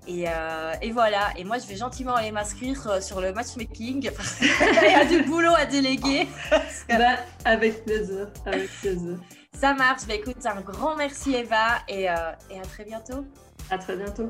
Euh, 0.07 0.73
et, 0.81 0.91
voilà, 0.91 1.31
et 1.37 1.43
moi 1.43 1.57
je 1.57 1.67
vais 1.67 1.75
gentiment 1.75 2.15
aller 2.15 2.31
m'inscrire 2.31 2.87
euh, 2.87 3.01
sur 3.01 3.21
le 3.21 3.33
matchmaking. 3.33 4.09
Il 4.41 4.91
y 4.91 4.93
a 4.93 5.05
du 5.05 5.23
boulot 5.23 5.53
à 5.57 5.65
déléguer. 5.65 6.27
Bah, 6.87 7.17
avec 7.43 7.83
plaisir, 7.83 8.27
avec 8.45 8.69
plaisir. 8.79 9.17
Ça 9.53 9.73
marche. 9.73 10.05
Bah, 10.07 10.13
écoute, 10.13 10.45
un 10.45 10.61
grand 10.61 10.95
merci 10.95 11.33
Eva 11.33 11.79
et, 11.87 12.09
euh, 12.09 12.13
et 12.51 12.59
à 12.59 12.63
très 12.63 12.85
bientôt. 12.85 13.25
À 13.71 13.77
très 13.77 13.95
bientôt. 13.95 14.29